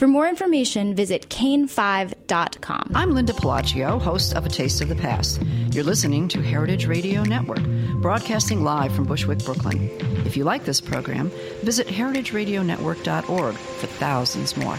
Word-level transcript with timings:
For 0.00 0.08
more 0.08 0.26
information, 0.26 0.94
visit 0.94 1.28
cain5.com. 1.28 2.92
I'm 2.94 3.10
Linda 3.10 3.34
Pelaccio, 3.34 4.00
host 4.00 4.34
of 4.34 4.46
A 4.46 4.48
Taste 4.48 4.80
of 4.80 4.88
the 4.88 4.94
Past. 4.94 5.42
You're 5.72 5.84
listening 5.84 6.26
to 6.28 6.40
Heritage 6.40 6.86
Radio 6.86 7.22
Network, 7.22 7.62
broadcasting 8.00 8.64
live 8.64 8.94
from 8.94 9.04
Bushwick, 9.04 9.44
Brooklyn. 9.44 9.90
If 10.24 10.38
you 10.38 10.44
like 10.44 10.64
this 10.64 10.80
program, 10.80 11.28
visit 11.62 11.86
heritageradionetwork.org 11.86 13.54
for 13.54 13.86
thousands 13.88 14.56
more. 14.56 14.78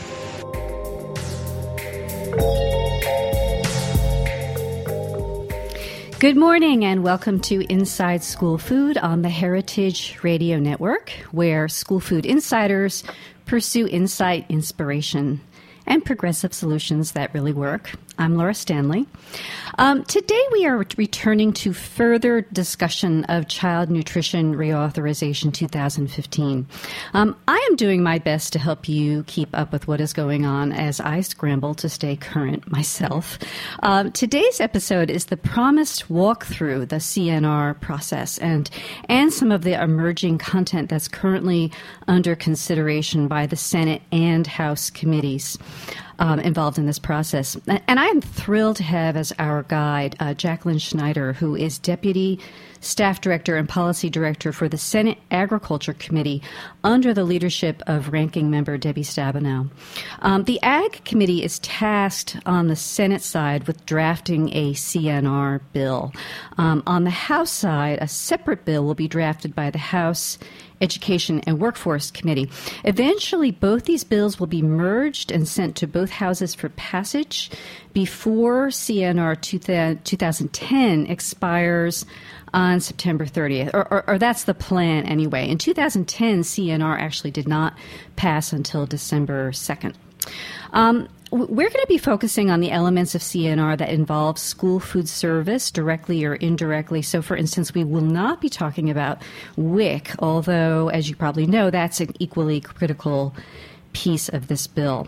Good 6.21 6.37
morning 6.37 6.85
and 6.85 7.03
welcome 7.03 7.39
to 7.41 7.65
Inside 7.71 8.23
School 8.23 8.59
Food 8.59 8.95
on 8.99 9.23
the 9.23 9.29
Heritage 9.29 10.19
Radio 10.21 10.59
Network, 10.59 11.09
where 11.31 11.67
school 11.67 11.99
food 11.99 12.27
insiders 12.27 13.03
pursue 13.51 13.85
insight, 13.87 14.45
inspiration, 14.47 15.41
and 15.85 16.05
progressive 16.05 16.53
solutions 16.53 17.11
that 17.11 17.33
really 17.33 17.51
work. 17.51 17.91
I'm 18.17 18.35
Laura 18.35 18.53
Stanley. 18.53 19.07
Um, 19.77 20.03
today 20.03 20.41
we 20.51 20.65
are 20.65 20.77
returning 20.97 21.53
to 21.53 21.73
further 21.73 22.41
discussion 22.41 23.23
of 23.25 23.47
Child 23.47 23.89
Nutrition 23.89 24.53
Reauthorization 24.55 25.53
2015. 25.53 26.67
Um, 27.13 27.35
I 27.47 27.67
am 27.69 27.75
doing 27.77 28.03
my 28.03 28.19
best 28.19 28.53
to 28.53 28.59
help 28.59 28.89
you 28.89 29.23
keep 29.27 29.49
up 29.57 29.71
with 29.71 29.87
what 29.87 30.01
is 30.01 30.11
going 30.13 30.45
on 30.45 30.73
as 30.73 30.99
I 30.99 31.21
scramble 31.21 31.73
to 31.75 31.87
stay 31.87 32.15
current 32.17 32.69
myself. 32.69 33.39
Um, 33.81 34.11
today's 34.11 34.59
episode 34.59 35.09
is 35.09 35.25
the 35.25 35.37
promised 35.37 36.09
walkthrough 36.09 36.89
the 36.89 36.97
CNR 36.97 37.79
process 37.79 38.37
and 38.39 38.69
and 39.05 39.31
some 39.33 39.51
of 39.51 39.63
the 39.63 39.81
emerging 39.81 40.37
content 40.37 40.89
that's 40.89 41.07
currently 41.07 41.71
under 42.07 42.35
consideration 42.35 43.27
by 43.27 43.45
the 43.45 43.55
Senate 43.55 44.01
and 44.11 44.45
House 44.45 44.89
committees 44.89 45.57
um, 46.21 46.39
involved 46.39 46.77
in 46.77 46.85
this 46.85 46.99
process. 46.99 47.57
And 47.67 47.99
I 47.99 48.05
am 48.05 48.21
thrilled 48.21 48.77
to 48.77 48.83
have 48.83 49.17
as 49.17 49.33
our 49.39 49.63
guide 49.63 50.15
uh, 50.19 50.35
Jacqlyn 50.35 50.79
Schneider, 50.79 51.33
who 51.33 51.55
is 51.55 51.79
Deputy 51.79 52.39
Staff 52.79 53.21
Director 53.21 53.57
and 53.57 53.67
Policy 53.67 54.09
Director 54.09 54.53
for 54.53 54.69
the 54.69 54.77
Senate 54.77 55.17
Agriculture 55.31 55.93
Committee 55.93 56.43
under 56.83 57.13
the 57.13 57.23
leadership 57.23 57.81
of 57.87 58.13
Ranking 58.13 58.51
Member 58.51 58.77
Debbie 58.77 59.03
Stabenow. 59.03 59.69
Um, 60.21 60.43
the 60.43 60.61
Ag 60.61 61.03
Committee 61.05 61.43
is 61.43 61.57
tasked 61.59 62.37
on 62.45 62.67
the 62.67 62.75
Senate 62.75 63.23
side 63.23 63.65
with 63.65 63.85
drafting 63.87 64.49
a 64.55 64.73
CNR 64.73 65.59
bill. 65.73 66.13
Um, 66.59 66.83
on 66.85 67.03
the 67.03 67.09
House 67.09 67.51
side, 67.51 67.97
a 67.99 68.07
separate 68.07 68.63
bill 68.63 68.85
will 68.85 68.95
be 68.95 69.07
drafted 69.07 69.55
by 69.55 69.71
the 69.71 69.79
House 69.79 70.37
Education 70.81 71.39
and 71.41 71.59
Workforce 71.59 72.11
Committee. 72.11 72.49
Eventually, 72.83 73.51
both 73.51 73.85
these 73.85 74.03
bills 74.03 74.39
will 74.39 74.47
be 74.47 74.61
merged 74.61 75.31
and 75.31 75.47
sent 75.47 75.75
to 75.77 75.87
both 75.87 76.09
houses 76.09 76.53
for 76.53 76.69
passage 76.69 77.51
before 77.93 78.67
CNR 78.67 79.39
2010 80.03 81.05
expires 81.07 82.05
on 82.53 82.79
September 82.79 83.25
30th, 83.25 83.73
or, 83.73 83.87
or, 83.91 84.09
or, 84.09 84.17
that's 84.17 84.43
the 84.43 84.53
plan 84.53 85.05
anyway. 85.05 85.47
In 85.47 85.57
2010, 85.57 86.41
CNR 86.41 86.99
actually 86.99 87.31
did 87.31 87.47
not 87.47 87.77
pass 88.17 88.51
until 88.51 88.85
December 88.85 89.51
2nd. 89.51 89.93
Um, 90.73 91.07
we're 91.31 91.69
going 91.69 91.81
to 91.81 91.85
be 91.87 91.97
focusing 91.97 92.51
on 92.51 92.59
the 92.59 92.71
elements 92.71 93.15
of 93.15 93.21
CNR 93.21 93.77
that 93.77 93.89
involve 93.89 94.37
school 94.37 94.81
food 94.81 95.07
service 95.07 95.71
directly 95.71 96.25
or 96.25 96.35
indirectly. 96.35 97.01
So, 97.01 97.21
for 97.21 97.37
instance, 97.37 97.73
we 97.73 97.85
will 97.85 98.01
not 98.01 98.41
be 98.41 98.49
talking 98.49 98.89
about 98.89 99.21
WIC, 99.55 100.13
although, 100.19 100.89
as 100.89 101.09
you 101.09 101.15
probably 101.15 101.47
know, 101.47 101.69
that's 101.69 102.01
an 102.01 102.09
equally 102.19 102.59
critical 102.59 103.33
piece 103.93 104.27
of 104.27 104.47
this 104.47 104.67
bill. 104.67 105.07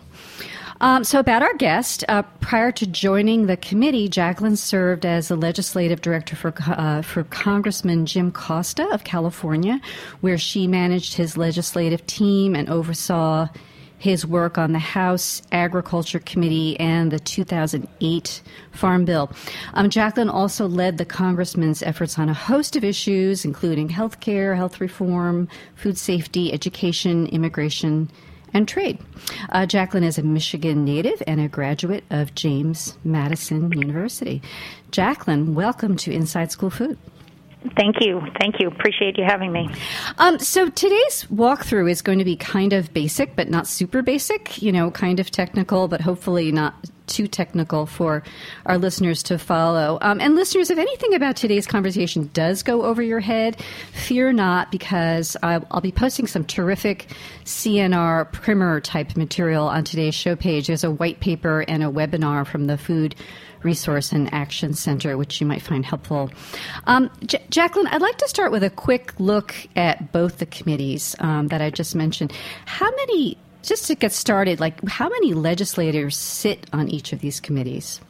Um, 0.80 1.04
so, 1.04 1.20
about 1.20 1.42
our 1.44 1.54
guest, 1.56 2.06
uh, 2.08 2.24
prior 2.40 2.72
to 2.72 2.88
joining 2.88 3.48
the 3.48 3.58
committee, 3.58 4.08
Jacqlyn 4.08 4.58
served 4.58 5.06
as 5.06 5.28
the 5.28 5.36
legislative 5.36 6.00
director 6.00 6.38
for 6.38 6.54
uh, 6.68 7.02
for 7.02 7.26
Congressman 7.26 8.06
Jim 8.06 8.32
Costa 8.32 8.88
of 8.94 9.04
California, 9.04 9.82
where 10.22 10.38
she 10.38 10.68
managed 10.68 11.16
his 11.16 11.38
legislative 11.38 12.06
team 12.08 12.56
and 12.56 12.70
oversaw 12.70 13.48
his 14.04 14.28
work 14.28 14.58
on 14.58 14.74
the 14.74 14.80
House 14.80 15.42
Agriculture 15.54 16.20
Committee 16.20 16.78
and 16.78 17.10
the 17.10 17.20
2008 17.20 18.42
Farm 18.74 19.06
Bill. 19.06 19.32
Um, 19.76 19.90
Jacqlyn 19.90 20.30
also 20.30 20.68
led 20.68 20.98
the 20.98 21.06
congressman's 21.06 21.82
efforts 21.82 22.20
on 22.20 22.28
a 22.28 22.34
host 22.34 22.76
of 22.76 22.84
issues, 22.84 23.46
including 23.46 23.88
health 23.88 24.20
care, 24.20 24.56
health 24.56 24.82
reform, 24.82 25.48
food 25.76 25.98
safety, 25.98 26.52
education, 26.52 27.28
immigration, 27.28 28.12
and 28.54 28.68
trade. 28.68 29.00
Uh, 29.54 29.62
Jacqlyn 29.62 30.04
is 30.04 30.18
a 30.18 30.24
Michigan 30.24 30.84
native 30.84 31.24
and 31.26 31.40
a 31.40 31.48
graduate 31.48 32.04
of 32.10 32.36
James 32.36 32.98
Madison 33.06 33.72
University. 33.72 34.42
Jacqlyn, 34.92 35.54
welcome 35.54 35.96
to 35.96 36.12
Inside 36.12 36.52
School 36.52 36.70
Food. 36.70 36.98
Thank 37.78 37.98
you. 38.02 38.22
Thank 38.40 38.60
you. 38.60 38.68
Appreciate 38.68 39.18
you 39.18 39.24
having 39.24 39.52
me. 39.52 39.70
Um, 40.18 40.40
so 40.40 40.70
today's 40.70 41.26
walkthrough 41.32 41.90
is 41.90 42.02
going 42.02 42.20
to 42.20 42.26
be 42.26 42.36
kind 42.36 42.74
of 42.74 42.94
basic, 42.94 43.36
but 43.36 43.50
not 43.50 43.68
super 43.68 44.02
basic, 44.02 44.62
you 44.62 44.72
know, 44.72 44.92
kind 44.92 45.20
of 45.20 45.32
technical, 45.32 45.88
but 45.88 46.02
hopefully 46.02 46.52
not 46.52 46.76
too 47.08 47.28
technical 47.28 47.86
for 47.86 48.24
our 48.66 48.78
listeners 48.78 49.24
to 49.24 49.38
follow. 49.38 49.98
Um, 50.02 50.22
and 50.22 50.36
listeners, 50.36 50.70
if 50.70 50.78
anything 50.78 51.14
about 51.14 51.36
today's 51.36 51.68
conversation 51.68 52.30
does 52.34 52.64
go 52.64 52.84
over 52.84 53.02
your 53.02 53.20
head, 53.20 53.62
fear 53.92 54.32
not, 54.32 54.72
because 54.72 55.36
I'll, 55.44 55.66
I'll 55.72 55.82
be 55.82 55.92
posting 55.92 56.28
some 56.28 56.46
terrific 56.46 57.08
CNR 57.46 58.32
primer 58.32 58.80
type 58.80 59.16
material 59.16 59.68
on 59.68 59.84
today's 59.84 60.16
show 60.16 60.36
page. 60.36 60.68
There's 60.68 60.84
a 60.84 60.92
white 60.92 61.20
paper 61.20 61.62
and 61.68 61.84
a 61.84 61.88
webinar 61.88 62.48
from 62.48 62.68
the 62.68 62.78
Food 62.78 63.16
Research 63.64 64.12
and 64.12 64.34
Action 64.34 64.74
Center, 64.74 65.18
which 65.18 65.42
you 65.42 65.48
might 65.48 65.62
find 65.62 65.86
helpful. 65.86 66.32
Um, 66.86 67.10
Jacqlyn, 67.26 67.88
I'd 67.88 68.02
like 68.02 68.18
to 68.18 68.28
start 68.28 68.52
with 68.52 68.64
a 68.64 68.70
quick 68.70 69.14
look 69.20 69.56
at 69.76 70.12
both 70.12 70.38
the 70.38 70.46
committees 70.46 71.16
um, 71.20 71.48
that 71.50 71.62
I 71.62 71.70
just 71.70 71.96
mentioned. 71.96 72.34
How 72.66 72.90
many, 72.92 73.38
just 73.62 73.88
to 73.88 73.96
get 73.96 74.12
started, 74.12 74.60
like 74.60 74.84
how 74.88 75.10
many 75.10 75.34
legislators 75.34 76.18
sit 76.18 76.68
on 76.74 76.90
each 76.90 77.14
of 77.14 77.20
these 77.20 77.40
committees? 77.40 78.02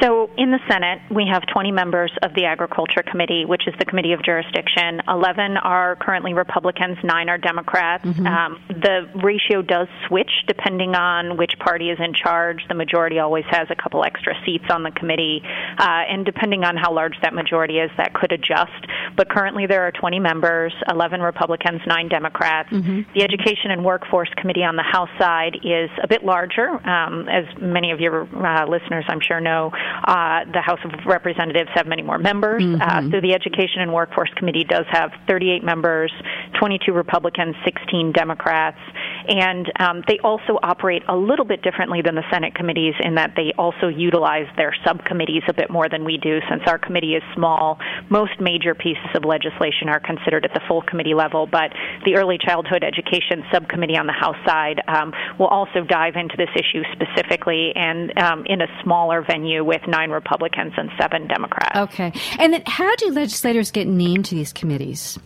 So, 0.00 0.30
in 0.36 0.50
the 0.50 0.58
Senate, 0.68 1.00
we 1.10 1.26
have 1.30 1.42
20 1.52 1.72
members 1.72 2.10
of 2.22 2.32
the 2.34 2.46
Agriculture 2.46 3.02
Committee, 3.02 3.44
which 3.44 3.66
is 3.66 3.74
the 3.78 3.84
committee 3.84 4.12
of 4.12 4.22
jurisdiction. 4.22 5.02
11 5.06 5.56
are 5.58 5.96
currently 5.96 6.32
Republicans, 6.32 6.96
9 7.04 7.28
are 7.28 7.38
Democrats. 7.38 8.04
Mm-hmm. 8.04 8.26
Um, 8.26 8.60
the 8.68 9.10
ratio 9.22 9.62
does 9.62 9.88
switch 10.06 10.30
depending 10.46 10.94
on 10.94 11.36
which 11.36 11.52
party 11.58 11.90
is 11.90 11.98
in 12.00 12.14
charge. 12.14 12.62
The 12.68 12.74
majority 12.74 13.18
always 13.18 13.44
has 13.50 13.68
a 13.70 13.74
couple 13.74 14.04
extra 14.04 14.34
seats 14.46 14.64
on 14.70 14.82
the 14.82 14.90
committee, 14.90 15.42
uh, 15.78 16.04
and 16.08 16.24
depending 16.24 16.64
on 16.64 16.76
how 16.76 16.94
large 16.94 17.14
that 17.22 17.34
majority 17.34 17.78
is, 17.78 17.90
that 17.96 18.14
could 18.14 18.32
adjust. 18.32 18.86
but 19.16 19.28
currently 19.28 19.66
there 19.66 19.82
are 19.82 19.92
20 19.92 20.18
members, 20.18 20.72
11 20.90 21.20
Republicans, 21.20 21.80
9 21.86 22.08
Democrats. 22.08 22.70
Mm-hmm. 22.70 23.12
The 23.14 23.22
Education 23.22 23.70
and 23.70 23.84
Workforce 23.84 24.30
Committee 24.36 24.64
on 24.64 24.76
the 24.76 24.82
House 24.82 25.10
side 25.18 25.56
is 25.62 25.90
a 26.02 26.08
bit 26.08 26.24
larger. 26.24 26.68
Um, 26.88 27.28
as 27.28 27.44
many 27.60 27.90
of 27.90 28.00
your 28.00 28.22
uh, 28.22 28.66
listeners, 28.66 29.04
I'm 29.08 29.20
sure, 29.20 29.40
know, 29.40 29.72
uh, 30.04 30.44
the 30.52 30.60
House 30.60 30.80
of 30.84 30.92
Representatives 31.06 31.70
have 31.74 31.86
many 31.86 32.02
more 32.02 32.18
members. 32.18 32.62
Uh, 32.62 32.66
mm-hmm. 32.66 33.10
so 33.10 33.20
the 33.20 33.34
Education 33.34 33.82
and 33.82 33.92
Workforce 33.92 34.30
Committee 34.36 34.64
does 34.64 34.86
have 34.90 35.10
38 35.26 35.64
members, 35.64 36.12
22 36.58 36.92
Republicans, 36.92 37.54
16 37.64 38.12
Democrats, 38.12 38.78
and 39.28 39.70
um, 39.78 40.02
they 40.06 40.18
also 40.24 40.58
operate 40.62 41.02
a 41.08 41.16
little 41.16 41.44
bit 41.44 41.62
differently 41.62 42.02
than 42.02 42.14
the 42.14 42.24
Senate 42.32 42.54
committees 42.54 42.94
in 43.00 43.14
that 43.14 43.34
they 43.36 43.52
also 43.58 43.88
utilize 43.88 44.46
their 44.56 44.74
subcommittees 44.84 45.42
a 45.48 45.54
bit 45.54 45.70
more 45.70 45.88
than 45.88 46.04
we 46.04 46.16
do. 46.16 46.40
Since 46.48 46.62
our 46.66 46.78
committee 46.78 47.14
is 47.14 47.22
small, 47.34 47.78
most 48.08 48.40
major 48.40 48.74
pieces 48.74 49.10
of 49.14 49.24
legislation 49.24 49.88
are 49.88 50.00
considered 50.00 50.44
at 50.44 50.54
the 50.54 50.60
full 50.66 50.82
committee 50.82 51.14
level, 51.14 51.46
but 51.46 51.72
the 52.04 52.16
Early 52.16 52.38
Childhood 52.38 52.84
Education 52.84 53.44
Subcommittee 53.52 53.96
on 53.96 54.06
the 54.06 54.12
House 54.12 54.36
side 54.46 54.80
um, 54.88 55.12
will 55.38 55.48
also 55.48 55.84
dive 55.84 56.16
into 56.16 56.36
this 56.36 56.50
issue 56.54 56.82
specifically 56.92 57.72
and 57.74 58.16
um, 58.18 58.44
in 58.46 58.60
a 58.60 58.66
smaller 58.82 59.22
venue 59.22 59.64
with 59.64 59.79
nine 59.86 60.10
Republicans 60.10 60.72
and 60.76 60.90
seven 60.98 61.26
Democrats. 61.26 61.78
Okay. 61.78 62.12
And 62.38 62.52
then 62.52 62.62
how 62.66 62.94
do 62.96 63.10
legislators 63.10 63.70
get 63.70 63.86
named 63.86 64.26
to 64.26 64.34
these 64.34 64.52
committees? 64.52 65.18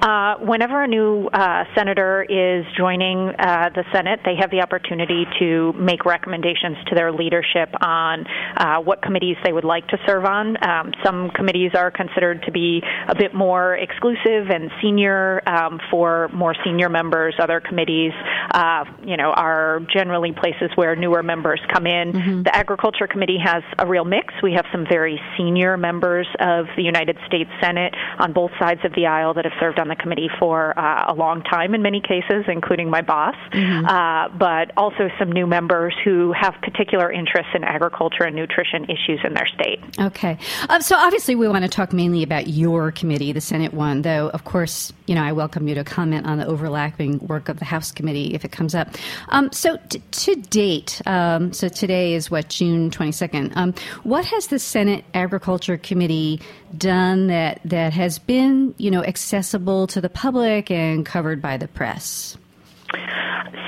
Uh, 0.00 0.36
whenever 0.38 0.84
a 0.84 0.86
new 0.86 1.26
uh, 1.32 1.64
senator 1.74 2.22
is 2.22 2.64
joining 2.76 3.30
uh, 3.38 3.68
the 3.74 3.84
Senate, 3.92 4.20
they 4.24 4.36
have 4.38 4.50
the 4.50 4.60
opportunity 4.60 5.24
to 5.38 5.72
make 5.72 6.04
recommendations 6.04 6.76
to 6.86 6.94
their 6.94 7.10
leadership 7.10 7.68
on 7.80 8.24
uh, 8.56 8.78
what 8.78 9.02
committees 9.02 9.36
they 9.44 9.52
would 9.52 9.64
like 9.64 9.86
to 9.88 9.98
serve 10.06 10.24
on. 10.24 10.56
Um, 10.62 10.92
some 11.04 11.30
committees 11.30 11.72
are 11.74 11.90
considered 11.90 12.42
to 12.44 12.52
be 12.52 12.80
a 13.08 13.14
bit 13.16 13.34
more 13.34 13.74
exclusive 13.74 14.50
and 14.50 14.70
senior 14.80 15.42
um, 15.48 15.80
for 15.90 16.28
more 16.32 16.54
senior 16.64 16.88
members. 16.88 17.34
Other 17.40 17.60
committees, 17.60 18.12
uh, 18.52 18.84
you 19.04 19.16
know, 19.16 19.32
are 19.34 19.80
generally 19.92 20.32
places 20.32 20.70
where 20.76 20.94
newer 20.94 21.22
members 21.22 21.60
come 21.72 21.86
in. 21.86 22.12
Mm-hmm. 22.12 22.42
The 22.44 22.54
Agriculture 22.54 23.08
Committee 23.08 23.38
has 23.44 23.64
a 23.78 23.86
real 23.86 24.04
mix. 24.04 24.32
We 24.42 24.52
have 24.52 24.66
some 24.70 24.86
very 24.88 25.20
senior 25.36 25.76
members 25.76 26.28
of 26.38 26.66
the 26.76 26.82
United 26.82 27.18
States 27.26 27.50
Senate 27.60 27.94
on 28.18 28.32
both 28.32 28.52
sides 28.60 28.80
of 28.84 28.92
the 28.94 29.06
aisle 29.06 29.34
that 29.34 29.44
have 29.44 29.54
served 29.58 29.80
on 29.80 29.87
the 29.88 29.96
committee 29.96 30.30
for 30.38 30.78
uh, 30.78 31.12
a 31.12 31.14
long 31.14 31.42
time 31.42 31.74
in 31.74 31.82
many 31.82 32.00
cases, 32.00 32.44
including 32.48 32.90
my 32.90 33.02
boss, 33.02 33.34
mm-hmm. 33.52 33.86
uh, 33.86 34.28
but 34.36 34.72
also 34.76 35.08
some 35.18 35.30
new 35.32 35.46
members 35.46 35.94
who 36.04 36.32
have 36.32 36.54
particular 36.62 37.10
interests 37.10 37.52
in 37.54 37.64
agriculture 37.64 38.24
and 38.24 38.36
nutrition 38.36 38.84
issues 38.84 39.20
in 39.24 39.34
their 39.34 39.46
state. 39.46 39.80
Okay. 39.98 40.38
Um, 40.68 40.82
so 40.82 40.96
obviously, 40.96 41.34
we 41.34 41.48
want 41.48 41.64
to 41.64 41.68
talk 41.68 41.92
mainly 41.92 42.22
about 42.22 42.48
your 42.48 42.92
committee, 42.92 43.32
the 43.32 43.40
Senate 43.40 43.74
one, 43.74 44.02
though, 44.02 44.28
of 44.28 44.44
course, 44.44 44.92
you 45.06 45.14
know, 45.14 45.22
I 45.22 45.32
welcome 45.32 45.68
you 45.68 45.74
to 45.74 45.84
comment 45.84 46.26
on 46.26 46.38
the 46.38 46.46
overlapping 46.46 47.18
work 47.26 47.48
of 47.48 47.58
the 47.58 47.64
House 47.64 47.90
committee 47.92 48.34
if 48.34 48.44
it 48.44 48.52
comes 48.52 48.74
up. 48.74 48.88
Um, 49.28 49.50
so 49.52 49.78
t- 49.88 50.00
to 50.10 50.34
date, 50.36 51.00
um, 51.06 51.52
so 51.52 51.68
today 51.68 52.14
is 52.14 52.30
what, 52.30 52.48
June 52.48 52.90
22nd, 52.90 53.56
um, 53.56 53.74
what 54.02 54.24
has 54.26 54.48
the 54.48 54.58
Senate 54.58 55.04
Agriculture 55.14 55.76
Committee 55.76 56.40
done 56.76 57.28
that, 57.28 57.60
that 57.64 57.92
has 57.92 58.18
been, 58.18 58.74
you 58.78 58.90
know, 58.90 59.04
accessible 59.04 59.86
to 59.88 60.00
the 60.00 60.08
public 60.08 60.70
and 60.70 61.06
covered 61.06 61.40
by 61.40 61.56
the 61.56 61.68
press? 61.68 62.36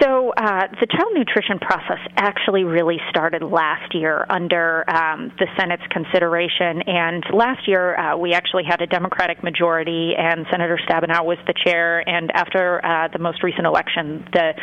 So 0.01 0.33
uh, 0.35 0.67
the 0.81 0.87
child 0.87 1.13
nutrition 1.13 1.59
process 1.59 1.99
actually 2.17 2.65
really 2.65 2.97
started 3.11 3.43
last 3.43 3.95
year 3.95 4.25
under 4.31 4.89
um, 4.89 5.31
the 5.39 5.47
Senate's 5.59 5.83
consideration, 5.91 6.81
and 6.87 7.23
last 7.35 7.69
year 7.69 7.99
uh, 7.99 8.17
we 8.17 8.33
actually 8.33 8.65
had 8.65 8.81
a 8.81 8.87
Democratic 8.87 9.45
majority, 9.45 10.15
and 10.17 10.47
Senator 10.51 10.81
Stabenow 10.89 11.25
was 11.27 11.37
the 11.47 11.53
chair. 11.53 12.01
And 12.09 12.31
after 12.33 12.85
uh, 12.85 13.09
the 13.13 13.19
most 13.19 13.43
recent 13.43 13.67
election, 13.67 14.27
the 14.33 14.55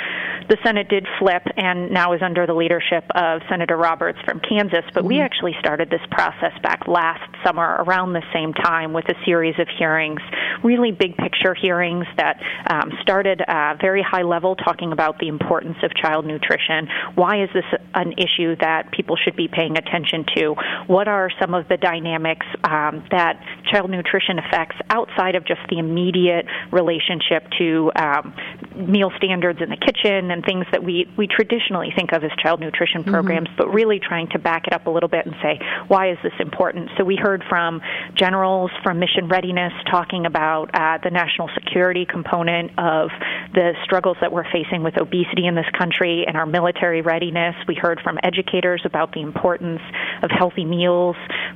the 0.50 0.58
Senate 0.64 0.90
did 0.90 1.06
flip, 1.20 1.44
and 1.56 1.92
now 1.92 2.14
is 2.14 2.22
under 2.22 2.48
the 2.48 2.54
leadership 2.54 3.04
of 3.16 3.42
Senator 3.50 3.78
Roberts 3.78 4.20
from 4.26 4.40
Kansas. 4.40 4.86
But 4.94 5.02
mm-hmm. 5.02 5.08
we 5.08 5.22
actually 5.22 5.56
started 5.60 5.90
this 5.90 6.02
process 6.10 6.54
back 6.64 6.88
last 6.88 7.30
summer, 7.46 7.84
around 7.86 8.14
the 8.14 8.26
same 8.34 8.54
time, 8.54 8.94
with 8.94 9.06
a 9.10 9.16
series 9.24 9.56
of 9.60 9.68
hearings, 9.78 10.22
really 10.64 10.92
big 10.92 11.16
picture 11.18 11.54
hearings 11.54 12.06
that 12.18 12.42
um, 12.70 12.92
started 13.02 13.42
uh, 13.42 13.76
very 13.80 14.02
high 14.02 14.24
level, 14.24 14.56
talking 14.56 14.92
about 14.92 15.20
the 15.20 15.28
the 15.28 15.30
importance 15.30 15.78
of 15.84 15.92
child 15.94 16.26
nutrition. 16.26 16.88
Why 17.16 17.44
is 17.44 17.50
this 17.54 17.66
an 17.94 18.14
issue 18.14 18.56
that 18.62 18.92
people 18.92 19.18
should 19.18 19.36
be 19.36 19.48
paying 19.48 19.78
attention 19.78 20.26
to? 20.36 20.56
What 20.88 21.08
are 21.08 21.30
some 21.40 21.54
of 21.54 21.68
the 21.68 21.76
dynamics 21.76 22.46
um, 22.64 23.04
that 23.12 23.36
child 23.72 23.90
nutrition 23.90 24.40
affects 24.40 24.78
outside 24.90 25.36
of 25.36 25.46
just 25.46 25.60
the 25.70 25.80
immediate 25.80 26.46
relationship 26.72 27.44
to 27.60 27.92
um, 27.96 28.34
meal 28.78 29.12
standards 29.18 29.60
in 29.62 29.70
the 29.70 29.78
kitchen 29.78 30.32
and 30.32 30.44
things 30.46 30.66
that 30.72 30.84
we, 30.84 31.08
we 31.18 31.28
traditionally 31.28 31.92
think 31.96 32.14
of 32.14 32.24
as 32.24 32.32
child 32.42 32.60
nutrition 32.60 33.02
mm-hmm. 33.02 33.12
programs, 33.12 33.48
mm-hmm. 33.50 33.58
but 33.58 33.74
really 33.74 34.00
trying 34.00 34.28
to 34.30 34.40
back 34.40 34.68
it 34.68 34.74
up 34.74 34.88
a 34.88 34.90
little 34.90 35.10
bit 35.10 35.26
and 35.26 35.36
say, 35.42 35.60
why 35.88 36.12
is 36.12 36.18
this 36.24 36.34
important? 36.40 36.90
So 36.98 37.04
we 37.04 37.16
heard 37.16 37.44
from 37.50 37.82
generals 38.16 38.72
from 38.84 39.00
Mission 39.00 39.28
Readiness 39.28 39.74
talking 39.90 40.26
about 40.26 40.70
uh, 40.74 41.00
the 41.04 41.12
national 41.12 41.50
security 41.54 42.06
component 42.06 42.72
of 42.78 43.10
the 43.54 43.74
struggles 43.84 44.18
that 44.22 44.32
we're 44.32 44.50
facing 44.52 44.84
with 44.84 44.96
obesity 44.98 45.18
obesity 45.18 45.48
in 45.48 45.56
this 45.56 45.66
country 45.78 46.26
and 46.28 46.38
our 46.38 46.46
military 46.46 47.02
readiness. 47.02 47.56
We 47.68 47.76
heard 47.76 48.00
from 48.04 48.18
educators 48.24 48.82
about 48.86 49.14
the 49.14 49.22
importance 49.22 49.82
of 50.24 50.30
healthy 50.32 50.66
meals 50.66 51.16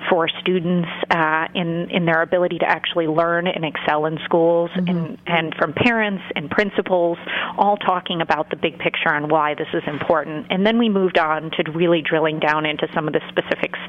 for 0.09 0.27
students 0.41 0.89
uh, 1.09 1.47
in 1.53 1.89
in 1.91 2.05
their 2.05 2.21
ability 2.21 2.59
to 2.59 2.65
actually 2.65 3.07
learn 3.07 3.47
and 3.47 3.65
excel 3.65 4.05
in 4.05 4.17
schools, 4.25 4.69
mm-hmm. 4.71 4.87
and 4.87 5.17
and 5.25 5.55
from 5.55 5.73
parents 5.73 6.23
and 6.35 6.49
principals, 6.49 7.10
all 7.57 7.77
talking 7.77 8.21
about 8.21 8.49
the 8.49 8.55
big 8.55 8.77
picture 8.79 9.09
on 9.09 9.29
why 9.29 9.55
this 9.55 9.67
is 9.73 9.83
important. 9.87 10.47
And 10.49 10.65
then 10.65 10.77
we 10.77 10.89
moved 10.89 11.17
on 11.17 11.51
to 11.51 11.71
really 11.71 12.01
drilling 12.01 12.39
down 12.39 12.65
into 12.65 12.87
some 12.93 13.07
of 13.07 13.13
the 13.13 13.21
specifics 13.29 13.79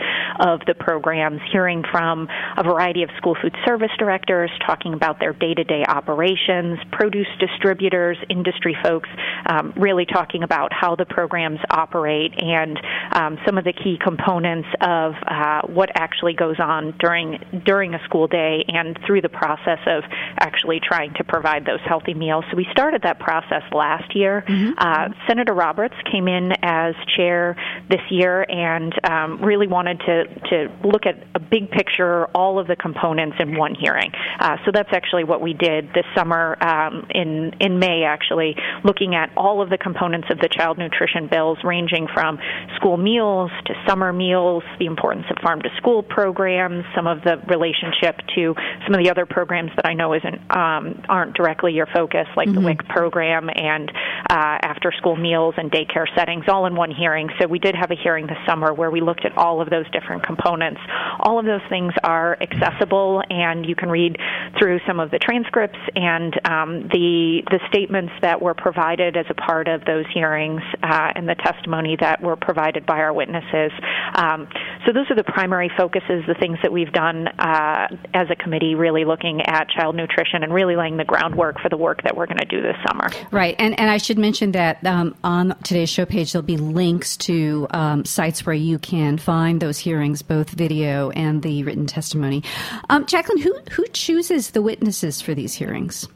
of 0.41 0.61
the 0.67 0.75
programs, 0.75 1.41
hearing 1.53 1.85
from 1.91 2.29
a 2.57 2.63
variety 2.63 3.03
of 3.03 3.11
school 3.17 3.37
food 3.41 3.55
service 3.65 3.91
directors 3.99 4.51
talking 4.67 4.95
about 4.95 5.21
their 5.21 5.33
day-to-day 5.33 5.85
operations, 5.89 6.79
produce 6.93 7.29
distributors, 7.39 8.17
industry 8.29 8.77
folks. 8.83 9.09
Um, 9.47 9.73
really 9.77 10.07
talking 10.07 10.43
about 10.43 10.73
how 10.73 10.95
the 10.97 11.05
programs 11.05 11.59
operate 11.71 12.33
and 12.39 12.79
um, 13.13 13.39
some 13.45 13.59
of 13.59 13.65
the 13.65 13.73
key 13.73 13.99
components 14.03 14.69
of 14.81 15.15
uh, 15.27 15.63
what 15.67 15.91
actually 15.95 16.35
goes 16.35 16.57
on 16.59 16.95
during 16.99 17.39
during 17.65 17.95
a 17.95 18.03
school 18.05 18.27
day 18.27 18.65
and 18.69 18.99
through 19.07 19.21
the 19.21 19.29
process 19.29 19.79
of 19.87 20.05
actually 20.39 20.81
trying 20.81 21.13
to 21.15 21.25
provide 21.25 21.65
those 21.65 21.81
healthy 21.87 22.15
meals. 22.15 22.45
So 22.51 22.57
we 22.57 22.67
started 22.71 23.03
that 23.03 23.12
process 23.15 23.63
last 23.73 24.15
year. 24.17 24.45
Mm-hmm. 24.47 24.73
Uh, 24.77 25.09
Senator 25.29 25.55
Roberts 25.55 25.95
came 26.11 26.29
in 26.29 26.53
as 26.63 26.95
chair 27.17 27.57
this 27.89 28.03
year 28.11 28.45
and 28.49 28.93
um, 29.09 29.43
really 29.43 29.67
wanted 29.67 30.01
to 30.01 30.25
to 30.51 30.73
look 30.85 31.07
at 31.07 31.23
a 31.35 31.41
big 31.41 31.71
picture, 31.71 32.27
all 32.35 32.59
of 32.59 32.67
the 32.67 32.77
components 32.77 33.37
in 33.39 33.57
one 33.57 33.75
hearing. 33.75 34.11
Uh, 34.41 34.57
so 34.65 34.71
that's 34.73 34.91
actually 34.93 35.25
what 35.25 35.41
we 35.41 35.53
did 35.53 35.89
this 35.95 36.05
summer 36.17 36.57
um, 36.63 37.07
in 37.11 37.55
in 37.61 37.79
May, 37.79 38.05
actually 38.05 38.57
looking 38.85 39.15
at 39.15 39.31
all 39.37 39.53
all 39.53 39.61
of 39.61 39.69
the 39.69 39.77
components 39.77 40.29
of 40.31 40.39
the 40.39 40.49
child 40.49 40.79
nutrition 40.79 41.29
bills, 41.29 41.59
ranging 41.63 42.09
from 42.15 42.39
school 42.77 42.97
meals 42.97 43.51
to 43.67 43.75
summer 43.87 44.11
meals, 44.15 44.63
the 44.79 44.87
importance 44.87 45.27
of 45.29 45.37
farm 45.43 45.61
to 45.61 45.69
school 45.77 46.03
programs, 46.03 46.85
some 46.97 47.07
of 47.07 47.23
the 47.23 47.37
relationship 47.49 48.17
to 48.35 48.55
some 48.87 48.95
of 48.95 49.05
the 49.05 49.11
other 49.11 49.27
programs 49.27 49.71
that 49.77 49.85
I 49.85 49.93
know 49.93 50.15
isn't 50.15 50.41
um, 50.51 51.03
aren't 51.07 51.35
directly 51.35 51.75
your 51.75 51.87
focus, 51.93 52.27
like 52.35 52.49
mm-hmm. 52.49 52.55
the 52.55 52.61
WIC 52.63 52.89
program 52.89 53.02
and 53.11 53.91
uh, 54.31 54.59
after 54.63 54.93
school 54.99 55.17
meals 55.17 55.55
and 55.57 55.71
daycare 55.71 56.07
settings, 56.17 56.45
all 56.49 56.67
in 56.67 56.75
one 56.75 56.91
hearing. 56.91 57.29
So 57.41 57.47
we 57.47 57.59
did 57.59 57.75
have 57.75 57.91
a 57.91 57.95
hearing 57.95 58.27
this 58.27 58.39
summer 58.47 58.73
where 58.73 58.91
we 58.91 59.01
looked 59.01 59.25
at 59.25 59.37
all 59.37 59.61
of 59.61 59.71
those 59.71 59.89
different 59.91 60.25
components. 60.25 60.81
All 61.21 61.39
of 61.39 61.45
those 61.45 61.61
things 61.69 61.93
are 62.05 62.37
accessible, 62.41 63.23
and 63.31 63.67
you 63.67 63.75
can 63.75 63.89
read 63.89 64.17
through 64.59 64.81
some 64.87 65.01
of 65.01 65.11
the 65.11 65.19
transcripts 65.19 65.79
and 65.95 66.35
um, 66.45 66.89
the 66.93 67.43
the 67.51 67.61
statements 67.69 68.13
that 68.23 68.41
were 68.41 68.55
provided 68.55 69.17
as 69.17 69.27
a 69.31 69.35
part 69.35 69.69
of 69.69 69.85
those 69.85 70.05
hearings 70.13 70.63
uh, 70.83 71.13
and 71.15 71.29
the 71.29 71.35
testimony 71.37 71.97
that 72.01 72.23
were 72.23 72.37
provided 72.37 72.87
by 72.87 72.99
our 72.99 73.13
witnesses. 73.13 73.73
Um, 74.15 74.49
so 74.87 74.93
those 74.93 75.11
are 75.11 75.17
the 75.17 75.25
primary 75.25 75.71
focuses, 75.77 76.25
the 76.27 76.37
things 76.39 76.59
that 76.63 76.73
we've 76.73 76.93
done 76.93 77.29
uh, 77.39 77.89
as 78.15 78.29
a 78.31 78.37
committee, 78.37 78.75
really 78.75 79.05
looking 79.05 79.43
at 79.47 79.69
child 79.69 79.97
nutrition 79.97 80.43
and 80.43 80.53
really 80.53 80.77
laying 80.77 80.97
the 80.97 81.05
groundwork 81.05 81.61
for 81.61 81.69
the 81.69 81.77
work 81.77 82.03
that 82.05 82.17
we're 82.17 82.27
going 82.27 82.39
to 82.39 82.47
do 82.47 82.63
this 82.63 82.77
summer. 82.87 82.92
Right, 83.31 83.57
and 83.59 83.79
and 83.79 83.91
I 83.91 83.97
should 83.99 84.19
mention 84.19 84.53
that 84.53 84.85
um, 84.87 85.15
on 85.25 85.57
today's 85.63 85.91
show 85.91 86.05
page 86.05 86.33
there'll 86.33 86.47
be 86.47 86.57
links 86.57 87.17
to 87.19 87.67
um, 87.71 88.05
sites 88.05 88.45
where 88.47 88.55
you 88.55 88.79
can 88.79 89.19
find 89.19 89.61
those 89.61 89.79
hearings, 89.79 90.23
both 90.23 90.51
video 90.51 91.11
and 91.11 91.43
the 91.43 91.63
written 91.65 91.87
testimony. 91.87 92.43
Um, 92.91 93.05
Jacqlyn, 93.07 93.41
who 93.41 93.55
who 93.71 93.87
chooses 93.89 94.51
the 94.51 94.63
witnesses 94.63 95.21
for 95.21 95.35
these 95.35 95.55
hearings? 95.55 96.09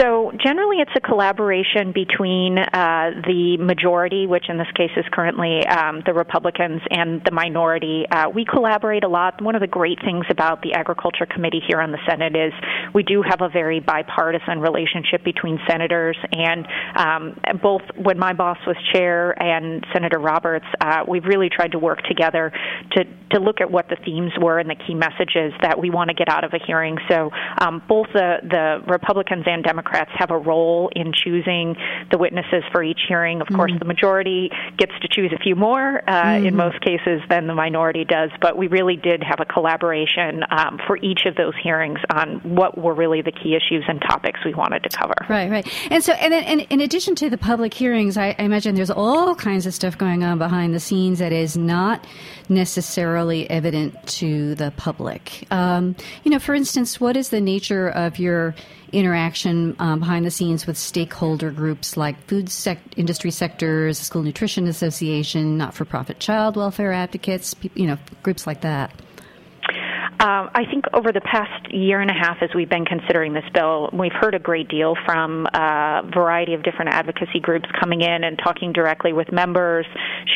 So 0.00 0.32
generally, 0.42 0.78
it's 0.78 0.92
a 0.96 1.00
collaboration 1.00 1.92
between 1.92 2.58
uh, 2.58 3.10
the 3.26 3.58
majority, 3.60 4.26
which 4.26 4.44
in 4.48 4.56
this 4.56 4.70
case 4.74 4.92
is 4.96 5.04
currently 5.12 5.66
um, 5.66 6.02
the 6.06 6.14
Republicans, 6.14 6.80
and 6.90 7.22
the 7.22 7.32
minority. 7.32 8.06
Uh, 8.10 8.30
we 8.30 8.46
collaborate 8.46 9.04
a 9.04 9.08
lot. 9.08 9.42
One 9.42 9.54
of 9.54 9.60
the 9.60 9.66
great 9.66 9.98
things 10.02 10.24
about 10.30 10.62
the 10.62 10.72
Agriculture 10.72 11.26
Committee 11.26 11.60
here 11.68 11.82
on 11.82 11.92
the 11.92 11.98
Senate 12.08 12.34
is 12.34 12.52
we 12.94 13.02
do 13.02 13.20
have 13.20 13.42
a 13.42 13.50
very 13.50 13.80
bipartisan 13.80 14.60
relationship 14.60 15.22
between 15.22 15.58
senators, 15.68 16.16
and 16.32 16.66
um, 16.96 17.40
both 17.62 17.82
when 18.02 18.18
my 18.18 18.32
boss 18.32 18.58
was 18.66 18.76
chair 18.94 19.32
and 19.42 19.84
Senator 19.92 20.18
Roberts, 20.18 20.66
uh, 20.80 21.04
we've 21.06 21.26
really 21.26 21.50
tried 21.50 21.72
to 21.72 21.78
work 21.78 22.02
together 22.04 22.52
to 22.92 23.04
to 23.32 23.38
look 23.38 23.60
at 23.60 23.70
what 23.70 23.88
the 23.88 23.96
themes 24.04 24.32
were 24.40 24.58
and 24.58 24.68
the 24.68 24.74
key 24.74 24.94
messages 24.94 25.52
that 25.62 25.78
we 25.78 25.90
want 25.90 26.08
to 26.08 26.14
get 26.14 26.28
out 26.28 26.42
of 26.42 26.52
a 26.52 26.58
hearing. 26.66 26.96
So 27.08 27.30
um, 27.60 27.82
both 27.86 28.06
the 28.14 28.38
the 28.42 28.82
Republicans 28.90 29.44
and 29.46 29.62
Democrats 29.90 30.10
have 30.18 30.30
a 30.30 30.38
role 30.38 30.90
in 30.94 31.12
choosing 31.12 31.76
the 32.10 32.18
witnesses 32.18 32.62
for 32.72 32.82
each 32.82 33.00
hearing. 33.08 33.40
Of 33.40 33.48
mm-hmm. 33.48 33.56
course, 33.56 33.72
the 33.78 33.84
majority 33.84 34.50
gets 34.76 34.92
to 35.02 35.08
choose 35.10 35.32
a 35.34 35.42
few 35.42 35.56
more 35.56 36.02
uh, 36.06 36.12
mm-hmm. 36.12 36.46
in 36.46 36.56
most 36.56 36.80
cases 36.80 37.20
than 37.28 37.46
the 37.46 37.54
minority 37.54 38.04
does, 38.04 38.30
but 38.40 38.56
we 38.56 38.68
really 38.68 38.96
did 38.96 39.22
have 39.22 39.40
a 39.40 39.44
collaboration 39.44 40.42
um, 40.50 40.78
for 40.86 40.96
each 40.98 41.22
of 41.26 41.34
those 41.36 41.54
hearings 41.62 41.98
on 42.14 42.40
what 42.54 42.78
were 42.78 42.94
really 42.94 43.22
the 43.22 43.32
key 43.32 43.56
issues 43.56 43.84
and 43.88 44.00
topics 44.08 44.40
we 44.44 44.54
wanted 44.54 44.82
to 44.82 44.88
cover. 44.90 45.14
Right, 45.28 45.50
right. 45.50 45.66
And 45.90 46.02
so, 46.02 46.12
and 46.12 46.32
then, 46.32 46.44
and 46.44 46.60
in 46.70 46.80
addition 46.80 47.14
to 47.16 47.30
the 47.30 47.38
public 47.38 47.74
hearings, 47.74 48.16
I, 48.16 48.34
I 48.38 48.42
imagine 48.42 48.74
there's 48.74 48.90
all 48.90 49.34
kinds 49.34 49.66
of 49.66 49.74
stuff 49.74 49.98
going 49.98 50.22
on 50.22 50.38
behind 50.38 50.74
the 50.74 50.80
scenes 50.80 51.18
that 51.18 51.32
is 51.32 51.56
not 51.56 52.06
necessarily 52.48 53.48
evident 53.48 53.94
to 54.06 54.54
the 54.54 54.72
public. 54.76 55.46
Um, 55.50 55.96
you 56.24 56.30
know, 56.30 56.38
for 56.38 56.54
instance, 56.54 57.00
what 57.00 57.16
is 57.16 57.30
the 57.30 57.40
nature 57.40 57.88
of 57.88 58.18
your 58.18 58.54
interaction 58.92 59.76
um, 59.78 60.00
behind 60.00 60.24
the 60.24 60.30
scenes 60.30 60.66
with 60.66 60.76
stakeholder 60.76 61.50
groups 61.50 61.96
like 61.96 62.20
food 62.26 62.48
sec- 62.48 62.78
industry 62.96 63.30
sectors, 63.30 63.98
School 63.98 64.22
Nutrition 64.22 64.66
Association, 64.66 65.56
not-for-profit 65.56 66.18
child 66.18 66.56
welfare 66.56 66.92
advocates, 66.92 67.54
you 67.74 67.86
know, 67.86 67.98
groups 68.22 68.46
like 68.46 68.62
that? 68.62 68.92
Um, 70.20 70.50
I 70.52 70.66
think 70.70 70.84
over 70.92 71.12
the 71.12 71.22
past 71.22 71.72
year 71.72 72.02
and 72.02 72.10
a 72.10 72.14
half, 72.14 72.42
as 72.42 72.50
we've 72.54 72.68
been 72.68 72.84
considering 72.84 73.32
this 73.32 73.48
bill, 73.54 73.88
we've 73.90 74.12
heard 74.12 74.34
a 74.34 74.38
great 74.38 74.68
deal 74.68 74.94
from 75.06 75.46
a 75.46 76.02
variety 76.12 76.52
of 76.52 76.62
different 76.62 76.92
advocacy 76.92 77.40
groups 77.40 77.64
coming 77.80 78.02
in 78.02 78.24
and 78.24 78.38
talking 78.38 78.74
directly 78.74 79.14
with 79.14 79.32
members, 79.32 79.86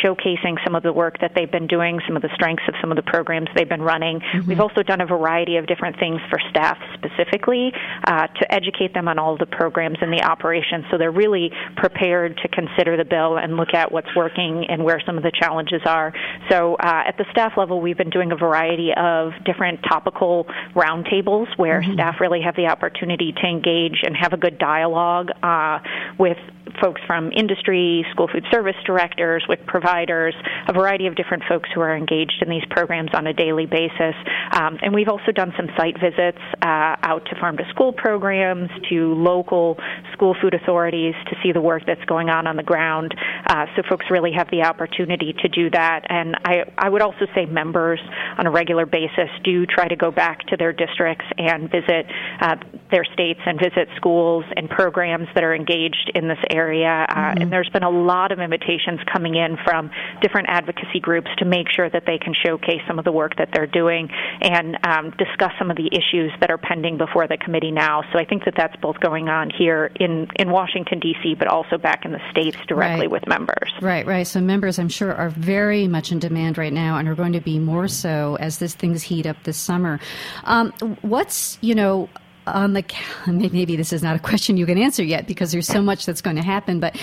showcasing 0.03 0.57
some 0.65 0.75
of 0.75 0.83
the 0.83 0.93
work 0.93 1.21
that 1.21 1.33
they've 1.37 1.53
been 1.53 1.67
doing, 1.67 2.01
some 2.07 2.17
of 2.17 2.23
the 2.23 2.31
strengths 2.35 2.63
of 2.67 2.75
some 2.81 2.93
of 2.93 2.97
the 2.97 3.03
programs 3.03 3.49
they've 3.55 3.69
been 3.69 3.83
running. 3.83 4.21
Mm-hmm. 4.21 4.49
We've 4.49 4.61
also 4.61 4.83
done 4.83 5.03
a 5.03 5.07
variety 5.07 5.59
of 5.59 5.67
different 5.67 5.99
things 5.99 6.19
for 6.31 6.41
staff 6.49 6.79
specifically 6.95 7.71
uh, 8.07 8.29
to 8.29 8.55
educate 8.55 8.95
them 8.95 9.07
on 9.07 9.19
all 9.19 9.37
the 9.37 9.45
programs 9.45 9.99
and 10.01 10.11
the 10.11 10.23
operations 10.23 10.87
so 10.91 10.97
they're 10.97 11.13
really 11.13 11.51
prepared 11.77 12.39
to 12.39 12.49
consider 12.49 12.97
the 12.97 13.05
bill 13.05 13.37
and 13.37 13.59
look 13.59 13.75
at 13.75 13.93
what's 13.93 14.09
working 14.17 14.65
and 14.71 14.83
where 14.83 15.03
some 15.05 15.19
of 15.19 15.23
the 15.23 15.33
challenges 15.39 15.83
are. 15.85 16.15
So 16.49 16.77
uh, 16.77 17.03
at 17.07 17.19
the 17.19 17.27
staff 17.33 17.53
level, 17.59 17.83
we've 17.83 17.99
been 17.99 18.09
doing 18.09 18.33
a 18.33 18.37
variety 18.37 18.91
of 18.97 19.33
different 19.45 19.74
different 19.75 19.93
topical 19.93 20.47
roundtables 20.75 21.47
where 21.57 21.81
mm-hmm. 21.81 21.95
staff 21.95 22.21
really 22.21 22.41
have 22.41 22.57
the 22.57 22.67
opportunity 22.67 23.33
to 23.33 23.47
engage 23.47 24.03
and 24.03 24.17
have 24.17 24.33
a 24.33 24.37
good 24.37 24.59
dialogue 24.59 25.31
uh, 25.43 25.79
with 26.19 26.39
folks 26.81 27.01
from 27.07 27.33
industry, 27.33 28.07
school 28.11 28.29
food 28.33 28.45
service 28.53 28.77
directors, 28.87 29.45
with 29.49 29.61
providers, 29.67 30.35
a 30.69 30.73
variety 30.73 31.07
of 31.07 31.15
different 31.15 31.43
folks 31.49 31.69
who 31.75 31.81
are 31.81 31.97
engaged 31.97 32.43
in 32.43 32.49
these 32.49 32.65
programs 32.71 33.11
on 33.15 33.27
a 33.27 33.33
daily 33.33 33.67
basis. 33.67 34.15
Um, 34.53 34.79
and 34.83 34.95
we've 34.95 35.09
also 35.09 35.33
done 35.33 35.53
some 35.57 35.69
site 35.77 35.99
visits 36.01 36.39
uh, 36.63 36.97
out 37.03 37.25
to 37.27 37.41
farm 37.41 37.57
to 37.57 37.65
school 37.71 37.93
programs, 37.93 38.71
to 38.91 39.15
local 39.15 39.79
school 40.13 40.35
food 40.41 40.55
authorities 40.55 41.15
to 41.29 41.37
see 41.43 41.53
the 41.53 41.61
work 41.61 41.83
that's 41.87 42.05
going 42.05 42.29
on 42.29 42.47
on 42.47 42.57
the 42.57 42.63
ground. 42.63 43.15
Uh, 43.47 43.67
so 43.77 43.83
folks 43.89 44.07
really 44.11 44.33
have 44.33 44.49
the 44.51 44.63
opportunity 44.63 45.35
to 45.43 45.49
do 45.49 45.71
that. 45.71 46.03
And 46.09 46.37
I, 46.45 46.65
I 46.79 46.89
would 46.89 47.03
also 47.03 47.27
say 47.35 47.47
members 47.47 48.01
on 48.39 48.47
a 48.47 48.51
regular 48.51 48.87
basis 48.87 49.31
do 49.43 49.67
try 49.67 49.89
to 49.89 49.97
go 49.97 50.11
back 50.11 50.41
to 50.49 50.57
their 50.57 50.73
districts 50.73 51.25
and 51.39 51.71
visit 51.71 52.07
uh, 52.41 52.57
their 52.91 53.05
states 53.13 53.41
and 53.47 53.59
visit 53.59 53.89
schools 53.97 54.45
and 54.57 54.69
programs 54.69 55.29
that 55.35 55.45
are 55.45 55.55
engaged 55.55 56.13
in 56.15 56.29
this 56.29 56.39
area. 56.51 56.74
Uh, 56.83 57.15
mm-hmm. 57.15 57.43
And 57.43 57.53
there's 57.53 57.69
been 57.71 57.85
a 57.85 57.91
lot 57.91 58.33
of 58.33 58.41
invitations 58.41 59.01
coming 59.13 59.37
in 59.37 59.57
from 59.65 59.91
different 60.21 60.49
advocacy 60.51 61.01
groups 61.01 61.29
to 61.39 61.45
make 61.45 61.69
sure 61.71 61.89
that 61.89 62.05
they 62.07 62.19
can 62.19 62.35
showcase 62.35 62.81
some 62.89 62.99
of 62.99 63.05
the 63.05 63.13
work 63.13 63.37
that 63.37 63.51
they're 63.53 63.67
doing 63.67 64.09
and 64.41 64.77
um, 64.87 65.11
discuss 65.19 65.53
some 65.59 65.71
of 65.71 65.77
the 65.77 65.89
issues 65.93 66.33
that 66.41 66.51
are 66.51 66.59
pending 66.59 66.99
before 66.99 67.29
the 67.29 67.37
committee 67.37 67.71
now. 67.71 68.03
So 68.13 68.19
I 68.19 68.25
think 68.25 68.45
that 68.45 68.55
that's 68.57 68.77
both 68.77 68.99
going 69.01 69.29
on 69.29 69.51
here 69.51 69.91
in, 70.01 70.29
in 70.37 70.51
Washington, 70.51 70.99
D.C., 70.99 71.35
but 71.39 71.49
also 71.49 71.79
back 71.79 72.05
in 72.05 72.13
the 72.13 72.21
states 72.31 72.57
directly 72.67 73.07
right. 73.07 73.11
with 73.11 73.27
members. 73.29 73.71
Right, 73.81 74.07
right. 74.07 74.27
So 74.27 74.41
members, 74.41 74.79
I'm 74.79 74.89
sure, 74.89 75.15
are 75.15 75.31
very 75.31 75.87
much 75.87 76.13
in 76.13 76.19
demand 76.19 76.59
right 76.59 76.73
now 76.73 76.99
and 76.99 77.09
are 77.09 77.15
going 77.15 77.35
to 77.35 77.41
be 77.41 77.59
more 77.59 77.89
so 77.89 78.37
as 78.41 78.59
this 78.59 78.75
things 78.75 79.03
heat 79.03 79.27
up 79.27 79.43
this 79.45 79.57
summer. 79.57 80.01
Um, 80.45 80.73
what's, 81.03 81.59
you 81.61 81.75
know, 81.75 82.09
on 82.47 82.73
the 82.73 82.85
maybe 83.27 83.77
this 83.77 83.93
is 83.93 84.03
not 84.03 84.17
a 84.17 84.19
question 84.19 84.57
you 84.57 84.67
can 84.67 84.79
answer 84.79 85.03
yet 85.03 85.27
because 85.27 85.53
there's 85.53 85.67
so 85.67 85.83
much 85.83 86.07
that's 86.07 86.21
going 86.21 86.37
to 86.37 86.43
happen 86.43 86.81
but 86.81 86.97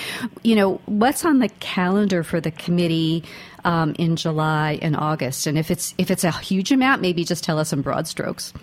you 0.43 0.55
know 0.55 0.75
what's 0.86 1.25
on 1.25 1.39
the 1.39 1.50
calendar 1.60 2.24
for 2.24 2.39
the 2.39 2.51
committee 2.51 3.24
um, 3.63 3.95
in 4.00 4.15
July 4.15 4.79
and 4.81 4.95
August? 4.95 5.45
And 5.45 5.57
if 5.57 5.69
it's 5.69 5.93
if 5.98 6.10
it's 6.10 6.24
a 6.24 6.31
huge 6.31 6.71
amount 6.71 7.01
maybe 7.01 7.24
just 7.24 7.43
tell 7.43 7.60
us 7.60 7.74
in 7.74 7.81
broad 7.81 8.07
strokes 8.07 8.53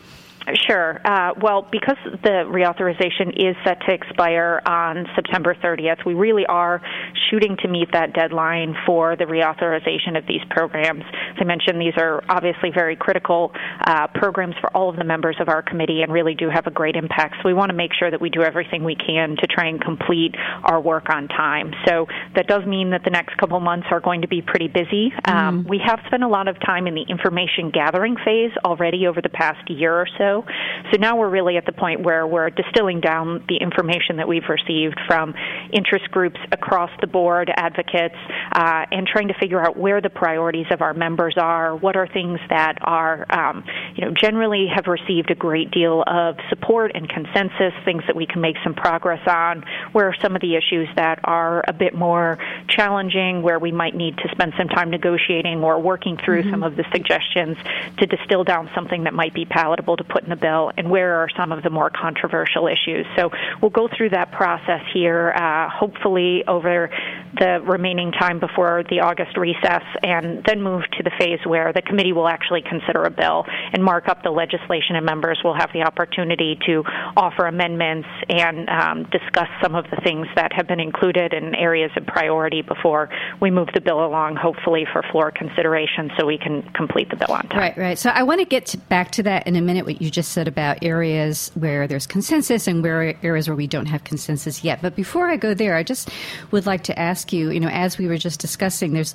Sure. 0.68 1.00
Uh, 1.04 1.32
well, 1.40 1.66
because 1.70 1.96
the 2.22 2.44
reauthorization 2.46 3.30
is 3.36 3.56
set 3.64 3.80
to 3.88 3.94
expire 3.94 4.60
on 4.66 5.06
September 5.14 5.54
30th, 5.54 6.04
we 6.04 6.14
really 6.14 6.44
are 6.46 6.82
shooting 7.30 7.56
to 7.62 7.68
meet 7.68 7.90
that 7.92 8.12
deadline 8.12 8.74
for 8.84 9.16
the 9.16 9.24
reauthorization 9.24 10.16
of 10.16 10.26
these 10.26 10.42
programs. 10.50 11.04
As 11.30 11.36
I 11.40 11.44
mentioned, 11.44 11.80
these 11.80 11.96
are 11.96 12.22
obviously 12.28 12.70
very 12.74 12.96
critical 12.96 13.52
uh, 13.86 14.08
programs 14.14 14.56
for 14.60 14.74
all 14.76 14.90
of 14.90 14.96
the 14.96 15.04
members 15.04 15.36
of 15.40 15.48
our 15.48 15.62
committee 15.62 16.02
and 16.02 16.12
really 16.12 16.34
do 16.34 16.50
have 16.50 16.66
a 16.66 16.70
great 16.70 16.96
impact. 16.96 17.36
So 17.42 17.48
we 17.48 17.54
want 17.54 17.70
to 17.70 17.76
make 17.76 17.92
sure 17.98 18.10
that 18.10 18.20
we 18.20 18.28
do 18.28 18.42
everything 18.42 18.84
we 18.84 18.96
can 18.96 19.36
to 19.36 19.46
try 19.46 19.68
and 19.68 19.80
complete 19.80 20.34
our 20.64 20.80
work 20.80 21.08
on 21.08 21.28
time. 21.28 21.72
So 21.86 22.06
that 22.34 22.46
does 22.46 22.66
mean 22.66 22.90
that 22.90 23.04
the 23.04 23.10
next 23.10 23.36
couple 23.38 23.58
months 23.60 23.86
are 23.90 24.00
going 24.00 24.22
to 24.22 24.28
be 24.28 24.42
pretty 24.42 24.68
busy. 24.68 25.12
Um, 25.24 25.34
mm-hmm. 25.34 25.48
Um, 25.48 25.66
we 25.66 25.80
have 25.86 26.00
spent 26.06 26.22
a 26.22 26.28
lot 26.28 26.48
of 26.48 26.60
time 26.60 26.86
in 26.86 26.94
the 26.94 27.04
information 27.08 27.70
gathering 27.72 28.16
phase 28.22 28.50
already 28.64 29.06
over 29.06 29.22
the 29.22 29.30
past 29.30 29.70
year 29.70 29.94
or 29.94 30.06
so. 30.18 30.44
So 30.90 30.98
now 30.98 31.16
we're 31.16 31.28
really 31.28 31.56
at 31.56 31.66
the 31.66 31.72
point 31.72 32.02
where 32.02 32.26
we're 32.26 32.50
distilling 32.50 33.00
down 33.00 33.44
the 33.48 33.56
information 33.56 34.16
that 34.16 34.28
we've 34.28 34.48
received 34.48 34.98
from 35.06 35.34
interest 35.72 36.10
groups 36.10 36.38
across 36.50 36.90
the 37.00 37.06
board, 37.06 37.50
advocates, 37.54 38.14
uh, 38.52 38.86
and 38.90 39.06
trying 39.06 39.28
to 39.28 39.34
figure 39.34 39.60
out 39.60 39.76
where 39.76 40.00
the 40.00 40.10
priorities 40.10 40.66
of 40.70 40.80
our 40.80 40.94
members 40.94 41.34
are. 41.36 41.76
What 41.76 41.96
are 41.96 42.06
things 42.06 42.40
that 42.48 42.78
are, 42.82 43.26
um, 43.30 43.64
you 43.96 44.04
know, 44.04 44.14
generally 44.14 44.66
have 44.74 44.86
received 44.86 45.30
a 45.30 45.34
great 45.34 45.70
deal 45.70 46.02
of 46.06 46.36
support 46.48 46.92
and 46.94 47.08
consensus, 47.08 47.72
things 47.84 48.02
that 48.06 48.16
we 48.16 48.26
can 48.26 48.40
make 48.40 48.56
some 48.64 48.74
progress 48.74 49.26
on. 49.26 49.64
Where 49.92 50.08
are 50.08 50.16
some 50.22 50.34
of 50.34 50.40
the 50.40 50.56
issues 50.56 50.88
that 50.96 51.20
are 51.24 51.64
a 51.68 51.72
bit 51.72 51.94
more 51.94 52.38
challenging, 52.68 53.42
where 53.42 53.58
we 53.58 53.72
might 53.72 53.94
need 53.94 54.16
to 54.18 54.28
spend 54.30 54.54
some 54.56 54.68
time 54.68 54.90
negotiating 54.90 55.62
or 55.62 55.80
working 55.80 56.16
through 56.16 56.42
mm-hmm. 56.42 56.50
some 56.50 56.62
of 56.62 56.76
the 56.76 56.84
suggestions 56.92 57.56
to 57.98 58.06
distill 58.06 58.44
down 58.44 58.70
something 58.74 59.04
that 59.04 59.14
might 59.14 59.34
be 59.34 59.44
palatable 59.44 59.96
to 59.96 60.04
put 60.04 60.22
in 60.22 60.30
the 60.30 60.36
bill 60.36 60.47
and 60.76 60.90
where 60.90 61.16
are 61.16 61.28
some 61.36 61.52
of 61.52 61.62
the 61.62 61.70
more 61.70 61.90
controversial 61.90 62.66
issues. 62.66 63.06
So 63.16 63.30
we'll 63.60 63.70
go 63.70 63.88
through 63.96 64.10
that 64.10 64.32
process 64.32 64.82
here, 64.92 65.32
uh, 65.36 65.68
hopefully 65.70 66.44
over 66.46 66.90
the 67.38 67.60
remaining 67.64 68.12
time 68.12 68.40
before 68.40 68.84
the 68.90 69.00
August 69.00 69.36
recess, 69.36 69.82
and 70.02 70.42
then 70.46 70.62
move 70.62 70.82
to 70.96 71.02
the 71.02 71.10
phase 71.18 71.40
where 71.44 71.72
the 71.72 71.82
committee 71.82 72.12
will 72.12 72.28
actually 72.28 72.62
consider 72.62 73.02
a 73.04 73.10
bill 73.10 73.44
and 73.72 73.82
mark 73.84 74.08
up 74.08 74.22
the 74.22 74.30
legislation, 74.30 74.96
and 74.96 75.04
members 75.04 75.38
will 75.44 75.54
have 75.54 75.70
the 75.72 75.82
opportunity 75.82 76.58
to 76.66 76.82
offer 77.16 77.46
amendments 77.46 78.08
and 78.28 78.68
um, 78.68 79.04
discuss 79.10 79.48
some 79.62 79.74
of 79.74 79.84
the 79.90 79.96
things 80.02 80.26
that 80.34 80.52
have 80.52 80.66
been 80.66 80.80
included 80.80 81.32
in 81.32 81.54
areas 81.54 81.90
of 81.96 82.06
priority 82.06 82.62
before 82.62 83.08
we 83.40 83.50
move 83.50 83.68
the 83.74 83.80
bill 83.80 84.04
along, 84.04 84.36
hopefully 84.36 84.86
for 84.92 85.02
floor 85.10 85.30
consideration, 85.30 86.10
so 86.18 86.26
we 86.26 86.38
can 86.38 86.62
complete 86.74 87.08
the 87.10 87.16
bill 87.16 87.34
on 87.34 87.42
time. 87.48 87.58
Right, 87.58 87.76
right. 87.76 87.98
So 87.98 88.10
I 88.10 88.22
want 88.22 88.40
to 88.40 88.46
get 88.46 88.66
to, 88.66 88.78
back 88.78 89.10
to 89.12 89.22
that 89.24 89.46
in 89.46 89.56
a 89.56 89.60
minute. 89.60 89.84
What 89.84 90.00
you 90.00 90.10
just 90.10 90.32
about 90.46 90.78
areas 90.82 91.50
where 91.54 91.88
there's 91.88 92.06
consensus 92.06 92.68
and 92.68 92.82
where 92.82 93.16
areas 93.24 93.48
where 93.48 93.56
we 93.56 93.66
don't 93.66 93.86
have 93.86 94.04
consensus 94.04 94.62
yet. 94.62 94.80
But 94.80 94.94
before 94.94 95.28
I 95.28 95.36
go 95.36 95.54
there, 95.54 95.74
I 95.74 95.82
just 95.82 96.10
would 96.52 96.66
like 96.66 96.84
to 96.84 96.98
ask 96.98 97.32
you, 97.32 97.50
you 97.50 97.58
know, 97.58 97.68
as 97.68 97.98
we 97.98 98.06
were 98.06 98.18
just 98.18 98.38
discussing, 98.38 98.92
there's 98.92 99.14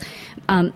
um, 0.50 0.74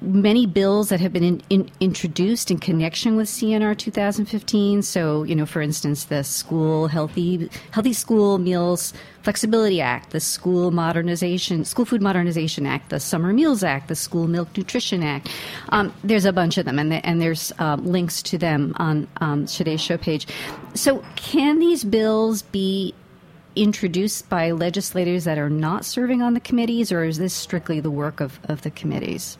many 0.00 0.46
bills 0.46 0.88
that 0.88 1.00
have 1.00 1.12
been 1.12 1.22
in, 1.22 1.42
in, 1.50 1.70
introduced 1.80 2.50
in 2.50 2.58
connection 2.58 3.16
with 3.16 3.28
CNR 3.28 3.76
2015. 3.76 4.82
So, 4.82 5.22
you 5.22 5.36
know, 5.36 5.46
for 5.46 5.60
instance, 5.60 6.04
the 6.04 6.24
School 6.24 6.88
Healthy 6.88 7.50
Healthy 7.70 7.92
School 7.92 8.38
Meals 8.38 8.92
Flexibility 9.22 9.80
Act, 9.80 10.10
the 10.10 10.20
School 10.20 10.70
Modernization 10.70 11.64
School 11.64 11.84
Food 11.84 12.00
Modernization 12.00 12.66
Act, 12.66 12.88
the 12.88 13.00
Summer 13.00 13.32
Meals 13.32 13.62
Act, 13.62 13.88
the 13.88 13.94
School 13.94 14.26
Milk 14.26 14.56
Nutrition 14.56 15.02
Act. 15.02 15.28
Um, 15.68 15.92
there's 16.02 16.24
a 16.24 16.32
bunch 16.32 16.56
of 16.56 16.64
them, 16.64 16.78
and, 16.78 16.90
the, 16.90 17.06
and 17.06 17.20
there's 17.20 17.52
um, 17.58 17.84
links 17.84 18.22
to 18.22 18.38
them 18.38 18.74
on 18.76 19.06
um, 19.20 19.46
today's 19.46 19.80
show 19.80 19.98
page. 19.98 20.26
So, 20.74 21.04
can 21.16 21.58
these 21.58 21.84
bills 21.84 22.42
be 22.42 22.94
introduced 23.56 24.28
by 24.28 24.52
legislators 24.52 25.24
that 25.24 25.36
are 25.36 25.50
not 25.50 25.84
serving 25.84 26.22
on 26.22 26.34
the 26.34 26.40
committees, 26.40 26.90
or 26.90 27.04
is 27.04 27.18
this 27.18 27.34
strictly 27.34 27.80
the 27.80 27.90
work 27.90 28.20
of, 28.20 28.40
of 28.44 28.62
the 28.62 28.70
committees? 28.70 29.36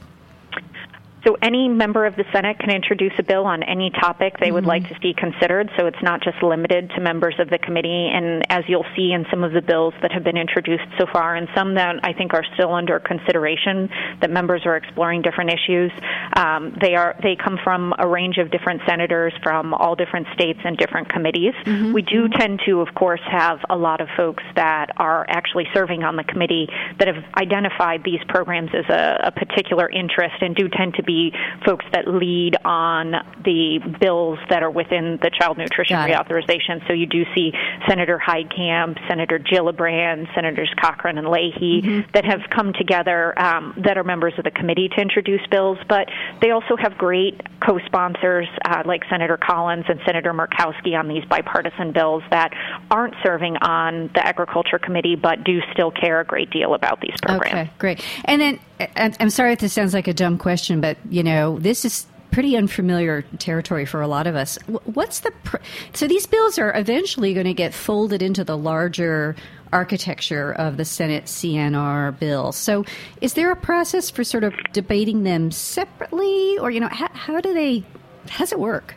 So 1.26 1.36
any 1.42 1.68
member 1.68 2.06
of 2.06 2.16
the 2.16 2.24
Senate 2.32 2.58
can 2.58 2.70
introduce 2.70 3.12
a 3.18 3.22
bill 3.22 3.44
on 3.44 3.62
any 3.62 3.90
topic 3.90 4.38
they 4.38 4.46
mm-hmm. 4.46 4.54
would 4.54 4.66
like 4.66 4.88
to 4.88 4.96
see 5.02 5.12
considered. 5.16 5.70
So 5.78 5.86
it's 5.86 6.02
not 6.02 6.22
just 6.22 6.42
limited 6.42 6.90
to 6.96 7.00
members 7.00 7.34
of 7.38 7.50
the 7.50 7.58
committee. 7.58 8.08
And 8.12 8.44
as 8.50 8.64
you'll 8.68 8.86
see 8.96 9.12
in 9.12 9.26
some 9.30 9.44
of 9.44 9.52
the 9.52 9.60
bills 9.60 9.94
that 10.02 10.12
have 10.12 10.24
been 10.24 10.38
introduced 10.38 10.84
so 10.98 11.06
far, 11.12 11.36
and 11.36 11.48
some 11.54 11.74
that 11.74 11.96
I 12.02 12.12
think 12.12 12.32
are 12.32 12.44
still 12.54 12.72
under 12.72 12.98
consideration, 13.00 13.90
that 14.20 14.30
members 14.30 14.62
are 14.64 14.76
exploring 14.76 15.22
different 15.22 15.50
issues. 15.50 15.92
Um, 16.36 16.76
they 16.80 16.94
are 16.94 17.16
they 17.22 17.36
come 17.36 17.58
from 17.62 17.92
a 17.98 18.06
range 18.06 18.38
of 18.38 18.50
different 18.50 18.80
senators 18.86 19.34
from 19.42 19.74
all 19.74 19.94
different 19.94 20.26
states 20.34 20.60
and 20.64 20.76
different 20.76 21.08
committees. 21.10 21.54
Mm-hmm. 21.64 21.92
We 21.92 22.02
do 22.02 22.28
tend 22.28 22.60
to, 22.66 22.80
of 22.80 22.94
course, 22.94 23.20
have 23.30 23.58
a 23.68 23.76
lot 23.76 24.00
of 24.00 24.08
folks 24.16 24.42
that 24.56 24.90
are 24.96 25.26
actually 25.28 25.66
serving 25.74 26.02
on 26.02 26.16
the 26.16 26.24
committee 26.24 26.68
that 26.98 27.08
have 27.08 27.22
identified 27.36 28.02
these 28.04 28.20
programs 28.28 28.70
as 28.74 28.88
a, 28.88 29.28
a 29.28 29.32
particular 29.32 29.88
interest 29.90 30.36
and 30.40 30.54
do 30.54 30.68
tend 30.68 30.94
to 30.94 31.02
be 31.02 31.09
be 31.10 31.32
folks 31.64 31.84
that 31.92 32.06
lead 32.06 32.56
on 32.64 33.12
the 33.44 33.80
bills 34.00 34.38
that 34.48 34.62
are 34.62 34.70
within 34.70 35.18
the 35.22 35.30
child 35.30 35.58
nutrition 35.58 35.96
reauthorization. 35.96 36.86
So 36.86 36.92
you 36.92 37.06
do 37.06 37.24
see 37.34 37.52
Senator 37.88 38.20
Heitkamp, 38.24 38.98
Senator 39.08 39.38
Gillibrand, 39.38 40.32
Senators 40.34 40.72
Cochran 40.80 41.18
and 41.18 41.28
Leahy 41.28 41.82
mm-hmm. 41.82 42.10
that 42.14 42.24
have 42.24 42.40
come 42.54 42.72
together 42.72 43.38
um, 43.38 43.74
that 43.84 43.98
are 43.98 44.04
members 44.04 44.34
of 44.38 44.44
the 44.44 44.50
committee 44.50 44.88
to 44.88 45.00
introduce 45.00 45.44
bills, 45.50 45.78
but 45.88 46.08
they 46.40 46.50
also 46.50 46.76
have 46.76 46.96
great 46.96 47.40
co-sponsors 47.64 48.46
uh, 48.64 48.82
like 48.86 49.02
Senator 49.10 49.36
Collins 49.36 49.84
and 49.88 50.00
Senator 50.06 50.32
Murkowski 50.32 50.98
on 50.98 51.08
these 51.08 51.24
bipartisan 51.24 51.92
bills 51.92 52.22
that 52.30 52.52
aren't 52.90 53.14
serving 53.22 53.56
on 53.58 54.10
the 54.14 54.26
Agriculture 54.26 54.78
Committee 54.78 55.16
but 55.16 55.44
do 55.44 55.60
still 55.72 55.90
care 55.90 56.20
a 56.20 56.24
great 56.24 56.50
deal 56.50 56.74
about 56.74 57.00
these 57.00 57.14
programs. 57.22 57.68
Okay, 57.68 57.70
great. 57.78 58.04
And 58.24 58.40
then 58.40 58.60
I'm 58.96 59.30
sorry 59.30 59.52
if 59.52 59.60
this 59.60 59.72
sounds 59.72 59.94
like 59.94 60.08
a 60.08 60.14
dumb 60.14 60.38
question, 60.38 60.80
but 60.80 60.96
you 61.08 61.22
know, 61.22 61.58
this 61.58 61.84
is 61.84 62.06
pretty 62.30 62.56
unfamiliar 62.56 63.22
territory 63.38 63.84
for 63.84 64.00
a 64.00 64.08
lot 64.08 64.26
of 64.26 64.36
us. 64.36 64.56
What's 64.84 65.20
the 65.20 65.32
pr- 65.44 65.56
so 65.94 66.06
these 66.06 66.26
bills 66.26 66.58
are 66.58 66.76
eventually 66.76 67.34
going 67.34 67.46
to 67.46 67.54
get 67.54 67.74
folded 67.74 68.22
into 68.22 68.44
the 68.44 68.56
larger 68.56 69.34
architecture 69.72 70.52
of 70.52 70.76
the 70.76 70.84
Senate 70.84 71.24
CNR 71.24 72.18
bill. 72.18 72.52
So, 72.52 72.84
is 73.20 73.34
there 73.34 73.50
a 73.50 73.56
process 73.56 74.10
for 74.10 74.24
sort 74.24 74.44
of 74.44 74.54
debating 74.72 75.22
them 75.22 75.50
separately, 75.50 76.58
or 76.58 76.70
you 76.70 76.80
know, 76.80 76.88
how, 76.88 77.08
how 77.12 77.40
do 77.40 77.54
they? 77.54 77.84
How 78.28 78.38
does 78.40 78.52
it 78.52 78.60
work? 78.60 78.94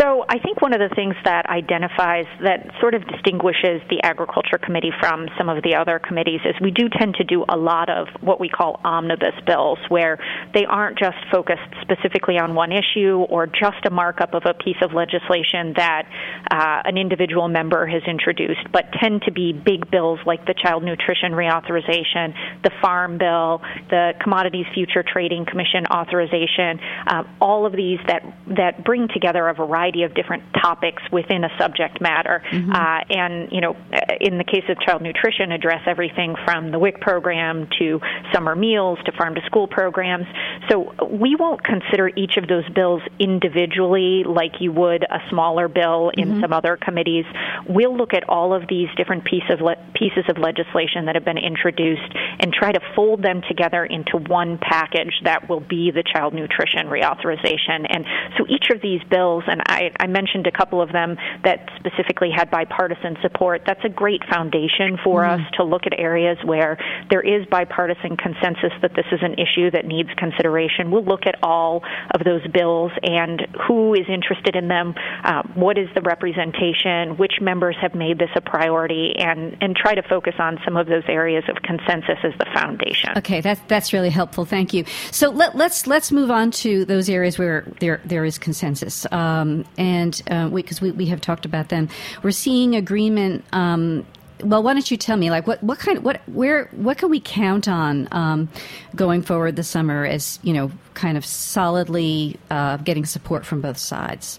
So 0.00 0.26
I 0.28 0.38
think 0.38 0.60
one 0.60 0.74
of 0.74 0.80
the 0.80 0.94
things 0.94 1.14
that 1.24 1.46
identifies 1.48 2.26
that 2.42 2.68
sort 2.80 2.94
of 2.94 3.06
distinguishes 3.08 3.80
the 3.88 4.00
Agriculture 4.02 4.58
Committee 4.58 4.92
from 5.00 5.26
some 5.38 5.48
of 5.48 5.62
the 5.62 5.74
other 5.74 5.98
committees 5.98 6.40
is 6.44 6.54
we 6.60 6.70
do 6.70 6.88
tend 6.88 7.14
to 7.14 7.24
do 7.24 7.44
a 7.48 7.56
lot 7.56 7.88
of 7.88 8.08
what 8.20 8.38
we 8.38 8.48
call 8.50 8.78
omnibus 8.84 9.34
bills, 9.46 9.78
where 9.88 10.18
they 10.52 10.66
aren't 10.66 10.98
just 10.98 11.16
focused 11.32 11.64
specifically 11.80 12.38
on 12.38 12.54
one 12.54 12.72
issue 12.72 13.24
or 13.30 13.46
just 13.46 13.86
a 13.86 13.90
markup 13.90 14.34
of 14.34 14.42
a 14.44 14.52
piece 14.52 14.76
of 14.82 14.92
legislation 14.92 15.72
that 15.76 16.04
uh, 16.50 16.82
an 16.84 16.98
individual 16.98 17.48
member 17.48 17.86
has 17.86 18.02
introduced, 18.06 18.68
but 18.72 18.84
tend 19.00 19.22
to 19.22 19.32
be 19.32 19.52
big 19.52 19.90
bills 19.90 20.20
like 20.26 20.44
the 20.44 20.54
Child 20.62 20.84
Nutrition 20.84 21.32
Reauthorization, 21.32 22.34
the 22.62 22.70
Farm 22.82 23.16
Bill, 23.16 23.62
the 23.88 24.12
Commodities 24.22 24.66
Future 24.74 25.02
Trading 25.02 25.46
Commission 25.46 25.86
authorization, 25.86 26.80
uh, 27.06 27.24
all 27.40 27.64
of 27.64 27.72
these 27.72 27.98
that 28.06 28.22
that 28.56 28.84
bring 28.84 29.08
together 29.08 29.35
a 29.48 29.54
variety 29.54 29.76
variety 29.76 30.02
of 30.04 30.14
different 30.14 30.42
topics 30.54 31.02
within 31.12 31.44
a 31.44 31.50
subject 31.58 32.00
matter. 32.00 32.42
Mm-hmm. 32.50 32.72
Uh, 32.72 33.00
and, 33.10 33.52
you 33.52 33.60
know, 33.60 33.76
in 34.20 34.38
the 34.38 34.44
case 34.44 34.64
of 34.68 34.78
child 34.80 35.02
nutrition, 35.02 35.52
address 35.52 35.82
everything 35.86 36.34
from 36.44 36.70
the 36.70 36.78
WIC 36.78 37.00
program 37.00 37.68
to 37.78 38.00
summer 38.32 38.54
meals 38.54 38.98
to 39.04 39.12
farm 39.12 39.34
to 39.34 39.42
school 39.46 39.66
programs. 39.66 40.26
So 40.70 40.94
we 41.10 41.36
won't 41.36 41.62
consider 41.62 42.08
each 42.08 42.36
of 42.36 42.48
those 42.48 42.68
bills 42.70 43.02
individually 43.18 44.24
like 44.24 44.60
you 44.60 44.72
would 44.72 45.04
a 45.04 45.20
smaller 45.30 45.68
bill 45.68 46.10
in 46.16 46.28
mm-hmm. 46.28 46.40
some 46.40 46.52
other 46.52 46.76
committees. 46.76 47.24
We'll 47.68 47.96
look 47.96 48.14
at 48.14 48.28
all 48.28 48.54
of 48.54 48.62
these 48.68 48.88
different 48.96 49.24
piece 49.24 49.48
of 49.50 49.60
le- 49.60 49.76
pieces 49.94 50.24
of 50.28 50.38
legislation 50.38 51.06
that 51.06 51.14
have 51.14 51.24
been 51.24 51.38
introduced 51.38 52.12
and 52.40 52.52
try 52.52 52.72
to 52.72 52.80
fold 52.94 53.22
them 53.22 53.42
together 53.48 53.84
into 53.84 54.16
one 54.16 54.58
package 54.58 55.20
that 55.24 55.48
will 55.48 55.60
be 55.60 55.90
the 55.90 56.02
child 56.02 56.34
nutrition 56.34 56.86
reauthorization. 56.86 57.86
And 57.88 58.04
so 58.38 58.46
each 58.48 58.70
of 58.74 58.80
these 58.80 59.02
bills, 59.10 59.15
and 59.46 59.62
I 59.66 59.90
I, 60.00 60.06
mentioned 60.06 60.46
a 60.46 60.50
couple 60.50 60.80
of 60.80 60.92
them 60.92 61.16
that 61.44 61.68
specifically 61.76 62.30
had 62.34 62.50
bipartisan 62.50 63.16
support. 63.22 63.62
That's 63.66 63.84
a 63.84 63.88
great 63.88 64.22
foundation 64.30 64.98
for 65.02 65.22
mm-hmm. 65.22 65.42
us 65.42 65.50
to 65.56 65.64
look 65.64 65.82
at 65.86 65.98
areas 65.98 66.38
where 66.44 66.78
there 67.10 67.20
is 67.20 67.46
bipartisan 67.46 68.16
consensus 68.16 68.72
that 68.82 68.92
this 68.94 69.06
is 69.12 69.20
an 69.22 69.34
issue 69.34 69.70
that 69.70 69.84
needs 69.86 70.08
consideration. 70.16 70.90
We'll 70.90 71.04
look 71.04 71.26
at 71.26 71.36
all 71.42 71.82
of 72.14 72.24
those 72.24 72.46
bills 72.48 72.92
and 73.02 73.46
who 73.66 73.94
is 73.94 74.06
interested 74.08 74.56
in 74.56 74.68
them, 74.68 74.94
uh, 75.24 75.42
what 75.54 75.78
is 75.78 75.88
the 75.94 76.02
representation, 76.02 77.16
which 77.16 77.40
members 77.40 77.76
have 77.80 77.94
made 77.94 78.18
this 78.18 78.30
a 78.34 78.40
priority, 78.40 79.14
and, 79.18 79.56
and 79.60 79.76
try 79.76 79.94
to 79.94 80.02
focus 80.02 80.34
on 80.38 80.58
some 80.64 80.76
of 80.76 80.86
those 80.86 81.04
areas 81.08 81.44
of 81.48 81.56
consensus 81.62 82.18
as 82.22 82.32
the 82.38 82.46
foundation. 82.54 83.10
Okay, 83.16 83.40
that's 83.40 83.60
that's 83.68 83.92
really 83.92 84.10
helpful. 84.10 84.44
Thank 84.44 84.72
you. 84.72 84.84
So 85.10 85.30
let, 85.30 85.56
let's, 85.56 85.86
let's 85.86 86.12
move 86.12 86.30
on 86.30 86.50
to 86.62 86.84
those 86.84 87.08
areas 87.08 87.38
where 87.38 87.66
there 87.80 88.00
there 88.04 88.24
is 88.24 88.38
consensus. 88.38 89.05
Um, 89.10 89.64
and 89.76 90.12
because 90.24 90.82
uh, 90.82 90.84
we, 90.84 90.90
we, 90.90 90.96
we 90.96 91.06
have 91.06 91.20
talked 91.20 91.44
about 91.44 91.68
them, 91.68 91.88
we're 92.22 92.30
seeing 92.30 92.74
agreement. 92.74 93.44
Um, 93.52 94.06
well, 94.42 94.62
why 94.62 94.74
don't 94.74 94.90
you 94.90 94.96
tell 94.96 95.16
me, 95.16 95.30
like, 95.30 95.46
what, 95.46 95.62
what 95.62 95.78
kind, 95.78 96.04
what, 96.04 96.20
where, 96.28 96.66
what 96.72 96.98
can 96.98 97.10
we 97.10 97.20
count 97.20 97.68
on 97.68 98.06
um, 98.12 98.48
going 98.94 99.22
forward 99.22 99.56
this 99.56 99.68
summer 99.68 100.04
as 100.04 100.38
you 100.42 100.52
know, 100.52 100.70
kind 100.94 101.16
of 101.16 101.24
solidly 101.24 102.38
uh, 102.50 102.76
getting 102.78 103.06
support 103.06 103.46
from 103.46 103.60
both 103.60 103.78
sides? 103.78 104.38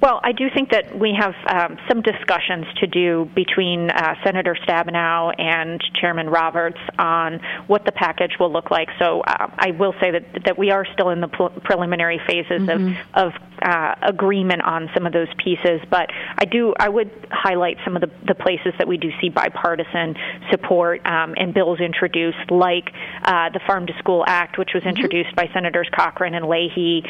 Well, 0.00 0.20
I 0.22 0.32
do 0.32 0.48
think 0.54 0.70
that 0.70 0.98
we 0.98 1.14
have 1.18 1.34
um, 1.46 1.78
some 1.88 2.00
discussions 2.02 2.66
to 2.80 2.86
do 2.86 3.28
between 3.34 3.90
uh, 3.90 4.14
Senator 4.24 4.56
Stabenow 4.66 5.34
and 5.38 5.82
Chairman 6.00 6.28
Roberts 6.30 6.78
on 6.98 7.40
what 7.66 7.84
the 7.84 7.92
package 7.92 8.32
will 8.40 8.50
look 8.50 8.70
like. 8.70 8.88
So 8.98 9.20
uh, 9.20 9.50
I 9.58 9.72
will 9.72 9.94
say 10.00 10.10
that 10.10 10.44
that 10.44 10.58
we 10.58 10.70
are 10.70 10.86
still 10.94 11.10
in 11.10 11.20
the 11.20 11.28
pl- 11.28 11.50
preliminary 11.64 12.20
phases 12.26 12.62
mm-hmm. 12.62 12.96
of 13.14 13.34
of 13.34 13.42
uh, 13.62 13.94
agreement 14.02 14.62
on 14.62 14.90
some 14.94 15.06
of 15.06 15.12
those 15.12 15.28
pieces. 15.42 15.80
But 15.90 16.10
I 16.38 16.44
do 16.46 16.74
I 16.78 16.88
would 16.88 17.10
highlight 17.30 17.76
some 17.84 17.94
of 17.94 18.00
the, 18.00 18.10
the 18.26 18.34
places 18.34 18.72
that 18.78 18.88
we 18.88 18.96
do 18.96 19.10
see 19.20 19.28
bipartisan 19.28 20.16
support 20.50 21.04
um, 21.04 21.34
and 21.36 21.52
bills 21.52 21.80
introduced, 21.80 22.50
like 22.50 22.90
uh, 23.22 23.50
the 23.50 23.60
Farm 23.66 23.86
to 23.86 23.92
School 23.98 24.24
Act, 24.26 24.58
which 24.58 24.70
was 24.72 24.82
mm-hmm. 24.82 24.96
introduced 24.96 25.36
mm-hmm. 25.36 25.46
by 25.46 25.52
Senators 25.52 25.88
Cochran 25.94 26.34
and 26.34 26.48
Leahy. 26.48 27.04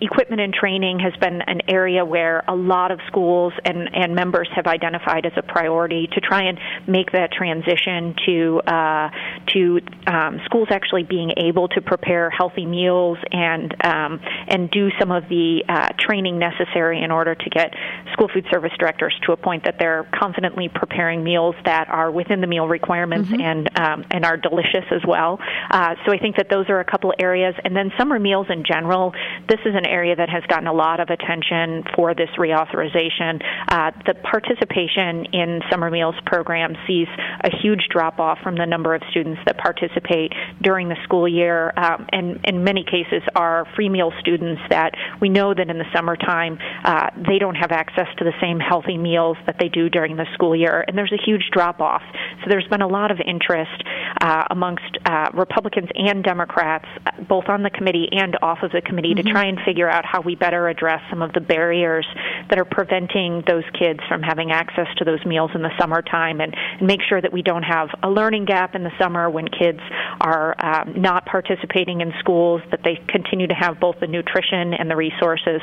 Equipment 0.00 0.40
and 0.40 0.54
training 0.54 1.00
has 1.00 1.12
been 1.16 1.42
an 1.42 1.60
area 1.68 2.04
where 2.04 2.44
a 2.46 2.54
lot 2.54 2.92
of 2.92 3.00
schools 3.08 3.52
and, 3.64 3.88
and 3.94 4.14
members 4.14 4.48
have 4.54 4.66
identified 4.66 5.26
as 5.26 5.32
a 5.36 5.42
priority 5.42 6.08
to 6.12 6.20
try 6.20 6.42
and 6.42 6.58
make 6.86 7.10
that 7.10 7.32
transition 7.32 8.14
to 8.24 8.60
uh, 8.66 9.10
to 9.52 9.80
um, 10.06 10.40
schools 10.44 10.68
actually 10.70 11.02
being 11.02 11.32
able 11.36 11.66
to 11.66 11.80
prepare 11.80 12.30
healthy 12.30 12.64
meals 12.64 13.18
and 13.32 13.74
um, 13.84 14.20
and 14.46 14.70
do 14.70 14.88
some 15.00 15.10
of 15.10 15.24
the 15.28 15.64
uh, 15.68 15.88
training 15.98 16.38
necessary 16.38 17.02
in 17.02 17.10
order 17.10 17.34
to 17.34 17.50
get 17.50 17.74
school 18.12 18.28
food 18.32 18.46
service 18.52 18.72
directors 18.78 19.14
to 19.26 19.32
a 19.32 19.36
point 19.36 19.64
that 19.64 19.76
they're 19.80 20.08
confidently 20.14 20.68
preparing 20.68 21.24
meals 21.24 21.56
that 21.64 21.88
are 21.88 22.10
within 22.10 22.40
the 22.40 22.46
meal 22.46 22.68
requirements 22.68 23.28
mm-hmm. 23.30 23.40
and 23.40 23.78
um, 23.78 24.04
and 24.12 24.24
are 24.24 24.36
delicious 24.36 24.84
as 24.92 25.02
well. 25.06 25.40
Uh, 25.70 25.96
so 26.06 26.12
I 26.12 26.18
think 26.18 26.36
that 26.36 26.48
those 26.48 26.68
are 26.68 26.78
a 26.78 26.84
couple 26.84 27.12
areas, 27.18 27.56
and 27.64 27.74
then 27.74 27.90
summer 27.98 28.20
meals 28.20 28.46
in 28.48 28.62
general. 28.64 29.12
This 29.48 29.60
is 29.66 29.74
an 29.74 29.87
area 29.88 30.14
that 30.16 30.28
has 30.28 30.42
gotten 30.44 30.66
a 30.66 30.72
lot 30.72 31.00
of 31.00 31.08
attention 31.10 31.84
for 31.96 32.14
this 32.14 32.30
reauthorization. 32.38 33.42
Uh, 33.68 33.90
the 34.06 34.14
participation 34.14 35.26
in 35.32 35.60
summer 35.70 35.90
meals 35.90 36.14
program 36.26 36.74
sees 36.86 37.08
a 37.42 37.50
huge 37.62 37.88
drop 37.90 38.18
off 38.18 38.38
from 38.42 38.56
the 38.56 38.66
number 38.66 38.94
of 38.94 39.02
students 39.10 39.40
that 39.46 39.56
participate 39.58 40.32
during 40.60 40.88
the 40.88 40.96
school 41.04 41.26
year, 41.28 41.72
um, 41.76 42.06
and 42.12 42.40
in 42.44 42.64
many 42.64 42.84
cases 42.84 43.22
are 43.34 43.66
free 43.74 43.88
meal 43.88 44.12
students 44.20 44.60
that 44.70 44.92
we 45.20 45.28
know 45.28 45.54
that 45.54 45.68
in 45.70 45.78
the 45.78 45.88
summertime 45.94 46.58
uh, 46.84 47.10
they 47.28 47.38
don't 47.38 47.54
have 47.54 47.72
access 47.72 48.08
to 48.18 48.24
the 48.24 48.32
same 48.40 48.58
healthy 48.58 48.98
meals 48.98 49.36
that 49.46 49.56
they 49.58 49.68
do 49.68 49.88
during 49.88 50.16
the 50.16 50.26
school 50.34 50.54
year, 50.54 50.84
and 50.86 50.96
there's 50.96 51.12
a 51.12 51.22
huge 51.24 51.48
drop 51.52 51.80
off. 51.80 52.02
So 52.42 52.50
there's 52.50 52.66
been 52.68 52.82
a 52.82 52.88
lot 52.88 53.10
of 53.10 53.18
interest 53.24 53.82
uh, 54.20 54.44
amongst 54.50 54.98
uh, 55.04 55.30
Republicans 55.34 55.88
and 55.94 56.22
Democrats, 56.24 56.86
both 57.28 57.48
on 57.48 57.62
the 57.62 57.70
committee 57.70 58.08
and 58.12 58.36
off 58.42 58.58
of 58.62 58.72
the 58.72 58.80
committee, 58.80 59.14
mm-hmm. 59.14 59.26
to 59.26 59.32
try 59.32 59.46
and 59.46 59.58
figure 59.64 59.77
figure 59.78 59.88
out 59.88 60.04
how 60.04 60.20
we 60.20 60.34
better 60.34 60.66
address 60.66 61.00
some 61.08 61.22
of 61.22 61.32
the 61.34 61.40
barriers 61.40 62.04
that 62.50 62.58
are 62.58 62.64
preventing 62.64 63.44
those 63.46 63.62
kids 63.78 64.00
from 64.08 64.22
having 64.22 64.50
access 64.50 64.88
to 64.96 65.04
those 65.04 65.24
meals 65.24 65.52
in 65.54 65.62
the 65.62 65.70
summertime 65.78 66.40
and, 66.40 66.52
and 66.78 66.84
make 66.84 66.98
sure 67.08 67.20
that 67.20 67.32
we 67.32 67.42
don't 67.42 67.62
have 67.62 67.88
a 68.02 68.10
learning 68.10 68.44
gap 68.44 68.74
in 68.74 68.82
the 68.82 68.90
summer 69.00 69.30
when 69.30 69.46
kids 69.46 69.78
are 70.20 70.56
um, 70.58 71.00
not 71.00 71.24
participating 71.26 72.00
in 72.00 72.12
schools, 72.18 72.60
that 72.72 72.80
they 72.82 72.98
continue 73.06 73.46
to 73.46 73.54
have 73.54 73.78
both 73.78 73.94
the 74.00 74.08
nutrition 74.08 74.74
and 74.74 74.90
the 74.90 74.96
resources 74.96 75.60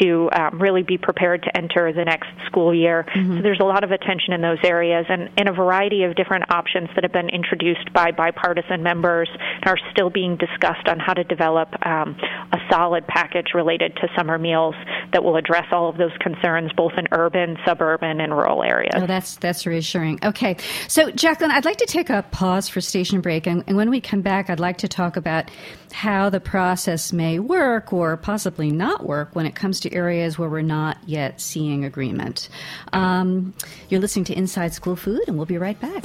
to 0.00 0.28
um, 0.32 0.60
really 0.60 0.82
be 0.82 0.98
prepared 0.98 1.40
to 1.44 1.56
enter 1.56 1.92
the 1.92 2.04
next 2.04 2.30
school 2.46 2.74
year. 2.74 3.06
Mm-hmm. 3.14 3.36
So 3.36 3.42
there's 3.42 3.60
a 3.60 3.64
lot 3.64 3.84
of 3.84 3.92
attention 3.92 4.32
in 4.32 4.40
those 4.40 4.58
areas 4.64 5.06
and, 5.08 5.30
and 5.36 5.48
a 5.48 5.52
variety 5.52 6.02
of 6.02 6.16
different 6.16 6.50
options 6.50 6.88
that 6.96 7.04
have 7.04 7.12
been 7.12 7.28
introduced 7.28 7.92
by 7.92 8.10
bipartisan 8.10 8.82
members 8.82 9.28
and 9.30 9.66
are 9.66 9.78
still 9.92 10.10
being 10.10 10.36
discussed 10.36 10.88
on 10.88 10.98
how 10.98 11.14
to 11.14 11.22
develop 11.22 11.68
um, 11.86 12.16
a 12.50 12.58
solid 12.68 13.06
package 13.06 13.51
related 13.54 13.96
to 13.96 14.08
summer 14.16 14.38
meals 14.38 14.74
that 15.12 15.22
will 15.24 15.36
address 15.36 15.66
all 15.72 15.88
of 15.88 15.96
those 15.96 16.12
concerns 16.20 16.72
both 16.76 16.92
in 16.96 17.06
urban, 17.12 17.56
suburban, 17.66 18.20
and 18.20 18.32
rural 18.32 18.62
areas. 18.62 18.94
Oh, 18.96 19.06
that's 19.06 19.36
that's 19.36 19.66
reassuring. 19.66 20.18
Okay, 20.24 20.56
so 20.88 21.10
Jacqlyn, 21.10 21.50
I'd 21.50 21.64
like 21.64 21.78
to 21.78 21.86
take 21.86 22.10
a 22.10 22.22
pause 22.30 22.68
for 22.68 22.80
station 22.80 23.20
break, 23.20 23.46
and, 23.46 23.64
and 23.66 23.76
when 23.76 23.90
we 23.90 24.00
come 24.00 24.22
back, 24.22 24.50
I'd 24.50 24.60
like 24.60 24.78
to 24.78 24.88
talk 24.88 25.16
about 25.16 25.50
how 25.92 26.30
the 26.30 26.40
process 26.40 27.12
may 27.12 27.38
work 27.38 27.92
or 27.92 28.16
possibly 28.16 28.70
not 28.70 29.04
work 29.04 29.34
when 29.34 29.46
it 29.46 29.54
comes 29.54 29.80
to 29.80 29.92
areas 29.92 30.38
where 30.38 30.48
we're 30.48 30.62
not 30.62 30.96
yet 31.06 31.40
seeing 31.40 31.84
agreement. 31.84 32.48
Um, 32.92 33.54
you're 33.88 34.00
listening 34.00 34.24
to 34.26 34.36
Inside 34.36 34.72
School 34.72 34.96
Food, 34.96 35.22
and 35.26 35.36
we'll 35.36 35.46
be 35.46 35.58
right 35.58 35.78
back. 35.80 36.04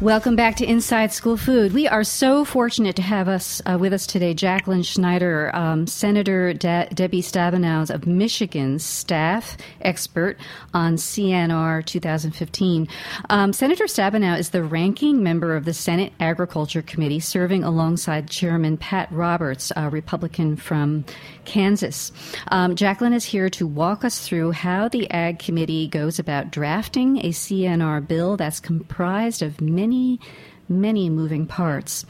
Welcome 0.00 0.36
back 0.36 0.54
to 0.58 0.64
Inside 0.64 1.12
School 1.12 1.36
Food. 1.36 1.72
We 1.72 1.88
are 1.88 2.04
so 2.04 2.44
fortunate 2.44 2.94
to 2.96 3.02
have 3.02 3.26
us 3.26 3.60
uh, 3.66 3.78
with 3.80 3.92
us 3.92 4.06
today, 4.06 4.32
Jacqlyn 4.32 4.84
Schneider, 4.84 5.50
um, 5.56 5.88
Senator 5.88 6.52
De- 6.52 6.88
Debbie 6.94 7.20
Stabenow 7.20 7.90
of 7.90 8.06
Michigan's 8.06 8.84
staff 8.84 9.56
expert 9.80 10.38
on 10.72 10.94
CNR 10.94 11.84
2015. 11.84 12.86
Um, 13.28 13.52
Senator 13.52 13.86
Stabenow 13.86 14.38
is 14.38 14.50
the 14.50 14.62
ranking 14.62 15.20
member 15.20 15.56
of 15.56 15.64
the 15.64 15.74
Senate 15.74 16.12
Agriculture 16.20 16.82
Committee, 16.82 17.18
serving 17.18 17.64
alongside 17.64 18.30
Chairman 18.30 18.76
Pat 18.76 19.10
Roberts, 19.10 19.72
a 19.74 19.90
Republican 19.90 20.54
from 20.54 21.04
Kansas. 21.44 22.12
Um, 22.52 22.76
Jacqlyn 22.76 23.14
is 23.14 23.24
here 23.24 23.50
to 23.50 23.66
walk 23.66 24.04
us 24.04 24.24
through 24.24 24.52
how 24.52 24.86
the 24.86 25.10
Ag 25.10 25.40
Committee 25.40 25.88
goes 25.88 26.20
about 26.20 26.52
drafting 26.52 27.18
a 27.18 27.30
CNR 27.30 28.06
bill 28.06 28.36
that's 28.36 28.60
comprised 28.60 29.42
of 29.42 29.60
many 29.60 29.87
many 29.88 30.20
many 30.68 31.08
moving 31.08 31.46
parts. 31.46 32.04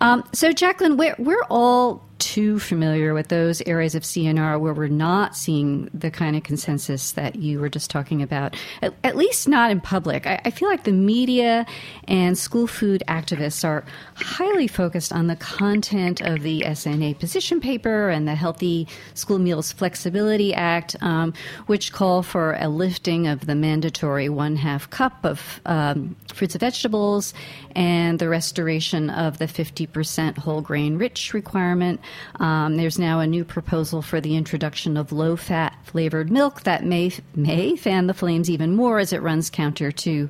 Um, 0.00 0.24
so, 0.32 0.50
Jacqlyn, 0.50 0.96
we're, 0.96 1.14
we're 1.18 1.44
all 1.50 2.07
too 2.18 2.58
familiar 2.58 3.14
with 3.14 3.28
those 3.28 3.62
areas 3.62 3.94
of 3.94 4.02
CNR 4.02 4.58
where 4.60 4.74
we're 4.74 4.88
not 4.88 5.36
seeing 5.36 5.88
the 5.94 6.10
kind 6.10 6.36
of 6.36 6.42
consensus 6.42 7.12
that 7.12 7.36
you 7.36 7.60
were 7.60 7.68
just 7.68 7.90
talking 7.90 8.22
about, 8.22 8.56
at, 8.82 8.94
at 9.04 9.16
least 9.16 9.48
not 9.48 9.70
in 9.70 9.80
public. 9.80 10.26
I, 10.26 10.40
I, 10.44 10.50
feel 10.50 10.68
like 10.68 10.84
the 10.84 10.92
media 10.92 11.66
and 12.06 12.36
school 12.36 12.66
food 12.66 13.02
activists 13.08 13.64
are 13.64 13.84
highly 14.14 14.66
focused 14.66 15.12
on 15.12 15.28
the 15.28 15.36
content 15.36 16.20
of 16.20 16.42
the 16.42 16.62
SNA 16.62 17.18
position 17.18 17.60
paper 17.60 18.08
and 18.08 18.26
the 18.26 18.34
Healthy 18.34 18.88
School 19.14 19.38
Meals 19.38 19.72
Flexibility 19.72 20.52
Act, 20.54 20.96
um, 21.00 21.32
which 21.66 21.92
call 21.92 22.22
for 22.22 22.56
a 22.58 22.68
lifting 22.68 23.26
of 23.26 23.46
the 23.46 23.54
mandatory 23.54 24.28
one 24.28 24.56
half 24.56 24.90
cup 24.90 25.24
of 25.24 25.60
um, 25.66 26.16
fruits 26.34 26.54
and 26.54 26.60
vegetables 26.60 27.34
and 27.74 28.18
the 28.18 28.28
restoration 28.28 29.10
of 29.10 29.38
the 29.38 29.46
50% 29.46 30.38
whole 30.38 30.60
grain 30.60 30.98
rich 30.98 31.32
requirement. 31.32 32.00
Um, 32.40 32.76
there's 32.76 32.98
now 32.98 33.20
a 33.20 33.26
new 33.26 33.44
proposal 33.44 34.02
for 34.02 34.20
the 34.20 34.36
introduction 34.36 34.96
of 34.96 35.12
low 35.12 35.36
fat 35.36 35.76
flavored 35.84 36.30
milk 36.30 36.62
that 36.62 36.84
may, 36.84 37.12
may 37.34 37.76
fan 37.76 38.06
the 38.06 38.14
flames 38.14 38.50
even 38.50 38.74
more 38.74 38.98
as 38.98 39.12
it 39.12 39.22
runs 39.22 39.50
counter 39.50 39.90
to 39.92 40.28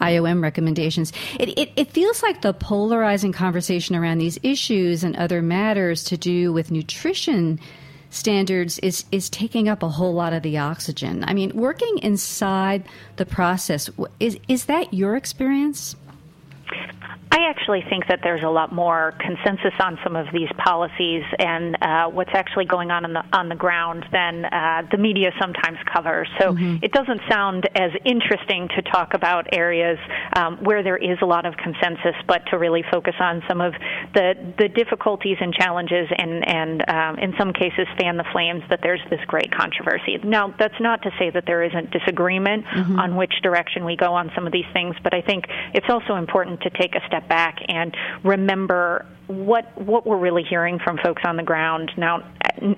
IOM 0.00 0.42
recommendations. 0.42 1.12
It, 1.38 1.50
it, 1.58 1.72
it, 1.76 1.92
feels 1.92 2.22
like 2.22 2.40
the 2.40 2.54
polarizing 2.54 3.32
conversation 3.32 3.94
around 3.94 4.18
these 4.18 4.38
issues 4.42 5.04
and 5.04 5.14
other 5.16 5.42
matters 5.42 6.04
to 6.04 6.16
do 6.16 6.52
with 6.52 6.70
nutrition 6.70 7.60
standards 8.10 8.78
is, 8.80 9.04
is 9.12 9.30
taking 9.30 9.68
up 9.68 9.82
a 9.82 9.88
whole 9.88 10.12
lot 10.12 10.32
of 10.32 10.42
the 10.42 10.58
oxygen. 10.58 11.24
I 11.26 11.34
mean, 11.34 11.54
working 11.54 11.98
inside 11.98 12.84
the 13.16 13.26
process, 13.26 13.88
is, 14.18 14.38
is 14.48 14.64
that 14.64 14.92
your 14.92 15.16
experience? 15.16 15.94
I 17.32 17.48
actually 17.48 17.84
think 17.88 18.08
that 18.08 18.20
there's 18.24 18.42
a 18.42 18.48
lot 18.48 18.72
more 18.72 19.14
consensus 19.20 19.72
on 19.78 19.98
some 20.02 20.16
of 20.16 20.26
these 20.32 20.48
policies 20.58 21.22
and 21.38 21.76
uh, 21.80 22.08
what's 22.08 22.34
actually 22.34 22.64
going 22.64 22.90
on 22.90 23.04
on 23.04 23.12
the 23.12 23.22
on 23.32 23.48
the 23.48 23.54
ground 23.54 24.04
than 24.10 24.44
uh, 24.44 24.82
the 24.90 24.98
media 24.98 25.30
sometimes 25.40 25.78
covers. 25.92 26.28
So 26.40 26.52
mm-hmm. 26.52 26.82
it 26.82 26.92
doesn't 26.92 27.20
sound 27.30 27.68
as 27.76 27.92
interesting 28.04 28.68
to 28.74 28.82
talk 28.82 29.14
about 29.14 29.46
areas 29.52 29.98
um, 30.34 30.58
where 30.64 30.82
there 30.82 30.96
is 30.96 31.18
a 31.22 31.26
lot 31.26 31.46
of 31.46 31.56
consensus, 31.56 32.16
but 32.26 32.42
to 32.50 32.58
really 32.58 32.82
focus 32.90 33.14
on 33.20 33.42
some 33.48 33.60
of 33.60 33.74
the 34.12 34.34
the 34.58 34.68
difficulties 34.68 35.36
and 35.40 35.54
challenges, 35.54 36.08
and 36.18 36.46
and 36.48 36.90
um, 36.90 37.18
in 37.18 37.32
some 37.38 37.52
cases 37.52 37.86
fan 37.96 38.16
the 38.16 38.26
flames 38.32 38.62
that 38.70 38.80
there's 38.82 39.02
this 39.08 39.20
great 39.28 39.52
controversy. 39.54 40.18
Now 40.24 40.52
that's 40.58 40.80
not 40.80 41.02
to 41.02 41.10
say 41.16 41.30
that 41.30 41.44
there 41.46 41.62
isn't 41.62 41.92
disagreement 41.92 42.64
mm-hmm. 42.66 42.98
on 42.98 43.14
which 43.14 43.34
direction 43.42 43.84
we 43.84 43.94
go 43.94 44.14
on 44.14 44.32
some 44.34 44.46
of 44.46 44.52
these 44.52 44.68
things, 44.72 44.96
but 45.04 45.14
I 45.14 45.22
think 45.22 45.44
it's 45.74 45.88
also 45.88 46.16
important 46.16 46.60
to 46.62 46.70
take 46.70 46.89
a 46.94 47.06
step 47.06 47.28
back 47.28 47.58
and 47.68 47.96
remember 48.24 49.06
what 49.30 49.64
what 49.80 50.06
we're 50.06 50.18
really 50.18 50.42
hearing 50.48 50.78
from 50.82 50.98
folks 51.02 51.22
on 51.24 51.36
the 51.36 51.42
ground. 51.42 51.92
Now, 51.96 52.28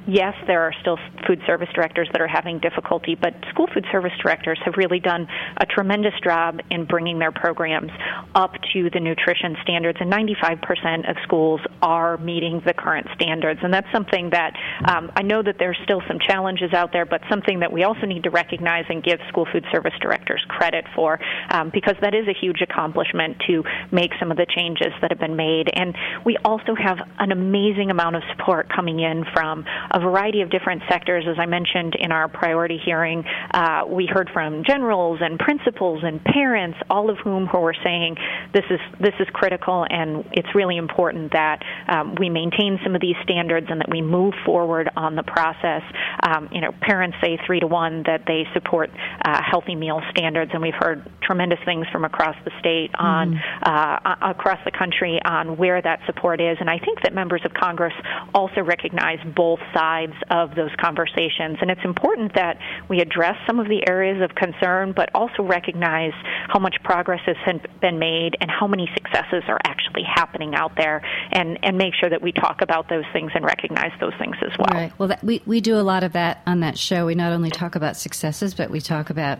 yes, 0.06 0.34
there 0.46 0.62
are 0.62 0.72
still 0.80 0.98
food 1.26 1.40
service 1.46 1.68
directors 1.74 2.08
that 2.12 2.20
are 2.20 2.28
having 2.28 2.58
difficulty, 2.58 3.14
but 3.14 3.34
school 3.50 3.66
food 3.72 3.86
service 3.90 4.12
directors 4.22 4.58
have 4.64 4.74
really 4.76 5.00
done 5.00 5.26
a 5.56 5.66
tremendous 5.66 6.12
job 6.22 6.60
in 6.70 6.84
bringing 6.84 7.18
their 7.18 7.32
programs 7.32 7.90
up 8.34 8.54
to 8.74 8.90
the 8.90 9.00
nutrition 9.00 9.56
standards, 9.62 9.98
and 10.00 10.12
95% 10.12 11.10
of 11.10 11.16
schools 11.24 11.60
are 11.80 12.18
meeting 12.18 12.60
the 12.66 12.74
current 12.74 13.06
standards. 13.14 13.60
And 13.62 13.72
that's 13.72 13.90
something 13.92 14.30
that 14.30 14.52
um, 14.84 15.10
I 15.16 15.22
know 15.22 15.42
that 15.42 15.56
there's 15.58 15.78
still 15.84 16.02
some 16.06 16.18
challenges 16.18 16.72
out 16.72 16.92
there, 16.92 17.06
but 17.06 17.22
something 17.30 17.60
that 17.60 17.72
we 17.72 17.84
also 17.84 18.06
need 18.06 18.24
to 18.24 18.30
recognize 18.30 18.84
and 18.88 19.02
give 19.02 19.18
school 19.28 19.46
food 19.50 19.64
service 19.72 19.94
directors 20.00 20.44
credit 20.48 20.84
for, 20.94 21.18
um, 21.50 21.70
because 21.72 21.96
that 22.02 22.14
is 22.14 22.28
a 22.28 22.34
huge 22.38 22.60
accomplishment 22.60 23.36
to 23.46 23.64
make 23.90 24.10
some 24.20 24.30
of 24.30 24.36
the 24.36 24.46
changes 24.46 24.92
that 25.00 25.10
have 25.10 25.20
been 25.20 25.36
made. 25.36 25.70
And 25.72 25.96
we 26.24 26.36
also 26.44 26.74
have 26.74 26.98
an 27.18 27.32
amazing 27.32 27.90
amount 27.90 28.16
of 28.16 28.22
support 28.36 28.68
coming 28.74 29.00
in 29.00 29.24
from 29.32 29.64
a 29.90 30.00
variety 30.00 30.42
of 30.42 30.50
different 30.50 30.82
sectors. 30.88 31.24
As 31.28 31.36
I 31.38 31.46
mentioned 31.46 31.94
in 31.98 32.12
our 32.12 32.28
priority 32.28 32.78
hearing, 32.84 33.24
uh, 33.52 33.82
we 33.88 34.06
heard 34.06 34.30
from 34.32 34.64
generals 34.64 35.20
and 35.20 35.38
principals 35.38 36.02
and 36.02 36.22
parents, 36.24 36.78
all 36.90 37.10
of 37.10 37.18
whom 37.18 37.46
who 37.46 37.58
were 37.58 37.76
saying 37.84 38.16
this 38.52 38.64
is 38.70 38.80
this 39.00 39.14
is 39.20 39.26
critical 39.32 39.86
and 39.88 40.24
it's 40.32 40.54
really 40.54 40.76
important 40.76 41.32
that 41.32 41.62
um, 41.88 42.14
we 42.18 42.28
maintain 42.28 42.78
some 42.82 42.94
of 42.94 43.00
these 43.00 43.16
standards 43.22 43.66
and 43.70 43.80
that 43.80 43.90
we 43.90 44.02
move 44.02 44.34
forward 44.44 44.90
on 44.96 45.16
the 45.16 45.22
process. 45.22 45.82
Um, 46.22 46.48
you 46.52 46.60
know, 46.60 46.72
parents 46.80 47.16
say 47.22 47.38
three 47.46 47.60
to 47.60 47.66
one 47.66 48.02
that 48.06 48.22
they 48.26 48.44
support 48.54 48.90
uh, 49.24 49.40
healthy 49.42 49.74
meal 49.74 50.00
standards, 50.10 50.50
and 50.52 50.62
we've 50.62 50.74
heard 50.74 51.10
tremendous 51.22 51.58
things 51.64 51.86
from 51.92 52.04
across 52.04 52.36
the 52.44 52.50
state 52.60 52.90
on 52.98 53.34
mm. 53.34 53.40
uh, 53.62 53.98
uh, 54.04 54.30
across 54.30 54.58
the 54.64 54.70
country 54.70 55.20
on 55.24 55.56
where 55.56 55.80
that 55.80 56.00
support 56.06 56.31
is. 56.40 56.58
And 56.60 56.70
I 56.70 56.78
think 56.78 57.02
that 57.02 57.14
members 57.14 57.42
of 57.44 57.52
Congress 57.54 57.94
also 58.34 58.62
recognize 58.62 59.18
both 59.34 59.60
sides 59.74 60.14
of 60.30 60.54
those 60.54 60.70
conversations. 60.80 61.58
And 61.60 61.70
it's 61.70 61.84
important 61.84 62.34
that 62.34 62.58
we 62.88 63.00
address 63.00 63.36
some 63.46 63.60
of 63.60 63.68
the 63.68 63.86
areas 63.88 64.22
of 64.22 64.34
concern, 64.34 64.92
but 64.92 65.10
also 65.14 65.42
recognize 65.42 66.12
how 66.48 66.58
much 66.58 66.76
progress 66.84 67.20
has 67.26 67.36
been 67.80 67.98
made 67.98 68.36
and 68.40 68.50
how 68.50 68.66
many 68.66 68.88
successes 68.94 69.42
are 69.48 69.60
actually 69.66 70.04
happening 70.04 70.54
out 70.54 70.76
there, 70.76 71.02
and, 71.32 71.58
and 71.62 71.76
make 71.76 71.94
sure 71.94 72.10
that 72.10 72.22
we 72.22 72.32
talk 72.32 72.62
about 72.62 72.88
those 72.88 73.04
things 73.12 73.32
and 73.34 73.44
recognize 73.44 73.92
those 74.00 74.14
things 74.18 74.36
as 74.42 74.56
well. 74.58 74.68
Right. 74.72 74.92
Well, 74.98 75.08
that, 75.08 75.24
we, 75.24 75.42
we 75.46 75.60
do 75.60 75.76
a 75.76 75.82
lot 75.82 76.04
of 76.04 76.12
that 76.12 76.42
on 76.46 76.60
that 76.60 76.78
show. 76.78 77.06
We 77.06 77.14
not 77.14 77.32
only 77.32 77.50
talk 77.50 77.74
about 77.74 77.96
successes, 77.96 78.54
but 78.54 78.70
we 78.70 78.80
talk 78.80 79.10
about 79.10 79.38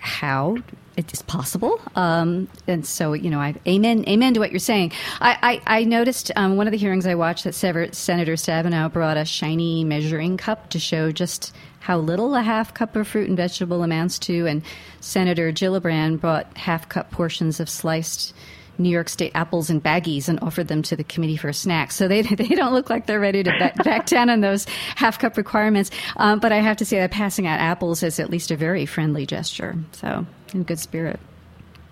how 0.00 0.56
it 0.96 1.12
is 1.12 1.22
possible. 1.22 1.80
Um, 1.94 2.48
and 2.66 2.84
so, 2.84 3.12
you 3.12 3.30
know, 3.30 3.38
I 3.38 3.54
amen, 3.66 4.04
amen 4.08 4.34
to 4.34 4.40
what 4.40 4.50
you're 4.50 4.58
saying. 4.58 4.92
I, 5.20 5.60
I, 5.66 5.80
I 5.80 5.84
noticed 5.84 6.30
um, 6.36 6.56
one 6.56 6.66
of 6.66 6.72
the 6.72 6.78
hearings 6.78 7.06
I 7.06 7.14
watched 7.14 7.44
that 7.44 7.54
Senator 7.54 8.32
Stabenow 8.34 8.92
brought 8.92 9.16
a 9.16 9.24
shiny 9.24 9.84
measuring 9.84 10.36
cup 10.36 10.70
to 10.70 10.78
show 10.78 11.12
just 11.12 11.54
how 11.80 11.98
little 11.98 12.34
a 12.34 12.42
half 12.42 12.74
cup 12.74 12.96
of 12.96 13.08
fruit 13.08 13.28
and 13.28 13.36
vegetable 13.36 13.82
amounts 13.82 14.18
to, 14.20 14.46
and 14.46 14.62
Senator 15.00 15.52
Gillibrand 15.52 16.20
brought 16.20 16.56
half 16.56 16.88
cup 16.88 17.10
portions 17.10 17.60
of 17.60 17.68
sliced 17.68 18.34
New 18.80 18.90
York 18.90 19.08
State 19.08 19.32
apples 19.34 19.70
in 19.70 19.80
baggies 19.80 20.28
and 20.28 20.38
offered 20.40 20.68
them 20.68 20.82
to 20.82 20.96
the 20.96 21.04
committee 21.04 21.36
for 21.36 21.48
a 21.48 21.54
snack. 21.54 21.92
So 21.92 22.08
they, 22.08 22.22
they 22.22 22.48
don't 22.48 22.72
look 22.72 22.90
like 22.90 23.06
they're 23.06 23.20
ready 23.20 23.42
to 23.42 23.50
back, 23.50 23.76
back 23.84 24.06
down 24.06 24.30
on 24.30 24.40
those 24.40 24.64
half 24.96 25.18
cup 25.18 25.36
requirements. 25.36 25.90
Um, 26.16 26.40
but 26.40 26.52
I 26.52 26.58
have 26.58 26.76
to 26.78 26.84
say 26.84 26.98
that 27.00 27.10
passing 27.10 27.46
out 27.46 27.60
apples 27.60 28.02
is 28.02 28.18
at 28.18 28.30
least 28.30 28.50
a 28.50 28.56
very 28.56 28.86
friendly 28.86 29.26
gesture. 29.26 29.76
So 29.92 30.26
in 30.52 30.64
good 30.64 30.78
spirit. 30.78 31.20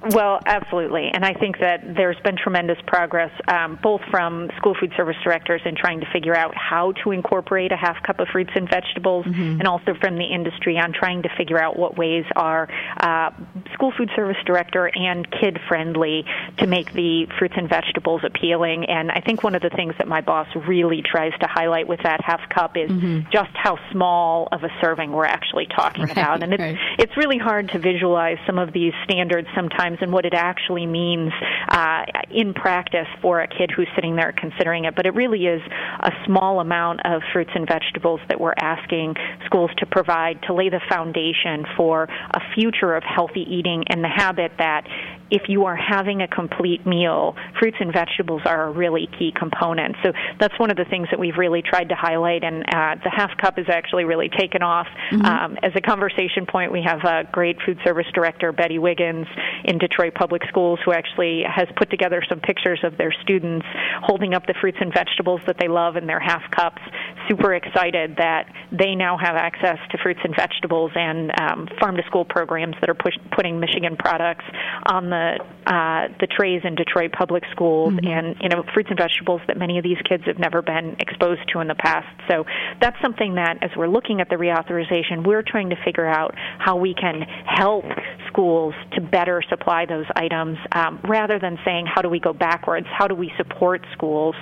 Well, 0.01 0.39
absolutely. 0.47 1.11
And 1.13 1.25
I 1.25 1.35
think 1.35 1.59
that 1.59 1.83
there's 1.97 2.19
been 2.23 2.37
tremendous 2.37 2.79
progress, 2.87 3.33
um, 3.49 3.79
both 3.83 4.01
from 4.13 4.49
school 4.57 4.77
food 4.79 4.93
service 4.97 5.17
directors 5.25 5.61
in 5.65 5.75
trying 5.75 6.01
to 6.01 6.07
figure 6.13 6.37
out 6.37 6.55
how 6.57 6.93
to 7.03 7.11
incorporate 7.11 7.73
a 7.73 7.77
half 7.77 8.01
cup 8.05 8.21
of 8.21 8.29
fruits 8.29 8.53
and 8.55 8.69
vegetables, 8.69 9.27
mm-hmm. 9.27 9.59
and 9.59 9.67
also 9.67 9.95
from 10.01 10.17
the 10.17 10.25
industry 10.25 10.79
on 10.79 10.93
trying 10.93 11.23
to 11.23 11.29
figure 11.37 11.61
out 11.61 11.77
what 11.77 11.99
ways 11.99 12.25
are 12.37 12.69
uh, 12.99 13.31
school 13.75 13.93
food 13.97 14.09
service 14.15 14.37
director 14.47 14.89
and 14.95 15.29
kid 15.33 15.59
friendly 15.67 16.25
to 16.59 16.69
make 16.69 16.93
the 16.93 17.27
fruits 17.37 17.55
and 17.57 17.69
vegetables 17.69 18.21
appealing. 18.25 18.85
And 18.85 19.11
I 19.11 19.21
think 19.21 19.43
one 19.43 19.57
of 19.57 19.63
the 19.63 19.71
things 19.71 19.95
that 19.99 20.07
my 20.07 20.21
boss 20.21 20.47
really 20.55 21.03
tries 21.03 21.33
to 21.41 21.49
highlight 21.49 21.89
with 21.89 22.01
that 22.05 22.21
half 22.23 22.49
cup 22.51 22.77
is 22.77 22.89
mm-hmm. 22.89 23.31
just 23.33 23.51
how 23.55 23.79
small 23.91 24.49
of 24.53 24.63
a 24.63 24.71
serving 24.81 25.11
we're 25.11 25.25
actually 25.25 25.67
talking 25.67 26.05
right, 26.05 26.13
about. 26.13 26.45
And 26.45 26.53
it's, 26.53 26.61
right. 26.61 26.79
it's 27.01 27.17
really 27.17 27.39
hard 27.39 27.71
to 27.71 27.81
visualize 27.81 28.39
some 28.47 28.59
of 28.59 28.73
these 28.73 28.93
standards 29.03 29.49
sometimes 29.57 29.88
times 29.89 29.99
and 30.01 30.13
what 30.13 30.25
it 30.25 30.35
actually 30.35 30.87
means 30.87 31.33
uh, 31.69 32.05
in 32.31 32.55
practice 32.55 33.07
for 33.21 33.41
a 33.41 33.49
kid 33.49 33.71
who's 33.75 33.89
sitting 33.95 34.17
there 34.17 34.33
considering 34.33 34.85
it. 34.85 34.95
But 34.95 35.07
it 35.07 35.15
really 35.15 35.47
is 35.47 35.61
a 36.01 36.11
small 36.27 36.61
amount 36.61 37.01
of 37.05 37.23
fruits 37.33 37.51
and 37.55 37.67
vegetables 37.67 38.21
that 38.29 38.41
we're 38.41 38.55
asking 38.59 39.15
schools 39.47 39.71
to 39.79 39.87
provide 39.87 40.43
to 40.47 40.55
lay 40.55 40.69
the 40.69 40.81
foundation 40.89 41.65
for 41.77 42.05
a 42.05 42.41
future 42.55 42.95
of 42.95 43.03
healthy 43.03 43.45
eating 43.49 43.85
and 43.89 44.03
the 44.03 44.09
habit 44.09 44.53
that 44.59 44.87
if 45.31 45.43
you 45.49 45.65
are 45.67 45.77
having 45.77 46.23
a 46.23 46.29
complete 46.29 46.87
meal, 46.87 47.35
fruits 47.59 47.77
and 47.81 47.93
vegetables 47.93 48.43
are 48.45 48.69
a 48.69 48.71
really 48.71 49.09
key 49.19 49.33
component. 49.37 49.97
So 50.03 50.13
that's 50.41 50.59
one 50.59 50.71
of 50.71 50.77
the 50.77 50.85
things 50.85 51.09
that 51.11 51.21
we've 51.21 51.37
really 51.37 51.63
tried 51.63 51.91
to 51.91 51.95
highlight, 51.95 52.45
and 52.45 52.63
uh, 52.63 52.97
the 53.03 53.11
half 53.11 53.37
cup 53.39 53.59
is 53.59 53.67
actually 53.69 54.05
really 54.05 54.29
taken 54.29 54.63
off 54.63 54.87
mm-hmm. 55.13 55.25
um, 55.25 55.59
as 55.63 55.73
a 55.77 55.81
conversation 55.81 56.47
point. 56.47 56.73
We 56.73 56.83
have 56.83 57.05
a 57.05 57.29
great 57.31 57.57
food 57.65 57.79
service 57.85 58.07
director, 58.15 58.53
Betty 58.53 58.79
Wiggins, 58.79 59.27
in 59.65 59.79
Detroit 59.79 60.15
Public 60.15 60.43
Schools, 60.49 60.79
who 60.85 60.93
actually 60.93 61.43
has 61.45 61.69
put 61.77 61.91
together 61.91 62.23
some 62.29 62.41
pictures 62.41 62.81
of 62.83 62.97
their 62.97 63.13
students 63.23 63.67
holding 64.03 64.35
up 64.35 64.47
the 64.47 64.55
fruits 64.61 64.79
and 64.81 64.93
vegetables 64.93 65.41
that 65.47 65.57
they 65.59 65.69
love 65.69 65.97
in 65.97 66.07
their 66.07 66.21
half 66.21 66.43
cups. 66.51 66.81
Super 67.29 67.55
excited 67.55 68.17
that 68.17 68.47
they 68.73 68.95
now 68.95 69.19
have 69.19 69.37
access 69.37 69.79
to 69.91 69.99
fruits 70.03 70.21
and 70.25 70.35
vegetables 70.35 70.91
and 70.95 71.31
um, 71.41 71.69
farm 71.81 71.97
to 71.97 72.03
school 72.07 72.25
programs 72.25 72.75
that 72.81 72.89
are 72.89 72.95
push- 72.95 73.19
putting 73.37 73.61
Michigan 73.61 73.97
products 73.97 74.45
on 74.87 75.11
the 75.11 75.18
the 75.19 75.45
uh, 75.67 76.09
the 76.19 76.27
trays 76.27 76.63
in 76.65 76.75
Detroit 76.75 77.13
public 77.13 77.43
schools, 77.53 77.93
mm-hmm. 77.93 78.07
and 78.07 78.37
you 78.41 78.49
know 78.49 78.65
fruits 78.73 78.89
and 78.89 78.99
vegetables 78.99 79.41
that 79.47 79.59
many 79.59 79.79
of 79.79 79.85
these 79.85 79.99
kids 80.09 80.25
have 80.27 80.39
never 80.39 80.63
been 80.63 80.97
exposed 80.99 81.43
to 81.53 81.61
in 81.61 81.69
the 81.69 81.75
past. 81.75 82.09
So 82.29 82.45
that's 82.81 82.97
something 83.03 83.35
that, 83.35 83.63
as 83.63 83.71
we're 83.77 83.89
looking 83.89 84.21
at 84.21 84.29
the 84.29 84.37
reauthorization, 84.37 85.27
we're 85.27 85.43
trying 85.43 85.71
to 85.71 85.77
figure 85.85 86.07
out 86.07 86.35
how 86.59 86.77
we 86.77 86.95
can 86.95 87.23
help 87.47 87.85
schools 88.29 88.75
to 88.95 89.01
better 89.01 89.43
supply 89.49 89.85
those 89.87 90.07
items, 90.17 90.59
um, 90.73 91.01
rather 91.05 91.39
than 91.39 91.59
saying 91.65 91.87
how 91.87 92.01
do 92.01 92.09
we 92.09 92.21
go 92.21 92.33
backwards. 92.33 92.87
How 92.91 93.07
do 93.07 93.15
we 93.15 93.33
support 93.37 93.85
schools 93.93 94.35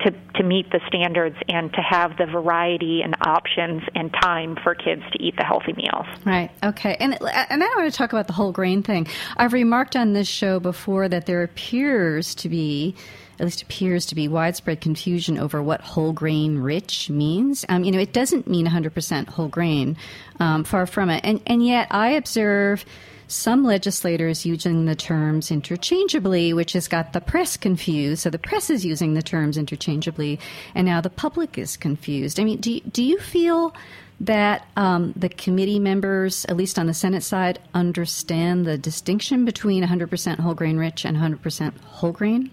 to 0.00 0.12
to 0.34 0.42
meet 0.42 0.70
the 0.70 0.80
standards 0.88 1.36
and 1.48 1.72
to 1.72 1.80
have 1.80 2.16
the 2.16 2.26
variety 2.26 3.02
and 3.02 3.14
options 3.26 3.82
and 3.94 4.12
time 4.20 4.56
for 4.62 4.74
kids 4.74 5.02
to 5.12 5.22
eat 5.22 5.36
the 5.36 5.44
healthy 5.44 5.72
meals. 5.74 6.06
Right. 6.24 6.50
Okay. 6.62 6.96
And 6.98 7.14
and 7.22 7.62
I 7.62 7.66
want 7.76 7.90
to 7.90 7.96
talk 7.96 8.12
about 8.12 8.26
the 8.26 8.32
whole 8.32 8.52
grain 8.52 8.82
thing. 8.82 9.06
I've 9.36 9.52
remarked 9.52 9.96
on 9.96 10.12
this 10.12 10.21
this 10.22 10.28
show 10.28 10.60
before 10.60 11.08
that 11.08 11.26
there 11.26 11.42
appears 11.42 12.32
to 12.36 12.48
be 12.48 12.94
at 13.40 13.44
least 13.44 13.62
appears 13.62 14.06
to 14.06 14.14
be 14.14 14.28
widespread 14.28 14.80
confusion 14.80 15.36
over 15.36 15.60
what 15.60 15.80
whole 15.80 16.12
grain 16.12 16.60
rich 16.60 17.10
means. 17.10 17.64
Um, 17.68 17.82
you 17.82 17.90
know, 17.90 17.98
it 17.98 18.12
doesn't 18.12 18.46
mean 18.46 18.68
100% 18.68 19.28
whole 19.30 19.48
grain, 19.48 19.96
um, 20.38 20.62
far 20.62 20.86
from 20.86 21.10
it. 21.10 21.24
And, 21.24 21.42
and 21.44 21.66
yet 21.66 21.88
I 21.90 22.10
observe 22.10 22.84
some 23.32 23.64
legislators 23.64 24.44
using 24.44 24.84
the 24.84 24.94
terms 24.94 25.50
interchangeably, 25.50 26.52
which 26.52 26.72
has 26.74 26.88
got 26.88 27.12
the 27.12 27.20
press 27.20 27.56
confused. 27.56 28.22
So 28.22 28.30
the 28.30 28.38
press 28.38 28.70
is 28.70 28.84
using 28.84 29.14
the 29.14 29.22
terms 29.22 29.56
interchangeably, 29.56 30.38
and 30.74 30.86
now 30.86 31.00
the 31.00 31.10
public 31.10 31.58
is 31.58 31.76
confused. 31.76 32.38
I 32.38 32.44
mean, 32.44 32.60
do, 32.60 32.80
do 32.80 33.02
you 33.02 33.18
feel 33.18 33.74
that 34.20 34.66
um, 34.76 35.12
the 35.16 35.28
committee 35.28 35.78
members, 35.78 36.44
at 36.44 36.56
least 36.56 36.78
on 36.78 36.86
the 36.86 36.94
Senate 36.94 37.22
side, 37.22 37.58
understand 37.74 38.64
the 38.64 38.78
distinction 38.78 39.44
between 39.44 39.82
100% 39.82 40.38
whole 40.38 40.54
grain 40.54 40.76
rich 40.76 41.04
and 41.04 41.16
100% 41.16 41.78
whole 41.80 42.12
grain? 42.12 42.50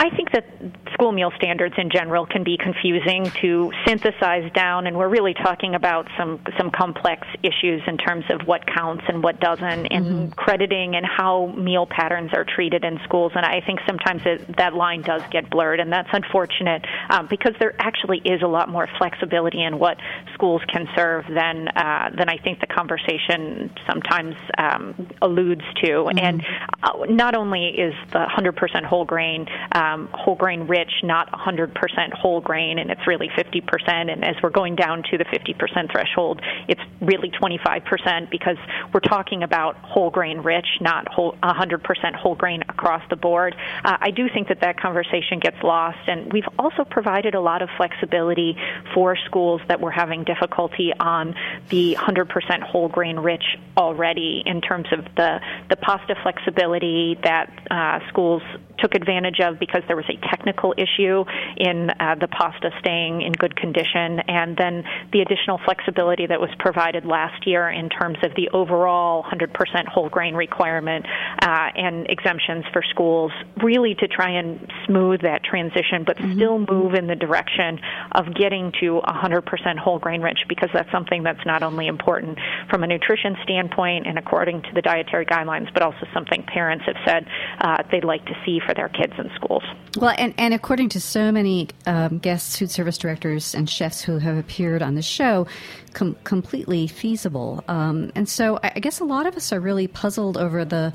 I 0.00 0.10
think 0.10 0.30
that 0.30 0.46
school 0.92 1.10
meal 1.10 1.32
standards 1.36 1.74
in 1.76 1.90
general 1.90 2.24
can 2.24 2.44
be 2.44 2.56
confusing 2.56 3.30
to 3.40 3.72
synthesize 3.84 4.50
down, 4.52 4.86
and 4.86 4.96
we're 4.96 5.08
really 5.08 5.34
talking 5.34 5.74
about 5.74 6.06
some 6.16 6.40
some 6.56 6.70
complex 6.70 7.26
issues 7.42 7.82
in 7.88 7.98
terms 7.98 8.24
of 8.30 8.46
what 8.46 8.64
counts 8.66 9.02
and 9.08 9.24
what 9.24 9.40
doesn't, 9.40 9.86
and 9.86 10.06
mm-hmm. 10.06 10.28
crediting 10.30 10.94
and 10.94 11.04
how 11.04 11.46
meal 11.56 11.84
patterns 11.84 12.30
are 12.32 12.44
treated 12.44 12.84
in 12.84 13.00
schools. 13.02 13.32
And 13.34 13.44
I 13.44 13.60
think 13.60 13.80
sometimes 13.88 14.22
it, 14.24 14.56
that 14.56 14.74
line 14.74 15.02
does 15.02 15.22
get 15.32 15.50
blurred, 15.50 15.80
and 15.80 15.92
that's 15.92 16.10
unfortunate 16.12 16.84
um, 17.10 17.26
because 17.26 17.54
there 17.58 17.74
actually 17.80 18.18
is 18.18 18.40
a 18.42 18.48
lot 18.48 18.68
more 18.68 18.88
flexibility 18.98 19.64
in 19.64 19.80
what 19.80 19.96
schools 20.32 20.62
can 20.72 20.86
serve 20.94 21.24
than 21.26 21.66
uh, 21.74 22.10
than 22.16 22.28
I 22.28 22.36
think 22.38 22.60
the 22.60 22.68
conversation 22.68 23.74
sometimes 23.88 24.36
um, 24.58 25.08
alludes 25.22 25.64
to. 25.82 25.90
Mm-hmm. 25.90 26.18
And 26.18 26.46
uh, 26.84 27.04
not 27.08 27.34
only 27.34 27.66
is 27.66 27.94
the 28.12 28.26
100% 28.30 28.84
whole 28.84 29.04
grain 29.04 29.46
uh, 29.72 29.87
um, 29.88 30.08
whole 30.12 30.34
grain 30.34 30.66
rich, 30.66 30.90
not 31.02 31.30
100% 31.32 32.12
whole 32.12 32.40
grain, 32.40 32.78
and 32.78 32.90
it's 32.90 33.06
really 33.06 33.28
50%. 33.28 34.10
And 34.10 34.24
as 34.24 34.36
we're 34.42 34.50
going 34.50 34.76
down 34.76 35.02
to 35.10 35.18
the 35.18 35.24
50% 35.24 35.90
threshold, 35.90 36.40
it's 36.68 36.80
really 37.00 37.30
25% 37.30 38.30
because 38.30 38.56
we're 38.92 39.00
talking 39.00 39.42
about 39.42 39.76
whole 39.76 40.10
grain 40.10 40.38
rich, 40.38 40.66
not 40.80 41.08
whole, 41.08 41.36
100% 41.42 42.14
whole 42.14 42.34
grain 42.34 42.62
across 42.68 43.02
the 43.10 43.16
board. 43.16 43.56
Uh, 43.84 43.96
I 44.00 44.10
do 44.10 44.28
think 44.32 44.48
that 44.48 44.60
that 44.60 44.80
conversation 44.80 45.38
gets 45.38 45.62
lost, 45.62 45.98
and 46.06 46.32
we've 46.32 46.48
also 46.58 46.84
provided 46.84 47.34
a 47.34 47.40
lot 47.40 47.62
of 47.62 47.68
flexibility 47.76 48.56
for 48.94 49.16
schools 49.26 49.60
that 49.68 49.80
were 49.80 49.90
having 49.90 50.24
difficulty 50.24 50.92
on 50.98 51.34
the 51.70 51.96
100% 51.98 52.62
whole 52.62 52.88
grain 52.88 53.18
rich 53.18 53.44
already 53.76 54.42
in 54.44 54.60
terms 54.60 54.86
of 54.92 55.04
the 55.16 55.40
the 55.68 55.76
pasta 55.76 56.14
flexibility 56.22 57.18
that 57.22 57.50
uh, 57.70 58.00
schools 58.08 58.42
took 58.78 58.94
advantage 58.94 59.40
of 59.40 59.58
because 59.58 59.77
there 59.86 59.96
was 59.96 60.08
a 60.08 60.16
technical 60.28 60.74
issue 60.76 61.24
in 61.56 61.90
uh, 61.90 62.14
the 62.20 62.28
pasta 62.28 62.70
staying 62.80 63.22
in 63.22 63.32
good 63.32 63.56
condition, 63.56 64.20
and 64.28 64.56
then 64.56 64.84
the 65.12 65.20
additional 65.20 65.58
flexibility 65.64 66.26
that 66.26 66.40
was 66.40 66.50
provided 66.58 67.04
last 67.04 67.46
year 67.46 67.68
in 67.68 67.88
terms 67.88 68.18
of 68.22 68.34
the 68.36 68.48
overall 68.50 69.22
100% 69.24 69.86
whole 69.86 70.08
grain 70.08 70.34
requirement 70.34 71.06
uh, 71.42 71.68
and 71.76 72.08
exemptions 72.10 72.64
for 72.72 72.82
schools, 72.90 73.32
really 73.62 73.94
to 73.94 74.08
try 74.08 74.30
and 74.30 74.70
smooth 74.86 75.20
that 75.22 75.44
transition, 75.44 76.04
but 76.04 76.16
mm-hmm. 76.16 76.34
still 76.34 76.58
move 76.58 76.94
in 76.94 77.06
the 77.06 77.16
direction 77.16 77.78
of 78.12 78.34
getting 78.34 78.72
to 78.80 79.00
100% 79.06 79.78
whole 79.78 79.98
grain 79.98 80.20
rich 80.22 80.38
because 80.48 80.70
that's 80.72 80.90
something 80.90 81.22
that's 81.22 81.44
not 81.46 81.62
only 81.62 81.86
important 81.86 82.38
from 82.70 82.82
a 82.82 82.86
nutrition 82.86 83.36
standpoint 83.42 84.06
and 84.06 84.18
according 84.18 84.62
to 84.62 84.68
the 84.74 84.82
dietary 84.82 85.26
guidelines, 85.26 85.72
but 85.72 85.82
also 85.82 86.06
something 86.12 86.42
parents 86.44 86.84
have 86.86 86.96
said 87.04 87.26
uh, 87.60 87.82
they'd 87.90 88.04
like 88.04 88.24
to 88.26 88.34
see 88.44 88.60
for 88.66 88.74
their 88.74 88.88
kids 88.88 89.12
in 89.18 89.30
schools. 89.34 89.62
Well, 89.96 90.14
and, 90.16 90.34
and 90.38 90.54
according 90.54 90.90
to 90.90 91.00
so 91.00 91.32
many 91.32 91.68
um, 91.86 92.18
guest 92.18 92.58
food 92.58 92.70
service 92.70 92.98
directors 92.98 93.54
and 93.54 93.68
chefs 93.68 94.00
who 94.00 94.18
have 94.18 94.36
appeared 94.36 94.82
on 94.82 94.94
the 94.94 95.02
show, 95.02 95.46
com- 95.94 96.16
completely 96.24 96.86
feasible. 96.86 97.64
Um, 97.68 98.12
and 98.14 98.28
so 98.28 98.58
I, 98.62 98.72
I 98.76 98.80
guess 98.80 99.00
a 99.00 99.04
lot 99.04 99.26
of 99.26 99.36
us 99.36 99.52
are 99.52 99.60
really 99.60 99.88
puzzled 99.88 100.36
over 100.36 100.64
the 100.64 100.92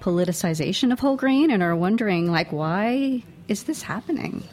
politicization 0.00 0.92
of 0.92 1.00
whole 1.00 1.16
grain 1.16 1.50
and 1.50 1.62
are 1.62 1.74
wondering, 1.74 2.30
like, 2.30 2.52
why 2.52 3.24
is 3.48 3.64
this 3.64 3.82
happening? 3.82 4.44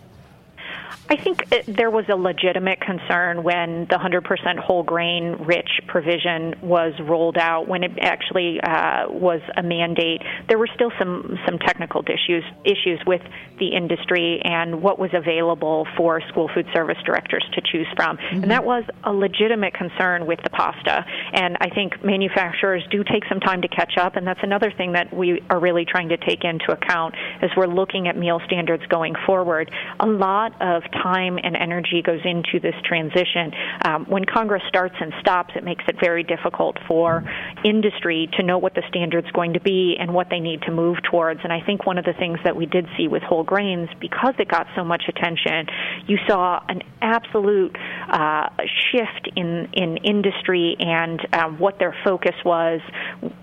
I 1.11 1.17
think 1.17 1.51
it, 1.51 1.65
there 1.67 1.91
was 1.91 2.05
a 2.07 2.15
legitimate 2.15 2.79
concern 2.79 3.43
when 3.43 3.81
the 3.89 3.97
100% 3.97 4.57
whole 4.59 4.81
grain 4.81 5.33
rich 5.43 5.81
provision 5.85 6.55
was 6.61 6.93
rolled 7.01 7.37
out. 7.37 7.67
When 7.67 7.83
it 7.83 7.91
actually 7.99 8.61
uh, 8.61 9.09
was 9.09 9.41
a 9.57 9.61
mandate, 9.61 10.21
there 10.47 10.57
were 10.57 10.69
still 10.73 10.89
some 10.97 11.37
some 11.45 11.59
technical 11.59 12.01
issues 12.03 12.45
issues 12.63 13.01
with 13.05 13.21
the 13.59 13.75
industry 13.75 14.41
and 14.45 14.81
what 14.81 14.99
was 14.99 15.09
available 15.13 15.85
for 15.97 16.21
school 16.29 16.49
food 16.53 16.65
service 16.73 16.97
directors 17.05 17.43
to 17.55 17.61
choose 17.61 17.87
from, 17.97 18.15
mm-hmm. 18.15 18.43
and 18.43 18.51
that 18.51 18.63
was 18.63 18.85
a 19.03 19.11
legitimate 19.11 19.73
concern 19.73 20.25
with 20.25 20.39
the 20.43 20.49
pasta. 20.49 21.05
And 21.33 21.57
I 21.59 21.69
think 21.69 22.05
manufacturers 22.05 22.83
do 22.89 23.03
take 23.03 23.25
some 23.27 23.41
time 23.41 23.61
to 23.63 23.67
catch 23.67 23.97
up, 23.97 24.15
and 24.15 24.25
that's 24.25 24.43
another 24.43 24.71
thing 24.71 24.93
that 24.93 25.13
we 25.13 25.43
are 25.49 25.59
really 25.59 25.83
trying 25.83 26.07
to 26.09 26.17
take 26.17 26.45
into 26.45 26.71
account 26.71 27.15
as 27.41 27.49
we're 27.57 27.67
looking 27.67 28.07
at 28.07 28.15
meal 28.15 28.39
standards 28.45 28.85
going 28.85 29.15
forward. 29.25 29.69
A 29.99 30.07
lot 30.07 30.53
of 30.61 30.83
time 31.01 31.39
and 31.41 31.55
energy 31.55 32.01
goes 32.01 32.21
into 32.23 32.59
this 32.59 32.75
transition. 32.85 33.51
Um, 33.85 34.05
when 34.05 34.25
Congress 34.25 34.63
starts 34.67 34.95
and 34.99 35.13
stops, 35.19 35.53
it 35.55 35.63
makes 35.63 35.83
it 35.87 35.95
very 35.99 36.23
difficult 36.23 36.77
for 36.87 37.23
industry 37.63 38.29
to 38.37 38.43
know 38.43 38.57
what 38.57 38.73
the 38.73 38.83
standard's 38.89 39.29
going 39.31 39.53
to 39.53 39.61
be 39.61 39.95
and 39.99 40.13
what 40.13 40.27
they 40.29 40.39
need 40.39 40.61
to 40.63 40.71
move 40.71 40.97
towards. 41.09 41.39
And 41.43 41.51
I 41.51 41.61
think 41.65 41.85
one 41.85 41.97
of 41.97 42.05
the 42.05 42.13
things 42.13 42.39
that 42.43 42.55
we 42.55 42.65
did 42.65 42.85
see 42.97 43.07
with 43.07 43.23
whole 43.23 43.43
grains, 43.43 43.89
because 43.99 44.33
it 44.39 44.47
got 44.47 44.67
so 44.75 44.83
much 44.83 45.03
attention, 45.07 45.67
you 46.07 46.17
saw 46.27 46.59
an 46.67 46.81
absolute 47.01 47.75
uh, 48.09 48.49
shift 48.91 49.29
in 49.35 49.69
in 49.73 49.97
industry 49.97 50.75
and 50.79 51.19
uh, 51.33 51.49
what 51.49 51.79
their 51.79 51.95
focus 52.03 52.35
was 52.45 52.81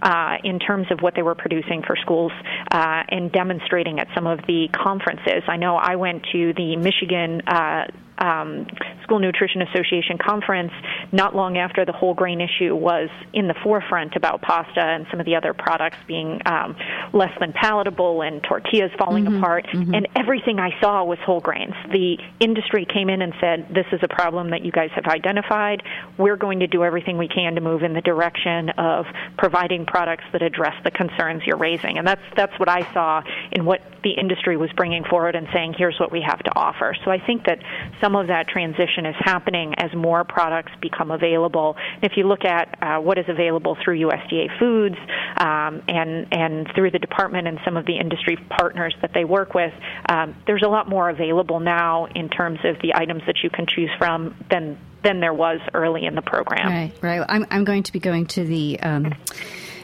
uh, 0.03 0.37
in 0.45 0.59
terms 0.59 0.87
of 0.91 1.01
what 1.01 1.15
they 1.15 1.23
were 1.23 1.35
producing 1.35 1.83
for 1.87 1.97
schools 1.97 2.33
uh, 2.71 3.03
and 3.09 3.33
demonstrating 3.33 3.99
at 3.99 4.09
some 4.15 4.27
of 4.27 4.39
the 4.47 4.69
conferences. 4.73 5.43
I 5.49 5.57
know 5.57 5.77
I 5.77 5.97
went 5.97 6.25
to 6.33 6.53
the 6.55 6.77
Michigan 6.77 7.43
uh, 7.49 7.85
um, 8.19 8.67
School 9.03 9.21
Nutrition 9.21 9.63
Association 9.63 10.19
conference 10.19 10.73
not 11.13 11.35
long 11.35 11.57
after 11.57 11.85
the 11.85 11.93
whole 11.93 12.15
grain 12.15 12.41
issue 12.41 12.75
was 12.75 13.09
in 13.33 13.49
the 13.49 13.55
forefront 13.63 14.17
about 14.17 14.43
pasta 14.43 14.81
and 14.81 15.07
some 15.11 15.21
of 15.21 15.27
the 15.27 15.37
other 15.37 15.55
products 15.55 15.97
being 16.07 16.41
um, 16.47 16.77
less 17.13 17.33
than 17.41 17.53
palatable 17.53 18.23
and 18.23 18.43
tortillas 18.43 18.91
falling 18.99 19.25
mm-hmm, 19.25 19.39
apart. 19.39 19.67
Mm-hmm. 19.73 19.95
And 19.95 20.09
everything 20.17 20.59
I 20.59 20.79
saw 20.81 21.05
was 21.05 21.19
whole 21.21 21.41
grains. 21.41 21.75
The 21.91 22.19
industry 22.41 22.87
came 22.93 23.09
in 23.09 23.23
and 23.23 23.33
said, 23.41 23.69
This 23.71 23.87
is 23.93 24.01
a 24.03 24.09
problem 24.09 24.51
that 24.51 24.65
you 24.65 24.73
guys 24.73 24.91
have 24.95 25.07
identified. 25.07 25.83
We're 26.19 26.37
going 26.37 26.61
to 26.61 26.67
do 26.67 26.85
everything 26.85 27.19
we 27.19 27.29
can 27.29 27.55
to 27.55 27.61
move 27.61 27.83
in 27.83 27.95
the 27.95 28.03
direction 28.03 28.71
of 28.71 29.07
providing 29.39 29.87
products 29.87 30.25
that 30.33 30.43
address 30.43 30.75
the 30.85 30.91
concerns 30.91 31.43
you're 31.47 31.57
raising. 31.57 31.99
And 31.99 32.07
that's, 32.07 32.23
that's 32.37 32.59
what 32.59 32.69
I 32.69 32.93
saw 32.93 33.23
in 33.53 33.65
what 33.65 33.81
the 34.03 34.13
industry 34.13 34.57
was 34.57 34.71
bringing 34.77 35.05
forward 35.05 35.35
and 35.35 35.47
saying, 35.53 35.75
Here's 35.77 35.99
what 35.99 36.13
we 36.13 36.23
have 36.27 36.39
to 36.41 36.53
offer. 36.57 36.97
So 37.05 37.11
I 37.11 37.19
think 37.25 37.45
that 37.47 37.59
some 38.01 38.17
of 38.17 38.29
that 38.29 38.49
transition 38.49 39.07
is 39.07 39.17
happening 39.19 39.75
as 39.77 39.93
more 39.95 40.25
products 40.25 40.73
become 40.81 41.11
available. 41.11 41.77
If 42.03 42.13
you 42.17 42.27
look 42.27 42.45
at 42.45 42.79
uh, 42.83 43.01
what 43.01 43.19
is 43.19 43.27
available 43.29 43.77
through 43.83 44.01
USDA 44.01 44.59
Foods 44.59 44.97
um, 45.37 45.83
and 45.89 46.27
and 46.33 46.69
through 46.75 46.91
the 46.91 46.99
department 46.99 47.49
and 47.49 47.59
some 47.65 47.77
of 47.77 47.87
the 47.87 47.97
industry 47.97 48.37
partners 48.37 48.95
that 49.03 49.13
they 49.15 49.25
work 49.25 49.55
with, 49.55 49.73
um, 50.09 50.37
there's 50.47 50.63
a 50.63 50.69
lot 50.69 50.89
more 50.89 51.11
available 51.11 51.61
now 51.61 52.07
in 52.07 52.29
terms 52.29 52.61
of 52.65 52.77
the 52.83 52.95
items 52.95 53.23
that 53.27 53.37
you 53.43 53.51
can 53.51 53.67
choose 53.67 53.91
from 53.99 54.35
than 54.51 54.79
than 55.03 55.21
there 55.21 55.35
was 55.35 55.61
early 55.75 56.05
in 56.05 56.15
the 56.15 56.23
program. 56.23 56.69
Right, 56.69 56.93
right. 57.01 57.27
I'm 57.29 57.47
I'm 57.51 57.65
going 57.65 57.85
to 57.85 57.93
be 57.93 58.01
going 58.01 58.27
to 58.27 58.45
the. 58.45 58.81
Um, 58.81 59.15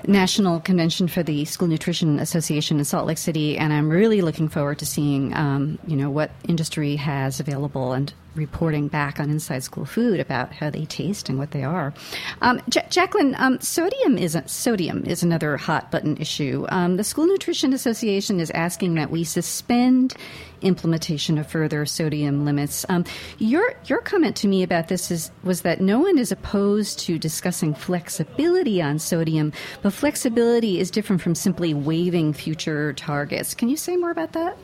national 0.06 0.60
convention 0.60 1.08
for 1.08 1.22
the 1.22 1.44
School 1.44 1.68
Nutrition 1.68 2.18
Association 2.18 2.78
in 2.78 2.84
Salt 2.84 3.06
Lake 3.06 3.18
City, 3.18 3.58
and 3.58 3.72
I'm 3.72 3.88
really 3.88 4.20
looking 4.20 4.48
forward 4.48 4.78
to 4.78 4.86
seeing, 4.86 5.34
um, 5.34 5.78
you 5.86 5.96
know, 5.96 6.10
what 6.10 6.30
industry 6.46 6.96
has 6.96 7.40
available 7.40 7.92
and 7.92 8.12
reporting 8.34 8.88
back 8.88 9.20
on 9.20 9.30
Inside 9.30 9.62
School 9.62 9.84
Food 9.84 10.20
about 10.20 10.52
how 10.52 10.70
they 10.70 10.84
taste 10.84 11.28
and 11.28 11.38
what 11.38 11.52
they 11.52 11.62
are. 11.62 11.94
Um, 12.40 12.60
Jacqlyn, 12.70 13.38
um, 13.38 13.60
sodium 13.60 14.18
is 14.18 14.36
sodium 14.46 15.04
is 15.04 15.22
another 15.22 15.56
hot 15.56 15.90
button 15.90 16.16
issue. 16.16 16.66
Um, 16.68 16.96
the 16.96 17.04
School 17.04 17.26
Nutrition 17.26 17.72
Association 17.72 18.40
is 18.40 18.50
asking 18.50 18.94
that 18.94 19.10
we 19.10 19.24
suspend 19.24 20.14
implementation 20.62 21.38
of 21.38 21.46
further 21.46 21.86
sodium 21.86 22.44
limits. 22.44 22.84
Um, 22.88 23.04
your 23.38 23.74
your 23.86 24.00
comment 24.00 24.34
to 24.36 24.48
me 24.48 24.62
about 24.62 24.88
this 24.88 25.10
is 25.10 25.30
was 25.42 25.62
that 25.62 25.80
no 25.80 26.00
one 26.00 26.18
is 26.18 26.32
opposed 26.32 26.98
to 27.00 27.18
discussing 27.18 27.74
flexibility 27.74 28.80
on 28.82 28.98
sodium, 28.98 29.52
but 29.82 29.92
flexibility 29.92 30.80
is 30.80 30.90
different 30.90 31.22
from 31.22 31.34
simply 31.34 31.74
waiving 31.74 32.32
future 32.32 32.92
targets. 32.94 33.54
Can 33.54 33.68
you 33.68 33.76
say 33.76 33.96
more 33.96 34.10
about 34.10 34.32
that? 34.32 34.56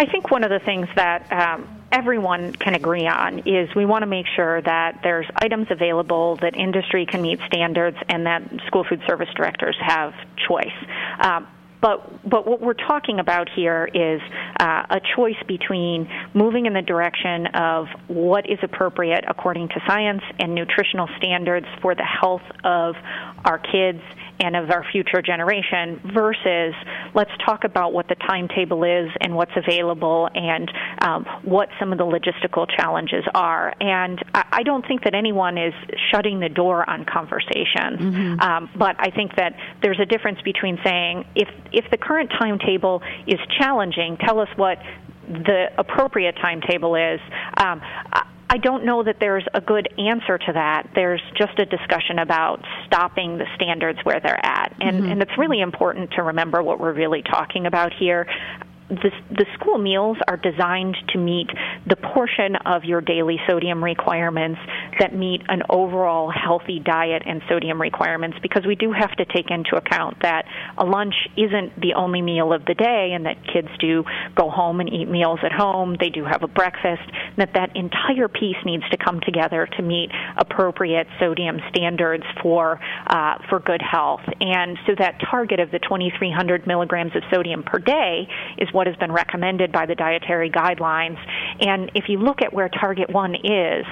I 0.00 0.06
think 0.06 0.30
one 0.30 0.44
of 0.44 0.50
the 0.50 0.60
things 0.60 0.88
that 0.96 1.30
um, 1.30 1.68
everyone 1.92 2.54
can 2.54 2.74
agree 2.74 3.06
on 3.06 3.40
is 3.40 3.68
we 3.76 3.84
want 3.84 4.00
to 4.00 4.06
make 4.06 4.24
sure 4.34 4.62
that 4.62 5.00
there's 5.02 5.26
items 5.36 5.66
available 5.68 6.36
that 6.36 6.56
industry 6.56 7.04
can 7.04 7.20
meet 7.20 7.38
standards 7.46 7.98
and 8.08 8.24
that 8.24 8.42
school 8.66 8.82
food 8.88 9.02
service 9.06 9.28
directors 9.36 9.76
have 9.78 10.14
choice. 10.48 10.72
Um, 11.18 11.46
but 11.82 12.28
but 12.28 12.46
what 12.46 12.62
we're 12.62 12.72
talking 12.72 13.18
about 13.20 13.50
here 13.54 13.88
is 13.92 14.22
uh, 14.58 14.86
a 14.88 15.00
choice 15.16 15.42
between 15.46 16.08
moving 16.32 16.64
in 16.64 16.72
the 16.72 16.82
direction 16.82 17.48
of 17.48 17.88
what 18.08 18.48
is 18.48 18.58
appropriate 18.62 19.24
according 19.28 19.68
to 19.68 19.82
science 19.86 20.22
and 20.38 20.54
nutritional 20.54 21.08
standards 21.18 21.66
for 21.82 21.94
the 21.94 22.04
health 22.04 22.42
of 22.64 22.96
our 23.44 23.58
kids 23.58 24.00
and 24.40 24.56
of 24.56 24.70
our 24.70 24.84
future 24.90 25.22
generation 25.22 26.00
versus 26.14 26.74
let's 27.14 27.30
talk 27.44 27.64
about 27.64 27.92
what 27.92 28.08
the 28.08 28.14
timetable 28.14 28.84
is 28.84 29.08
and 29.20 29.34
what's 29.34 29.52
available 29.56 30.28
and 30.34 30.70
um, 31.02 31.26
what 31.42 31.68
some 31.78 31.92
of 31.92 31.98
the 31.98 32.04
logistical 32.04 32.66
challenges 32.76 33.24
are. 33.34 33.74
And 33.80 34.18
I, 34.34 34.62
don't 34.62 34.86
think 34.86 35.04
that 35.04 35.14
anyone 35.14 35.58
is 35.58 35.74
shutting 36.12 36.38
the 36.40 36.48
door 36.48 36.88
on 36.88 37.04
conversation, 37.04 38.36
mm-hmm. 38.36 38.40
um, 38.40 38.70
but 38.76 38.96
I 38.98 39.10
think 39.10 39.36
that 39.36 39.54
there's 39.82 39.98
a 40.00 40.06
difference 40.06 40.40
between 40.42 40.78
saying 40.84 41.24
if 41.34 41.48
if 41.72 41.90
the 41.90 41.96
current 41.96 42.30
timetable 42.38 43.02
is 43.26 43.38
challenging, 43.58 44.16
tell 44.18 44.38
us 44.38 44.48
what 44.56 44.78
the 45.28 45.66
appropriate 45.78 46.36
timetable 46.42 46.94
is. 46.96 47.20
Um, 47.56 47.80
I 48.52 48.56
don't 48.56 48.84
know 48.84 49.04
that 49.04 49.18
there's 49.20 49.44
a 49.54 49.60
good 49.60 49.88
answer 49.96 50.36
to 50.36 50.52
that. 50.52 50.90
There's 50.96 51.22
just 51.38 51.56
a 51.60 51.66
discussion 51.66 52.18
about 52.18 52.64
stopping 52.84 53.38
the 53.38 53.46
standards 53.54 54.00
where 54.02 54.18
they're 54.18 54.44
at. 54.44 54.74
And, 54.80 55.02
mm-hmm. 55.02 55.12
and 55.12 55.22
it's 55.22 55.38
really 55.38 55.60
important 55.60 56.10
to 56.16 56.24
remember 56.24 56.60
what 56.60 56.80
we're 56.80 56.92
really 56.92 57.22
talking 57.22 57.66
about 57.66 57.92
here 57.94 58.26
the, 58.90 59.10
the 59.30 59.46
school 59.54 59.78
meals 59.78 60.18
are 60.26 60.36
designed 60.36 60.96
to 61.10 61.18
meet 61.18 61.48
the 61.86 61.96
portion 61.96 62.56
of 62.66 62.84
your 62.84 63.00
daily 63.00 63.38
sodium 63.48 63.82
requirements 63.82 64.60
that 64.98 65.14
meet 65.14 65.42
an 65.48 65.62
overall 65.70 66.30
healthy 66.30 66.80
diet 66.80 67.22
and 67.24 67.40
sodium 67.48 67.80
requirements 67.80 68.36
because 68.42 68.66
we 68.66 68.74
do 68.74 68.92
have 68.92 69.12
to 69.16 69.24
take 69.24 69.50
into 69.50 69.76
account 69.76 70.16
that 70.22 70.44
a 70.76 70.84
lunch 70.84 71.14
isn't 71.36 71.80
the 71.80 71.94
only 71.94 72.20
meal 72.20 72.52
of 72.52 72.64
the 72.64 72.74
day 72.74 73.12
and 73.14 73.26
that 73.26 73.36
kids 73.46 73.68
do 73.78 74.04
go 74.34 74.50
home 74.50 74.80
and 74.80 74.92
eat 74.92 75.08
meals 75.08 75.38
at 75.44 75.52
home. 75.52 75.96
They 75.98 76.10
do 76.10 76.24
have 76.24 76.42
a 76.42 76.48
breakfast 76.48 77.02
that 77.36 77.54
that 77.54 77.76
entire 77.76 78.28
piece 78.28 78.56
needs 78.64 78.88
to 78.90 78.96
come 78.96 79.20
together 79.20 79.68
to 79.76 79.82
meet 79.82 80.10
appropriate 80.36 81.06
sodium 81.20 81.60
standards 81.70 82.24
for 82.42 82.80
uh, 83.06 83.38
for 83.48 83.60
good 83.60 83.82
health. 83.82 84.22
And 84.40 84.78
so 84.86 84.94
that 84.98 85.20
target 85.30 85.60
of 85.60 85.70
the 85.70 85.78
2300 85.78 86.66
milligrams 86.66 87.14
of 87.14 87.22
sodium 87.32 87.62
per 87.62 87.78
day 87.78 88.26
is 88.58 88.68
what 88.72 88.79
what 88.80 88.86
has 88.86 88.96
been 88.96 89.12
recommended 89.12 89.70
by 89.70 89.84
the 89.84 89.94
dietary 89.94 90.48
guidelines. 90.50 91.18
And 91.60 91.92
if 91.94 92.08
you 92.08 92.16
look 92.16 92.40
at 92.40 92.54
where 92.54 92.70
Target 92.70 93.10
1 93.10 93.34
is, 93.44 93.84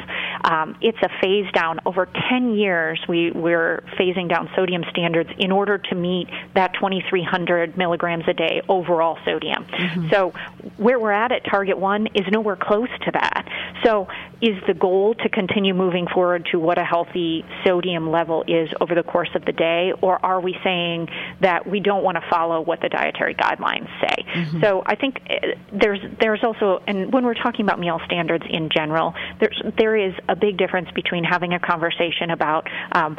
um, 0.44 0.79
it's 0.81 0.96
a 1.03 1.11
phase 1.20 1.44
down. 1.53 1.79
Over 1.85 2.09
10 2.31 2.55
years, 2.55 2.98
we, 3.07 3.31
we're 3.31 3.85
phasing 4.01 4.31
down 4.31 4.48
sodium 4.57 4.85
standards 4.88 5.29
in 5.37 5.53
order 5.53 5.77
to 5.77 5.94
meet 5.94 6.29
that 6.55 6.72
2,300 6.72 7.77
milligrams 7.77 8.24
a 8.29 8.33
day 8.33 8.62
overall 8.66 9.18
sodium. 9.27 9.64
Mm-hmm. 9.64 10.09
So 10.09 10.33
where 10.79 10.98
we're 10.98 11.12
at 11.12 11.33
at 11.33 11.44
Target 11.44 11.77
1 11.77 12.07
is 12.14 12.24
nowhere 12.33 12.57
close 12.57 12.88
to 13.05 13.11
that. 13.11 13.46
So 13.85 14.09
is 14.40 14.55
the 14.66 14.74
goal 14.74 15.14
to 15.14 15.29
continue 15.29 15.74
moving 15.74 16.07
forward 16.07 16.46
to 16.53 16.59
what 16.59 16.79
a 16.79 16.85
healthy 16.85 17.44
sodium 17.64 18.11
level 18.11 18.44
is 18.46 18.68
over 18.81 18.94
the 18.94 19.03
course 19.03 19.31
of 19.35 19.44
the 19.44 19.53
day, 19.53 19.92
or 20.01 20.24
are 20.24 20.40
we 20.40 20.57
saying 20.62 21.09
that 21.40 21.66
we 21.66 21.81
don't 21.81 22.05
want 22.05 22.16
to 22.16 22.22
follow 22.31 22.61
what 22.61 22.81
the 22.81 22.88
dietary 22.88 23.35
guidelines 23.35 23.88
say? 24.01 24.24
Mm-hmm. 24.35 24.61
So 24.61 24.83
I 24.87 24.94
think 24.94 25.20
uh, 25.29 25.57
there's 25.72 26.01
there's 26.20 26.40
also, 26.44 26.83
and 26.87 27.12
when 27.12 27.24
we're 27.24 27.35
talking 27.35 27.64
about 27.64 27.81
meal 27.81 28.01
standards 28.07 28.44
in 28.48 28.68
general, 28.74 29.14
there's 29.40 29.61
there 29.77 29.96
is 29.96 30.14
a 30.29 30.37
big 30.37 30.57
difference 30.57 30.88
between 30.94 31.24
having 31.24 31.53
a 31.53 31.59
conversation 31.59 32.31
about 32.31 32.68
um, 32.92 33.16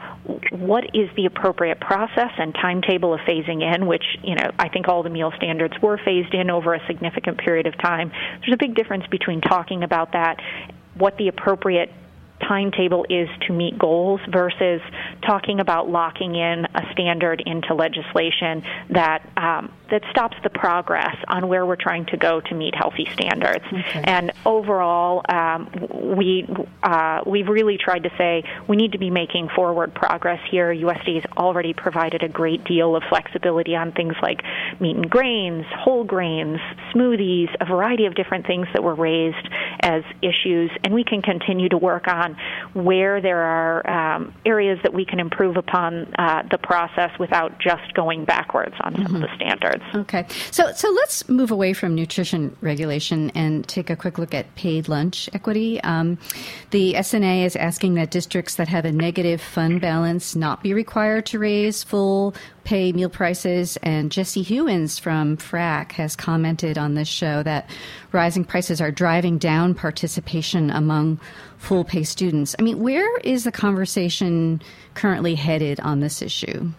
what 0.52 0.86
is 0.94 1.10
the 1.16 1.26
appropriate 1.26 1.80
process 1.82 2.32
and 2.38 2.54
timetable 2.56 3.14
of 3.14 3.20
phasing 3.22 3.62
in, 3.62 3.88
which 3.88 4.06
you 4.24 4.36
know 4.36 4.52
I 4.58 4.70
think 4.70 4.88
all 4.88 5.04
the 5.04 5.10
meal 5.10 5.34
standards 5.36 5.74
were 5.82 6.00
phased 6.04 6.34
in 6.34 6.50
over 6.50 6.74
a 6.74 6.86
significant 6.88 7.40
period 7.40 7.68
of 7.68 7.78
time. 7.78 8.12
There's 8.40 8.54
a 8.54 8.58
big 8.58 8.76
difference 8.76 9.06
between 9.08 9.42
talking 9.42 9.84
about 9.84 10.14
that, 10.14 10.38
what 11.00 11.18
the 11.18 11.28
appropriate 11.30 11.92
timetable 12.42 13.06
is 13.10 13.28
to 13.48 13.54
meet 13.54 13.78
goals 13.78 14.22
versus 14.30 14.82
talking 15.26 15.60
about 15.60 15.90
locking 15.90 16.36
in 16.36 16.66
a 16.74 16.92
standard 16.94 17.42
into 17.46 17.74
legislation 17.74 18.64
that 18.90 19.28
um, 19.36 19.74
that 19.92 20.04
stops 20.12 20.38
the 20.44 20.50
progress 20.50 21.16
on 21.28 21.48
where 21.48 21.66
we're 21.66 21.76
trying 21.76 22.06
to 22.08 22.18
go 22.18 22.42
to 22.42 22.56
meet 22.56 22.76
healthy 22.76 23.08
standards. 23.14 23.66
Okay. 23.66 24.04
And 24.04 24.32
overall, 24.46 25.24
um, 25.30 25.70
we 26.18 26.48
uh, 26.84 27.22
we've 27.26 27.48
really 27.48 27.78
tried 27.78 28.04
to 28.04 28.12
say 28.18 28.44
we 28.68 28.76
need 28.76 28.92
to 28.92 28.98
be 28.98 29.10
making 29.10 29.50
forward 29.56 29.94
progress 29.94 30.40
here. 30.50 30.74
USDA 30.74 31.22
has 31.22 31.32
already 31.38 31.74
provided 31.74 32.24
a 32.24 32.30
great 32.30 32.64
deal 32.64 32.96
of 32.96 33.04
flexibility 33.10 33.76
on 33.76 33.92
things 33.92 34.16
like 34.22 34.44
meat 34.80 34.96
and 34.96 35.10
grains, 35.10 35.66
whole 35.78 36.04
grains, 36.04 36.60
smoothies, 36.94 37.54
a 37.60 37.66
variety 37.66 38.06
of 38.06 38.16
different 38.16 38.46
things 38.46 38.68
that 38.74 38.84
were 38.84 38.96
raised 38.96 39.48
as 39.82 40.04
issues, 40.22 40.72
and 40.84 40.94
we 40.94 41.04
can 41.04 41.22
continue 41.22 41.70
to 41.70 41.78
work 41.78 42.08
on 42.08 42.38
where 42.74 43.22
there 43.22 43.40
are 43.40 43.90
um, 43.90 44.34
areas 44.46 44.80
that 44.84 44.94
we 44.94 45.06
can 45.06 45.20
improve 45.20 45.58
upon 45.58 46.14
uh, 46.16 46.44
the 46.50 46.58
process 46.58 47.12
without 47.20 47.60
just 47.60 47.94
going 47.94 48.26
backwards 48.26 48.76
on 48.82 48.94
mm-hmm. 48.94 49.16
of 49.16 49.22
the 49.22 49.28
standards. 49.36 49.79
Okay, 49.96 50.26
so 50.52 50.72
so 50.74 50.90
let's 50.92 51.28
move 51.30 51.52
away 51.52 51.74
from 51.74 51.96
nutrition 51.96 52.56
regulation 52.62 53.32
and 53.32 53.68
take 53.68 53.90
a 53.90 53.96
quick 53.96 54.18
look 54.18 54.34
at 54.34 54.54
paid 54.56 54.88
lunch 54.88 55.30
equity. 55.34 55.82
Um, 55.82 56.18
the 56.72 56.94
SNA 56.94 57.46
is 57.46 57.56
asking 57.56 57.96
that 57.96 58.12
districts 58.12 58.56
that 58.56 58.68
have 58.68 58.86
a 58.86 58.92
negative 58.92 59.42
fund 59.42 59.82
balance 59.82 60.36
not 60.36 60.62
be 60.62 60.74
required 60.74 61.26
to 61.28 61.40
raise 61.40 61.84
full 61.84 62.36
pay 62.64 62.92
meal 62.92 63.10
prices. 63.10 63.78
And 63.82 64.12
Jesse 64.12 64.44
Hewins 64.44 65.00
from 65.00 65.38
FRAC 65.38 65.94
has 65.94 66.16
commented 66.16 66.78
on 66.78 66.94
this 66.94 67.08
show 67.08 67.42
that 67.44 67.70
rising 68.12 68.46
prices 68.46 68.80
are 68.80 68.92
driving 68.92 69.38
down 69.38 69.74
participation 69.74 70.70
among 70.70 71.20
full 71.58 71.84
pay 71.84 72.04
students. 72.04 72.56
I 72.60 72.62
mean, 72.62 72.80
where 72.80 73.18
is 73.20 73.44
the 73.44 73.52
conversation 73.52 74.62
currently 74.94 75.36
headed 75.36 75.80
on 75.80 76.00
this 76.00 76.22
issue? 76.22 76.72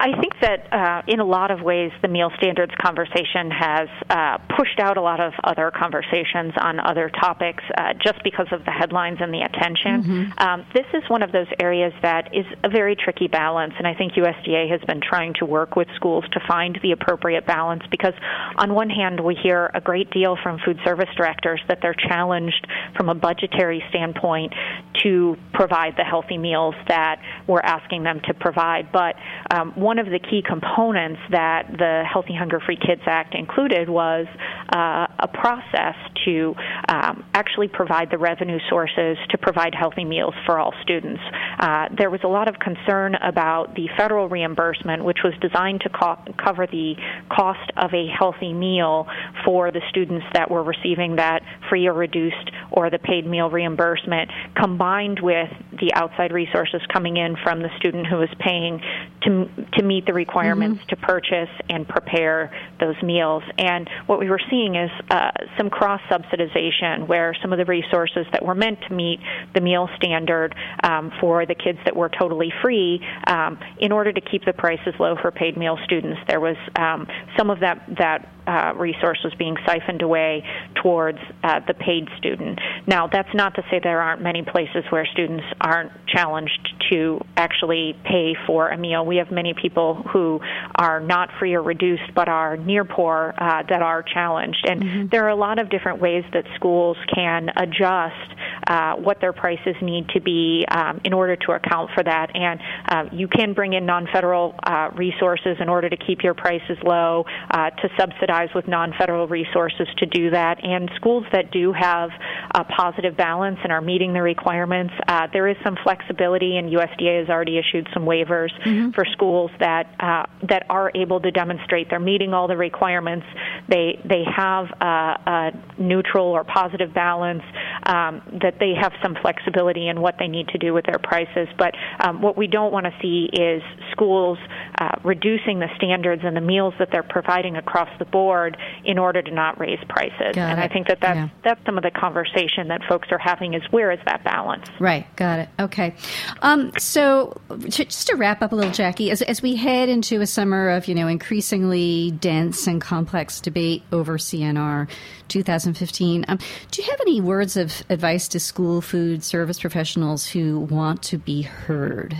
I 0.00 0.12
think 0.20 0.34
that 0.40 0.72
uh, 0.72 1.02
in 1.08 1.18
a 1.18 1.24
lot 1.24 1.50
of 1.50 1.60
ways, 1.60 1.90
the 2.02 2.08
meal 2.08 2.30
standards 2.38 2.72
conversation 2.80 3.50
has 3.50 3.88
uh, 4.08 4.38
pushed 4.56 4.78
out 4.78 4.96
a 4.96 5.00
lot 5.00 5.18
of 5.18 5.32
other 5.42 5.72
conversations 5.74 6.52
on 6.56 6.78
other 6.78 7.10
topics 7.10 7.64
uh, 7.76 7.94
just 7.94 8.22
because 8.22 8.46
of 8.52 8.64
the 8.64 8.70
headlines 8.70 9.18
and 9.20 9.34
the 9.34 9.42
attention. 9.42 10.02
Mm-hmm. 10.02 10.38
Um, 10.38 10.66
this 10.72 10.86
is 10.94 11.02
one 11.08 11.24
of 11.24 11.32
those 11.32 11.48
areas 11.58 11.92
that 12.02 12.32
is 12.32 12.46
a 12.62 12.68
very 12.68 12.94
tricky 12.94 13.26
balance, 13.26 13.74
and 13.76 13.88
I 13.88 13.94
think 13.94 14.12
USDA 14.12 14.70
has 14.70 14.80
been 14.82 15.00
trying 15.00 15.34
to 15.40 15.44
work 15.44 15.74
with 15.74 15.88
schools 15.96 16.24
to 16.32 16.40
find 16.46 16.78
the 16.80 16.92
appropriate 16.92 17.44
balance 17.44 17.82
because, 17.90 18.14
on 18.56 18.74
one 18.74 18.90
hand, 18.90 19.18
we 19.18 19.34
hear 19.34 19.68
a 19.74 19.80
great 19.80 20.10
deal 20.12 20.38
from 20.40 20.60
food 20.64 20.78
service 20.84 21.10
directors 21.16 21.60
that 21.66 21.80
they're 21.82 21.94
challenged 22.08 22.68
from 22.96 23.08
a 23.08 23.14
budgetary 23.16 23.82
standpoint 23.90 24.54
to 25.02 25.36
provide 25.52 25.94
the 25.96 26.04
healthy 26.04 26.38
meals 26.38 26.74
that 26.86 27.20
we're 27.48 27.60
asking 27.60 28.04
them 28.04 28.20
to 28.24 28.34
provide. 28.34 28.92
But 28.92 29.16
um, 29.58 29.72
one 29.72 29.98
of 29.98 30.06
the 30.06 30.18
key 30.18 30.42
components 30.46 31.20
that 31.30 31.66
the 31.78 32.04
Healthy 32.10 32.34
Hunger 32.34 32.60
Free 32.64 32.76
Kids 32.76 33.02
Act 33.06 33.34
included 33.34 33.88
was 33.88 34.26
uh, 34.74 35.06
a 35.18 35.28
process 35.28 35.94
to 36.24 36.54
um, 36.88 37.24
actually 37.34 37.68
provide 37.68 38.10
the 38.10 38.18
revenue 38.18 38.58
sources 38.68 39.16
to 39.30 39.38
provide 39.38 39.74
healthy 39.74 40.04
meals 40.04 40.34
for 40.46 40.58
all 40.58 40.72
students. 40.82 41.20
Uh, 41.58 41.88
there 41.96 42.10
was 42.10 42.20
a 42.24 42.28
lot 42.28 42.48
of 42.48 42.56
concern 42.58 43.14
about 43.16 43.74
the 43.74 43.88
federal 43.96 44.28
reimbursement, 44.28 45.04
which 45.04 45.18
was 45.24 45.32
designed 45.40 45.80
to 45.80 45.88
co- 45.88 46.18
cover 46.42 46.66
the 46.66 46.94
cost 47.30 47.70
of 47.76 47.92
a 47.94 48.06
healthy 48.06 48.52
meal 48.52 49.06
for 49.44 49.70
the 49.70 49.80
students 49.90 50.26
that 50.34 50.50
were 50.50 50.62
receiving 50.62 51.16
that 51.16 51.42
free 51.68 51.86
or 51.86 51.94
reduced 51.94 52.50
or 52.70 52.90
the 52.90 52.98
paid 52.98 53.26
meal 53.26 53.50
reimbursement, 53.50 54.30
combined 54.56 55.20
with 55.22 55.48
the 55.72 55.92
outside 55.94 56.32
resources 56.32 56.80
coming 56.92 57.16
in 57.16 57.36
from 57.42 57.60
the 57.60 57.68
student 57.78 58.06
who 58.06 58.16
was 58.16 58.28
paying 58.38 58.80
to 59.22 59.47
to 59.74 59.82
meet 59.82 60.06
the 60.06 60.12
requirements 60.12 60.80
mm-hmm. 60.80 60.88
to 60.88 60.96
purchase 60.96 61.50
and 61.68 61.86
prepare 61.86 62.50
those 62.80 63.00
meals. 63.02 63.42
And 63.58 63.88
what 64.06 64.18
we 64.18 64.28
were 64.30 64.40
seeing 64.50 64.74
is 64.74 64.90
uh, 65.10 65.30
some 65.56 65.70
cross 65.70 66.00
subsidization, 66.10 67.06
where 67.06 67.34
some 67.40 67.52
of 67.52 67.58
the 67.58 67.64
resources 67.64 68.26
that 68.32 68.44
were 68.44 68.54
meant 68.54 68.80
to 68.88 68.94
meet 68.94 69.20
the 69.54 69.60
meal 69.60 69.88
standard 69.96 70.54
um, 70.82 71.12
for 71.20 71.46
the 71.46 71.54
kids 71.54 71.78
that 71.84 71.94
were 71.94 72.08
totally 72.08 72.52
free, 72.62 73.00
um, 73.26 73.58
in 73.78 73.92
order 73.92 74.12
to 74.12 74.20
keep 74.20 74.44
the 74.44 74.52
prices 74.52 74.94
low 74.98 75.16
for 75.20 75.30
paid 75.30 75.56
meal 75.56 75.78
students, 75.84 76.20
there 76.28 76.40
was 76.40 76.56
um, 76.76 77.06
some 77.36 77.50
of 77.50 77.60
that 77.60 77.84
that 77.98 78.28
uh, 78.48 78.72
resource 78.76 79.18
was 79.22 79.34
being 79.34 79.56
siphoned 79.66 80.02
away 80.02 80.42
towards 80.82 81.18
uh, 81.44 81.60
the 81.66 81.74
paid 81.74 82.08
student. 82.16 82.58
Now, 82.86 83.06
that's 83.06 83.32
not 83.34 83.54
to 83.56 83.62
say 83.70 83.78
there 83.82 84.00
aren't 84.00 84.22
many 84.22 84.42
places 84.42 84.84
where 84.90 85.06
students 85.06 85.44
aren't 85.60 85.92
challenged 86.06 86.74
to 86.90 87.20
actually 87.36 87.94
pay 88.04 88.34
for 88.46 88.70
a 88.70 88.78
meal. 88.78 89.04
We 89.04 89.16
have 89.16 89.30
many 89.30 89.52
people 89.52 90.02
who 90.12 90.40
are 90.76 91.00
not 91.00 91.28
free 91.38 91.54
or 91.54 91.62
reduced 91.62 92.14
but 92.14 92.28
are 92.28 92.56
near 92.56 92.84
poor 92.84 93.34
uh, 93.36 93.62
that 93.68 93.82
are 93.82 94.02
challenged. 94.02 94.64
And 94.68 94.82
mm-hmm. 94.82 95.06
there 95.10 95.24
are 95.24 95.30
a 95.30 95.36
lot 95.36 95.58
of 95.58 95.68
different 95.68 96.00
ways 96.00 96.24
that 96.32 96.44
schools 96.56 96.96
can 97.14 97.50
adjust 97.56 98.34
uh, 98.68 98.96
what 98.96 99.20
their 99.20 99.32
prices 99.32 99.74
need 99.82 100.08
to 100.10 100.20
be 100.20 100.64
um, 100.70 101.00
in 101.04 101.12
order 101.12 101.36
to 101.36 101.52
account 101.52 101.90
for 101.94 102.02
that. 102.04 102.30
And 102.34 102.60
uh, 102.88 103.04
you 103.12 103.26
can 103.26 103.54
bring 103.54 103.72
in 103.72 103.86
non 103.86 104.06
federal 104.12 104.54
uh, 104.62 104.90
resources 104.94 105.56
in 105.58 105.68
order 105.68 105.88
to 105.88 105.96
keep 105.96 106.22
your 106.22 106.34
prices 106.34 106.76
low, 106.84 107.24
uh, 107.50 107.70
to 107.70 107.88
subsidize 107.98 108.50
with 108.54 108.68
non 108.68 108.92
federal 108.98 109.26
resources 109.26 109.88
to 109.98 110.06
do 110.06 110.30
that. 110.30 110.62
And 110.62 110.90
schools 110.96 111.24
that 111.32 111.50
do 111.50 111.72
have 111.72 112.10
a 112.54 112.64
positive 112.64 113.16
balance 113.16 113.58
and 113.62 113.72
are 113.72 113.80
meeting 113.80 114.12
the 114.12 114.22
requirements, 114.22 114.92
uh, 115.08 115.28
there 115.32 115.48
is 115.48 115.56
some 115.64 115.76
flexibility, 115.82 116.56
and 116.58 116.70
USDA 116.70 117.20
has 117.20 117.28
already 117.28 117.58
issued 117.58 117.88
some 117.94 118.04
waivers 118.04 118.50
mm-hmm. 118.64 118.90
for 118.90 119.04
schools 119.12 119.50
that 119.60 119.94
uh, 119.98 120.24
that 120.48 120.64
are 120.68 120.92
able 120.94 121.20
to 121.20 121.30
demonstrate 121.30 121.88
they're 121.90 122.00
meeting 122.00 122.34
all 122.34 122.48
the 122.48 122.56
requirements. 122.56 123.26
They 123.68 123.98
they 124.04 124.24
have 124.36 124.66
a, 124.80 124.84
a 124.84 125.50
neutral 125.78 126.26
or 126.26 126.44
positive 126.44 126.92
balance. 126.92 127.42
Um, 127.84 128.20
that 128.42 128.57
they 128.60 128.74
have 128.80 128.92
some 129.02 129.16
flexibility 129.20 129.88
in 129.88 130.00
what 130.00 130.16
they 130.18 130.28
need 130.28 130.48
to 130.48 130.58
do 130.58 130.72
with 130.72 130.86
their 130.86 130.98
prices. 130.98 131.48
But 131.56 131.74
um, 132.00 132.22
what 132.22 132.36
we 132.36 132.46
don't 132.46 132.72
want 132.72 132.86
to 132.86 132.92
see 133.00 133.28
is 133.32 133.62
schools 133.92 134.38
uh, 134.78 134.96
reducing 135.04 135.58
the 135.58 135.68
standards 135.76 136.22
and 136.24 136.36
the 136.36 136.40
meals 136.40 136.74
that 136.78 136.90
they're 136.90 137.02
providing 137.02 137.56
across 137.56 137.88
the 137.98 138.04
board 138.04 138.56
in 138.84 138.98
order 138.98 139.22
to 139.22 139.30
not 139.30 139.58
raise 139.58 139.82
prices. 139.88 140.34
Got 140.34 140.50
and 140.50 140.60
it. 140.60 140.62
I 140.62 140.68
think 140.68 140.88
that 140.88 141.00
that's, 141.00 141.16
yeah. 141.16 141.28
that's 141.44 141.64
some 141.64 141.76
of 141.76 141.82
the 141.82 141.90
conversation 141.90 142.68
that 142.68 142.82
folks 142.88 143.08
are 143.10 143.18
having 143.18 143.54
is 143.54 143.62
where 143.70 143.90
is 143.90 144.00
that 144.06 144.24
balance? 144.24 144.66
Right. 144.80 145.06
Got 145.16 145.40
it. 145.40 145.48
Okay. 145.58 145.94
Um, 146.42 146.72
so 146.78 147.40
just 147.68 148.08
to 148.08 148.16
wrap 148.16 148.42
up 148.42 148.52
a 148.52 148.54
little, 148.54 148.72
Jackie, 148.72 149.10
as, 149.10 149.22
as 149.22 149.42
we 149.42 149.56
head 149.56 149.88
into 149.88 150.20
a 150.20 150.26
summer 150.26 150.70
of 150.70 150.88
you 150.88 150.94
know 150.94 151.08
increasingly 151.08 152.12
dense 152.12 152.66
and 152.66 152.80
complex 152.80 153.40
debate 153.40 153.82
over 153.92 154.18
CNR 154.18 154.88
2015, 155.28 156.24
um, 156.28 156.38
do 156.70 156.82
you 156.82 156.90
have 156.90 157.00
any 157.00 157.20
words 157.20 157.56
of 157.56 157.82
advice 157.88 158.28
to 158.28 158.40
school 158.40 158.80
food 158.80 159.22
service 159.22 159.60
professionals 159.60 160.26
who 160.26 160.60
want 160.60 161.02
to 161.04 161.18
be 161.18 161.42
heard? 161.42 162.16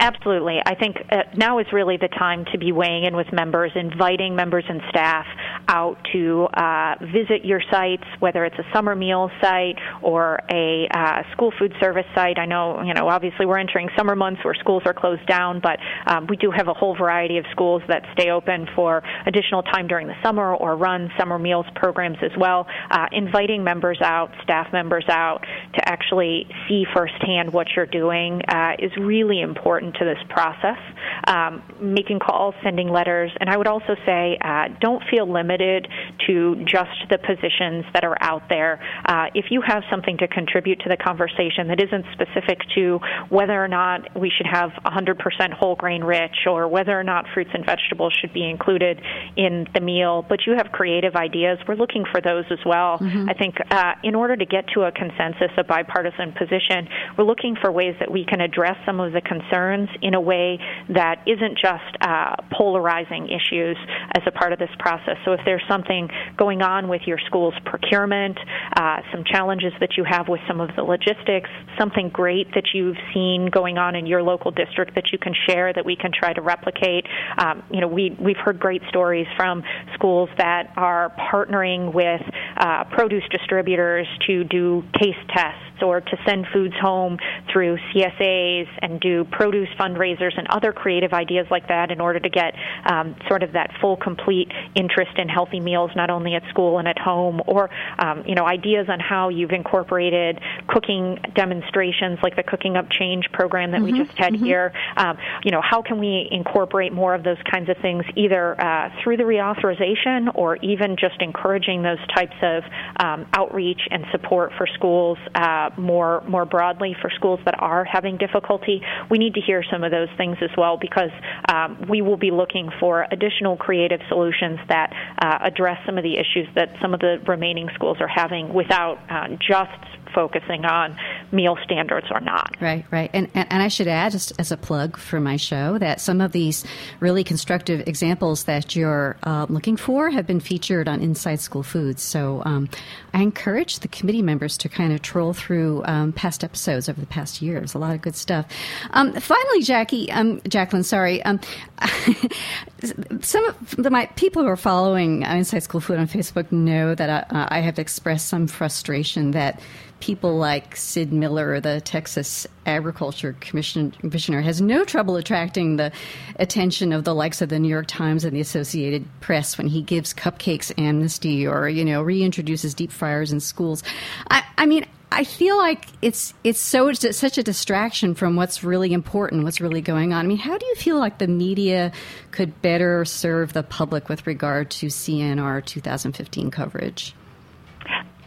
Absolutely. 0.00 0.58
I 0.64 0.76
think 0.76 0.96
uh, 1.10 1.24
now 1.36 1.58
is 1.58 1.66
really 1.72 1.96
the 1.96 2.06
time 2.06 2.44
to 2.52 2.58
be 2.58 2.70
weighing 2.70 3.04
in 3.04 3.16
with 3.16 3.32
members, 3.32 3.72
inviting 3.74 4.36
members 4.36 4.64
and 4.68 4.80
staff 4.90 5.26
out 5.66 5.96
to 6.12 6.46
uh, 6.54 6.94
visit 7.00 7.44
your 7.44 7.60
sites, 7.68 8.04
whether 8.20 8.44
it's 8.44 8.58
a 8.58 8.64
summer 8.72 8.94
meal 8.94 9.28
site 9.40 9.76
or 10.00 10.38
a 10.50 10.86
uh, 10.94 11.22
school 11.32 11.52
food 11.58 11.74
service 11.80 12.06
site. 12.14 12.38
I 12.38 12.46
know, 12.46 12.80
you 12.82 12.94
know, 12.94 13.08
obviously 13.08 13.44
we're 13.44 13.58
entering 13.58 13.88
summer 13.96 14.14
months 14.14 14.44
where 14.44 14.54
schools 14.54 14.84
are 14.86 14.94
closed 14.94 15.26
down, 15.26 15.60
but 15.60 15.80
um, 16.06 16.28
we 16.28 16.36
do 16.36 16.52
have 16.52 16.68
a 16.68 16.74
whole 16.74 16.96
variety 16.96 17.38
of 17.38 17.44
schools 17.50 17.82
that 17.88 18.02
stay 18.12 18.30
open 18.30 18.68
for 18.76 19.02
additional 19.26 19.64
time 19.64 19.88
during 19.88 20.06
the 20.06 20.16
summer 20.22 20.54
or 20.54 20.76
run 20.76 21.10
summer 21.18 21.40
meals 21.40 21.66
programs 21.74 22.18
as 22.22 22.32
well. 22.38 22.68
Uh, 22.92 23.06
inviting 23.10 23.64
members 23.64 23.98
out, 24.00 24.30
staff 24.44 24.68
members 24.72 25.04
out 25.08 25.40
to 25.74 25.88
actually 25.88 26.46
see 26.68 26.84
firsthand 26.94 27.52
what 27.52 27.66
you're 27.74 27.84
doing 27.84 28.40
uh, 28.48 28.72
is 28.78 28.92
really 28.96 29.40
important 29.40 29.87
important 29.88 29.96
to 29.98 30.04
this 30.04 30.22
process, 30.28 30.78
um, 31.26 31.62
making 31.80 32.18
calls, 32.18 32.54
sending 32.62 32.88
letters. 32.88 33.30
And 33.40 33.48
I 33.50 33.56
would 33.56 33.66
also 33.66 33.96
say 34.06 34.38
uh, 34.40 34.68
don't 34.80 35.02
feel 35.10 35.30
limited 35.30 35.88
to 36.26 36.56
just 36.64 37.08
the 37.10 37.18
positions 37.18 37.84
that 37.94 38.04
are 38.04 38.16
out 38.20 38.42
there. 38.48 38.80
Uh, 39.04 39.26
if 39.34 39.46
you 39.50 39.62
have 39.66 39.82
something 39.90 40.16
to 40.18 40.28
contribute 40.28 40.80
to 40.80 40.88
the 40.88 40.96
conversation 40.96 41.68
that 41.68 41.80
isn't 41.80 42.04
specific 42.12 42.58
to 42.74 42.98
whether 43.28 43.62
or 43.62 43.68
not 43.68 44.18
we 44.18 44.30
should 44.30 44.46
have 44.46 44.70
100% 44.84 45.52
whole 45.52 45.76
grain 45.76 46.02
rich 46.02 46.46
or 46.46 46.68
whether 46.68 46.98
or 46.98 47.04
not 47.04 47.26
fruits 47.34 47.50
and 47.54 47.64
vegetables 47.64 48.16
should 48.20 48.32
be 48.32 48.48
included 48.48 49.00
in 49.36 49.66
the 49.74 49.80
meal, 49.80 50.24
but 50.28 50.40
you 50.46 50.54
have 50.56 50.72
creative 50.72 51.14
ideas, 51.14 51.58
we're 51.66 51.74
looking 51.74 52.04
for 52.10 52.20
those 52.20 52.44
as 52.50 52.58
well. 52.64 52.98
Mm-hmm. 52.98 53.28
I 53.28 53.34
think 53.34 53.56
uh, 53.70 53.92
in 54.02 54.14
order 54.14 54.36
to 54.36 54.46
get 54.46 54.66
to 54.74 54.82
a 54.82 54.92
consensus, 54.92 55.50
a 55.56 55.64
bipartisan 55.64 56.32
position, 56.32 56.88
we're 57.16 57.24
looking 57.24 57.56
for 57.60 57.70
ways 57.70 57.94
that 58.00 58.10
we 58.10 58.24
can 58.24 58.40
address 58.40 58.76
some 58.84 59.00
of 59.00 59.12
the 59.12 59.20
concerns 59.20 59.77
concerns 59.78 59.98
in 60.02 60.14
a 60.14 60.20
way 60.20 60.58
that 60.88 61.22
isn't 61.26 61.58
just 61.58 61.96
uh, 62.00 62.36
polarizing 62.52 63.28
issues 63.28 63.76
as 64.14 64.22
a 64.26 64.30
part 64.30 64.52
of 64.52 64.58
this 64.58 64.70
process. 64.78 65.16
So 65.24 65.32
if 65.32 65.40
there's 65.44 65.62
something 65.68 66.08
going 66.36 66.62
on 66.62 66.88
with 66.88 67.02
your 67.06 67.18
school's 67.26 67.54
procurement, 67.64 68.38
uh, 68.76 68.98
some 69.12 69.24
challenges 69.24 69.72
that 69.80 69.96
you 69.96 70.04
have 70.04 70.28
with 70.28 70.40
some 70.48 70.60
of 70.60 70.70
the 70.76 70.82
logistics, 70.82 71.50
something 71.78 72.08
great 72.10 72.48
that 72.54 72.68
you've 72.74 72.96
seen 73.14 73.48
going 73.52 73.78
on 73.78 73.94
in 73.94 74.06
your 74.06 74.22
local 74.22 74.50
district 74.50 74.94
that 74.94 75.12
you 75.12 75.18
can 75.18 75.34
share 75.48 75.72
that 75.72 75.84
we 75.84 75.96
can 75.96 76.10
try 76.12 76.32
to 76.32 76.40
replicate. 76.40 77.06
Um, 77.38 77.62
you 77.70 77.80
know, 77.80 77.88
we 77.88 78.16
we've 78.18 78.36
heard 78.36 78.58
great 78.58 78.82
stories 78.88 79.26
from 79.36 79.62
schools 79.94 80.28
that 80.38 80.72
are 80.76 81.12
partnering 81.32 81.92
with 81.92 82.22
uh, 82.56 82.84
produce 82.84 83.24
distributors 83.30 84.06
to 84.26 84.44
do 84.44 84.82
taste 84.98 85.18
tests 85.34 85.82
or 85.82 86.00
to 86.00 86.16
send 86.26 86.46
foods 86.52 86.74
home 86.80 87.18
through 87.52 87.78
CSAs 87.92 88.66
and 88.82 89.00
do 89.00 89.24
produce 89.30 89.67
fundraisers 89.78 90.36
and 90.36 90.46
other 90.48 90.72
creative 90.72 91.12
ideas 91.12 91.46
like 91.50 91.68
that 91.68 91.90
in 91.90 92.00
order 92.00 92.20
to 92.20 92.28
get 92.28 92.54
um, 92.86 93.14
sort 93.28 93.42
of 93.42 93.52
that 93.52 93.70
full, 93.80 93.96
complete 93.96 94.50
interest 94.74 95.12
in 95.18 95.28
healthy 95.28 95.60
meals, 95.60 95.90
not 95.96 96.10
only 96.10 96.34
at 96.34 96.42
school 96.50 96.78
and 96.78 96.88
at 96.88 96.98
home, 96.98 97.40
or 97.46 97.70
um, 97.98 98.24
you 98.26 98.34
know 98.34 98.46
ideas 98.46 98.86
on 98.88 99.00
how 99.00 99.28
you've 99.28 99.50
incorporated 99.50 100.40
cooking 100.68 101.18
demonstrations 101.34 102.18
like 102.22 102.36
the 102.36 102.42
Cooking 102.42 102.76
Up 102.76 102.86
Change 102.90 103.30
program 103.32 103.72
that 103.72 103.80
mm-hmm, 103.80 103.98
we 103.98 104.04
just 104.04 104.16
had 104.18 104.32
mm-hmm. 104.34 104.44
here. 104.44 104.72
Um, 104.96 105.16
you 105.44 105.50
know, 105.50 105.60
how 105.62 105.82
can 105.82 105.98
we 105.98 106.28
incorporate 106.30 106.92
more 106.92 107.14
of 107.14 107.22
those 107.22 107.38
kinds 107.50 107.68
of 107.68 107.76
things 107.78 108.04
either 108.16 108.60
uh, 108.60 108.90
through 109.02 109.16
the 109.16 109.24
reauthorization 109.24 110.34
or 110.34 110.56
even 110.56 110.96
just 110.96 111.20
encouraging 111.20 111.82
those 111.82 111.98
types 112.14 112.36
of 112.42 112.62
um, 113.00 113.26
outreach 113.32 113.80
and 113.90 114.04
support 114.12 114.52
for 114.56 114.66
schools 114.66 115.18
uh, 115.34 115.70
more 115.76 116.22
more 116.28 116.44
broadly 116.44 116.96
for 117.00 117.10
schools 117.10 117.40
that 117.44 117.54
are 117.60 117.84
having 117.84 118.16
difficulty. 118.16 118.82
We 119.10 119.18
need 119.18 119.34
to 119.34 119.40
hear 119.40 119.57
some 119.70 119.84
of 119.84 119.90
those 119.90 120.08
things 120.16 120.36
as 120.42 120.50
well 120.56 120.76
because 120.76 121.10
um, 121.48 121.86
we 121.88 122.02
will 122.02 122.16
be 122.16 122.30
looking 122.30 122.70
for 122.80 123.06
additional 123.10 123.56
creative 123.56 124.00
solutions 124.08 124.58
that 124.68 124.92
uh, 125.20 125.38
address 125.42 125.78
some 125.86 125.98
of 125.98 126.04
the 126.04 126.16
issues 126.16 126.46
that 126.54 126.70
some 126.80 126.94
of 126.94 127.00
the 127.00 127.20
remaining 127.26 127.68
schools 127.74 127.98
are 128.00 128.08
having 128.08 128.52
without 128.52 128.98
uh, 129.10 129.28
just 129.40 129.98
focusing 130.14 130.64
on 130.64 130.96
meal 131.32 131.56
standards 131.64 132.06
or 132.10 132.20
not. 132.20 132.56
Right, 132.60 132.84
right. 132.90 133.10
And, 133.12 133.28
and, 133.34 133.46
and 133.50 133.62
I 133.62 133.68
should 133.68 133.88
add, 133.88 134.12
just 134.12 134.32
as 134.38 134.50
a 134.50 134.56
plug 134.56 134.96
for 134.96 135.20
my 135.20 135.36
show, 135.36 135.78
that 135.78 136.00
some 136.00 136.20
of 136.20 136.32
these 136.32 136.64
really 137.00 137.24
constructive 137.24 137.86
examples 137.86 138.44
that 138.44 138.74
you're 138.74 139.16
uh, 139.22 139.46
looking 139.48 139.76
for 139.76 140.10
have 140.10 140.26
been 140.26 140.40
featured 140.40 140.88
on 140.88 141.00
Inside 141.00 141.40
School 141.40 141.62
Foods. 141.62 142.02
So 142.02 142.42
um, 142.44 142.68
I 143.14 143.22
encourage 143.22 143.80
the 143.80 143.88
committee 143.88 144.22
members 144.22 144.56
to 144.58 144.68
kind 144.68 144.92
of 144.92 145.02
troll 145.02 145.32
through 145.32 145.82
um, 145.84 146.12
past 146.12 146.44
episodes 146.44 146.88
over 146.88 147.00
the 147.00 147.06
past 147.06 147.42
year. 147.42 147.58
There's 147.58 147.74
a 147.74 147.78
lot 147.78 147.94
of 147.94 148.02
good 148.02 148.16
stuff. 148.16 148.46
Um, 148.90 149.12
finally, 149.38 149.62
Jackie, 149.62 150.10
um, 150.10 150.40
Jacqlyn, 150.42 150.84
sorry. 150.84 151.22
Um, 151.24 151.40
some 153.22 153.44
of 153.44 153.76
the, 153.76 153.90
my 153.90 154.06
people 154.16 154.42
who 154.42 154.48
are 154.48 154.56
following 154.56 155.22
Inside 155.22 155.62
School 155.62 155.80
Food 155.80 155.98
on 155.98 156.06
Facebook 156.06 156.50
know 156.50 156.94
that 156.94 157.10
I, 157.10 157.36
uh, 157.36 157.48
I 157.50 157.60
have 157.60 157.78
expressed 157.78 158.28
some 158.28 158.46
frustration 158.46 159.32
that 159.32 159.60
people 160.00 160.36
like 160.36 160.76
Sid 160.76 161.12
Miller, 161.12 161.60
the 161.60 161.80
Texas 161.80 162.46
Agriculture 162.66 163.36
Commission, 163.40 163.90
Commissioner, 163.92 164.40
has 164.40 164.60
no 164.60 164.84
trouble 164.84 165.16
attracting 165.16 165.76
the 165.76 165.90
attention 166.36 166.92
of 166.92 167.04
the 167.04 167.14
likes 167.14 167.42
of 167.42 167.48
the 167.48 167.58
New 167.58 167.68
York 167.68 167.86
Times 167.88 168.24
and 168.24 168.34
the 168.34 168.40
Associated 168.40 169.04
Press 169.20 169.58
when 169.58 169.66
he 169.66 169.82
gives 169.82 170.14
cupcakes 170.14 170.72
amnesty 170.78 171.46
or, 171.46 171.68
you 171.68 171.84
know, 171.84 172.02
reintroduces 172.02 172.76
deep 172.76 172.92
fryers 172.92 173.32
in 173.32 173.40
schools. 173.40 173.82
I, 174.30 174.44
I 174.56 174.66
mean, 174.66 174.86
I 175.10 175.24
feel 175.24 175.56
like 175.56 175.86
it's 176.02 176.34
it's 176.44 176.60
so 176.60 176.88
it's 176.88 177.16
such 177.16 177.38
a 177.38 177.42
distraction 177.42 178.14
from 178.14 178.36
what's 178.36 178.62
really 178.62 178.92
important, 178.92 179.44
what's 179.44 179.60
really 179.60 179.80
going 179.80 180.12
on. 180.12 180.24
I 180.24 180.28
mean, 180.28 180.38
how 180.38 180.58
do 180.58 180.66
you 180.66 180.74
feel 180.74 180.98
like 180.98 181.18
the 181.18 181.26
media 181.26 181.92
could 182.30 182.60
better 182.60 183.04
serve 183.04 183.54
the 183.54 183.62
public 183.62 184.08
with 184.08 184.26
regard 184.26 184.70
to 184.72 184.86
CNR 184.86 185.64
2015 185.64 186.50
coverage? 186.50 187.14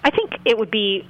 I 0.04 0.10
think 0.10 0.32
it 0.46 0.58
would 0.58 0.72
be, 0.72 1.08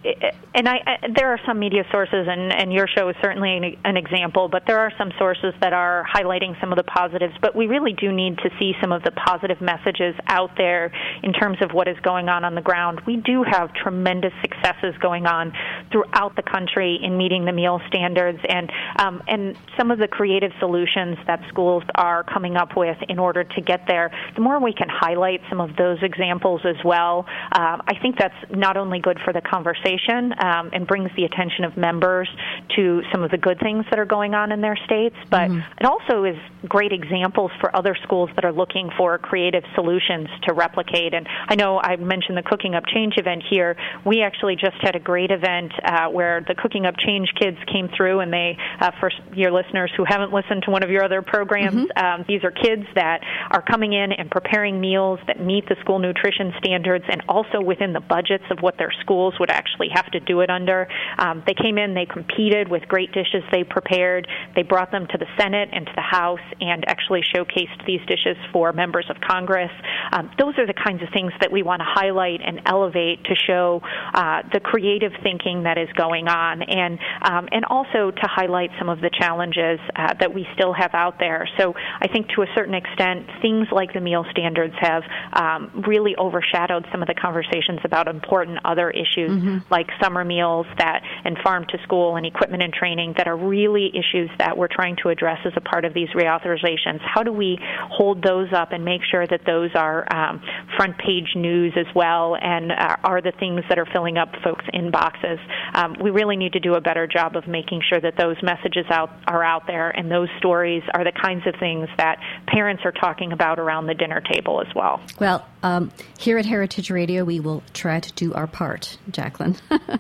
and 0.54 0.68
I, 0.68 0.98
there 1.16 1.30
are 1.32 1.40
some 1.46 1.60
media 1.60 1.86
sources, 1.92 2.28
and, 2.30 2.52
and 2.52 2.74
your 2.74 2.88
show 2.88 3.08
is 3.08 3.16
certainly 3.22 3.56
an, 3.56 3.78
an, 3.86 3.96
example, 3.96 4.50
but 4.50 4.64
there 4.68 4.80
are 4.80 4.92
some 4.98 5.12
sources 5.18 5.54
that 5.62 5.72
are 5.72 6.06
highlighting 6.14 6.60
some 6.60 6.74
of 6.74 6.78
the 6.78 6.84
positives. 6.84 7.34
But 7.42 7.56
we 7.56 7.68
really 7.68 7.94
do 7.94 8.12
need 8.12 8.38
to 8.40 8.50
see 8.60 8.74
some 8.82 8.92
of 8.92 9.04
the 9.04 9.12
positive 9.12 9.62
messages 9.62 10.16
out 10.28 10.52
there 10.58 10.92
in 11.24 11.32
terms 11.32 11.60
of 11.62 11.72
what 11.72 11.88
is 11.88 11.98
going 12.02 12.28
on 12.28 12.44
on 12.44 12.54
the 12.54 12.62
ground. 12.62 13.02
We 13.08 13.16
do 13.16 13.44
have 13.44 13.74
tremendous 13.74 14.34
successes 14.42 14.94
going 15.00 15.26
on 15.26 15.54
throughout 15.92 16.36
the 16.36 16.44
country 16.44 17.00
in 17.02 17.18
meeting 17.18 17.46
the 17.46 17.54
meal 17.54 17.80
standards, 17.88 18.40
and 18.50 18.70
um, 19.00 19.24
and 19.28 19.58
some 19.78 19.92
of 19.92 20.00
the 20.00 20.08
creative 20.08 20.52
solutions 20.60 21.18
that 21.28 21.42
schools 21.48 21.84
are 21.96 22.24
coming 22.24 22.58
up 22.58 22.76
with 22.76 22.98
in 23.08 23.20
order 23.20 23.46
to 23.46 23.62
get 23.62 23.88
there. 23.88 24.12
The 24.36 24.42
more 24.42 24.60
we 24.60 24.74
can 24.74 24.90
highlight 24.90 25.40
some 25.48 25.62
of 25.62 25.78
those 25.78 26.00
examples 26.02 26.62
as 26.66 26.84
well, 26.84 27.26
uh, 27.54 27.78
I 27.88 27.98
think 28.02 28.18
that's 28.18 28.36
not 28.50 28.81
only 28.82 29.00
good 29.00 29.20
for 29.24 29.32
the 29.32 29.42
conversation 29.42 30.34
um, 30.40 30.72
and 30.74 30.88
brings 30.88 31.10
the 31.16 31.24
attention 31.24 31.64
of 31.64 31.78
members 31.78 32.28
to 32.76 33.02
some 33.12 33.24
of 33.24 33.32
the 33.32 33.38
good 33.38 33.60
things 33.60 33.86
that 33.90 34.00
are 34.00 34.06
going 34.06 34.34
on 34.34 34.52
in 34.52 34.62
their 34.62 34.78
states, 34.86 35.16
but 35.30 35.50
mm-hmm. 35.50 35.60
it 35.80 35.86
also 35.86 36.24
is 36.24 36.36
great 36.68 36.92
examples 36.92 37.52
for 37.60 37.74
other 37.76 37.96
schools 38.04 38.30
that 38.36 38.46
are 38.46 38.52
looking 38.52 38.90
for 38.98 39.18
creative 39.18 39.64
solutions 39.76 40.28
to 40.44 40.54
replicate. 40.54 41.14
And 41.14 41.28
I 41.48 41.56
know 41.56 41.80
I 41.80 41.96
mentioned 41.96 42.38
the 42.38 42.44
Cooking 42.44 42.76
Up 42.76 42.86
Change 42.88 43.16
event 43.18 43.44
here. 43.50 43.76
We 44.06 44.22
actually 44.22 44.56
just 44.56 44.78
had 44.82 44.96
a 44.96 45.00
great 45.00 45.32
event 45.32 45.72
uh, 45.84 46.10
where 46.10 46.42
the 46.48 46.56
Cooking 46.56 46.86
Up 46.86 46.96
Change 46.98 47.32
kids 47.40 47.58
came 47.72 47.90
through, 47.96 48.20
and 48.20 48.34
they, 48.34 48.58
uh, 48.80 48.92
for 49.00 49.12
your 49.34 49.52
listeners 49.52 49.92
who 49.96 50.06
haven't 50.06 50.34
listened 50.34 50.64
to 50.64 50.72
one 50.72 50.84
of 50.84 50.90
your 50.90 51.04
other 51.04 51.22
programs, 51.22 51.88
mm-hmm. 51.88 52.06
um, 52.22 52.26
these 52.28 52.44
are 52.44 52.52
kids 52.52 52.86
that 52.96 53.22
are 53.52 53.62
coming 53.62 53.94
in 53.94 54.12
and 54.12 54.30
preparing 54.30 54.80
meals 54.80 55.20
that 55.28 55.40
meet 55.40 55.68
the 55.70 55.76
school 55.82 56.00
nutrition 56.00 56.54
standards 56.58 57.06
and 57.10 57.22
also 57.28 57.62
within 57.62 57.94
the 57.94 58.00
budgets 58.00 58.44
of 58.50 58.60
what 58.60 58.71
what 58.72 58.78
their 58.78 58.94
schools 59.02 59.34
would 59.40 59.52
actually 59.52 59.90
have 59.94 60.10
to 60.12 60.20
do 60.22 60.40
it 60.40 60.50
under. 60.50 60.88
Um, 61.18 61.44
they 61.46 61.54
came 61.54 61.78
in, 61.78 61.94
they 61.94 62.06
competed 62.06 62.70
with 62.70 62.84
great 62.88 63.12
dishes 63.12 63.44
they 63.52 63.64
prepared. 63.64 64.28
They 64.56 64.64
brought 64.64 64.92
them 64.92 65.08
to 65.12 65.18
the 65.18 65.28
Senate 65.38 65.70
and 65.74 65.86
to 65.86 65.92
the 65.96 66.02
House 66.02 66.40
and 66.62 66.86
actually 66.88 67.22
showcased 67.36 67.86
these 67.86 68.00
dishes 68.08 68.38
for 68.54 68.72
members 68.72 69.06
of 69.10 69.18
Congress. 69.28 69.72
Um, 70.14 70.32
those 70.40 70.58
are 70.58 70.66
the 70.66 70.74
kinds 70.74 71.04
of 71.04 71.10
things 71.12 71.34
that 71.42 71.52
we 71.52 71.64
want 71.64 71.82
to 71.82 71.88
highlight 71.88 72.40
and 72.46 72.62
elevate 72.66 73.24
to 73.26 73.36
show 73.36 73.82
uh, 74.14 74.44
the 74.54 74.60
creative 74.60 75.12
thinking 75.22 75.64
that 75.64 75.78
is 75.78 75.90
going 75.98 76.28
on, 76.28 76.62
and 76.62 77.00
um, 77.24 77.48
and 77.52 77.66
also 77.66 78.12
to 78.12 78.26
highlight 78.28 78.70
some 78.80 78.90
of 78.90 79.02
the 79.02 79.10
challenges 79.20 79.80
uh, 79.96 80.14
that 80.20 80.34
we 80.34 80.48
still 80.56 80.74
have 80.74 80.92
out 80.94 81.20
there. 81.20 81.48
So 81.58 81.74
I 81.76 82.08
think 82.08 82.30
to 82.36 82.44
a 82.44 82.48
certain 82.56 82.74
extent, 82.74 83.28
things 83.42 83.68
like 83.72 83.94
the 83.94 84.02
meal 84.02 84.26
standards 84.32 84.76
have 84.80 85.04
um, 85.34 85.84
really 85.88 86.16
overshadowed 86.18 86.86
some 86.92 87.02
of 87.02 87.08
the 87.08 87.16
conversations 87.16 87.80
about 87.84 88.08
important 88.08 88.60
other 88.66 88.90
issues 88.90 89.32
mm-hmm. 89.32 89.58
like 89.70 89.90
summer 90.02 90.24
meals 90.24 90.66
that 90.78 91.04
and 91.24 91.38
farm 91.44 91.66
to 91.70 91.78
school 91.84 92.16
and 92.16 92.26
equipment 92.26 92.64
and 92.64 92.74
training 92.74 93.14
that 93.18 93.28
are 93.28 93.38
really 93.38 93.90
issues 93.90 94.30
that 94.38 94.58
we're 94.58 94.68
trying 94.68 94.96
to 95.04 95.10
address 95.10 95.40
as 95.46 95.54
a 95.56 95.62
part 95.62 95.86
of 95.86 95.94
these 95.94 96.10
reauthorizations. 96.10 97.00
How 97.02 97.24
do 97.24 97.32
we 97.32 97.58
hold 97.90 98.24
those 98.24 98.52
up 98.54 98.72
and 98.72 98.84
make 98.86 99.02
sure 99.10 99.26
that 99.28 99.42
those 99.46 99.72
are 99.76 100.06
um, 100.14 100.42
front 100.78 100.98
page 100.98 101.36
news 101.36 101.74
as 101.76 101.88
well 101.96 102.36
and 102.36 102.72
uh, 102.72 102.98
are 103.04 103.22
the 103.22 103.32
things 103.40 103.62
that 103.70 103.78
are 103.78 103.86
filling 103.86 104.18
up 104.18 104.30
folks' 104.44 104.66
inboxes? 104.74 105.40
Um, 105.74 105.96
we 106.02 106.12
really 106.12 106.38
need 106.38 106.54
to 106.54 106.60
do 106.60 106.76
a 106.76 106.82
better 106.82 107.08
job 107.08 107.36
of 107.36 107.48
making 107.48 107.82
sure 107.90 108.00
that 108.00 108.18
those 108.18 108.38
messages 108.42 108.86
out 108.90 109.12
are 109.28 109.44
out 109.44 109.68
there 109.68 109.90
and 109.90 110.12
those 110.12 110.30
stories 110.38 110.84
are 110.94 111.04
the 111.04 111.12
kinds 111.12 111.46
of 111.48 111.56
things 111.60 111.88
that 111.98 112.20
parents 112.48 112.84
are 112.86 112.92
talking 112.92 113.32
about 113.32 113.60
around 113.60 113.88
the 113.88 113.94
dinner 113.94 114.22
table 114.22 114.62
as 114.62 114.74
well. 114.76 115.02
Well, 115.20 115.48
um, 115.64 115.92
here 116.18 116.38
at 116.38 116.46
Heritage 116.46 116.90
Radio, 116.90 117.24
we 117.24 117.40
will 117.40 117.64
try 117.74 118.00
to 118.00 118.14
do 118.14 118.34
our 118.34 118.48
part, 118.48 118.98
Jacqlyn. 119.12 119.60
um, 119.72 120.00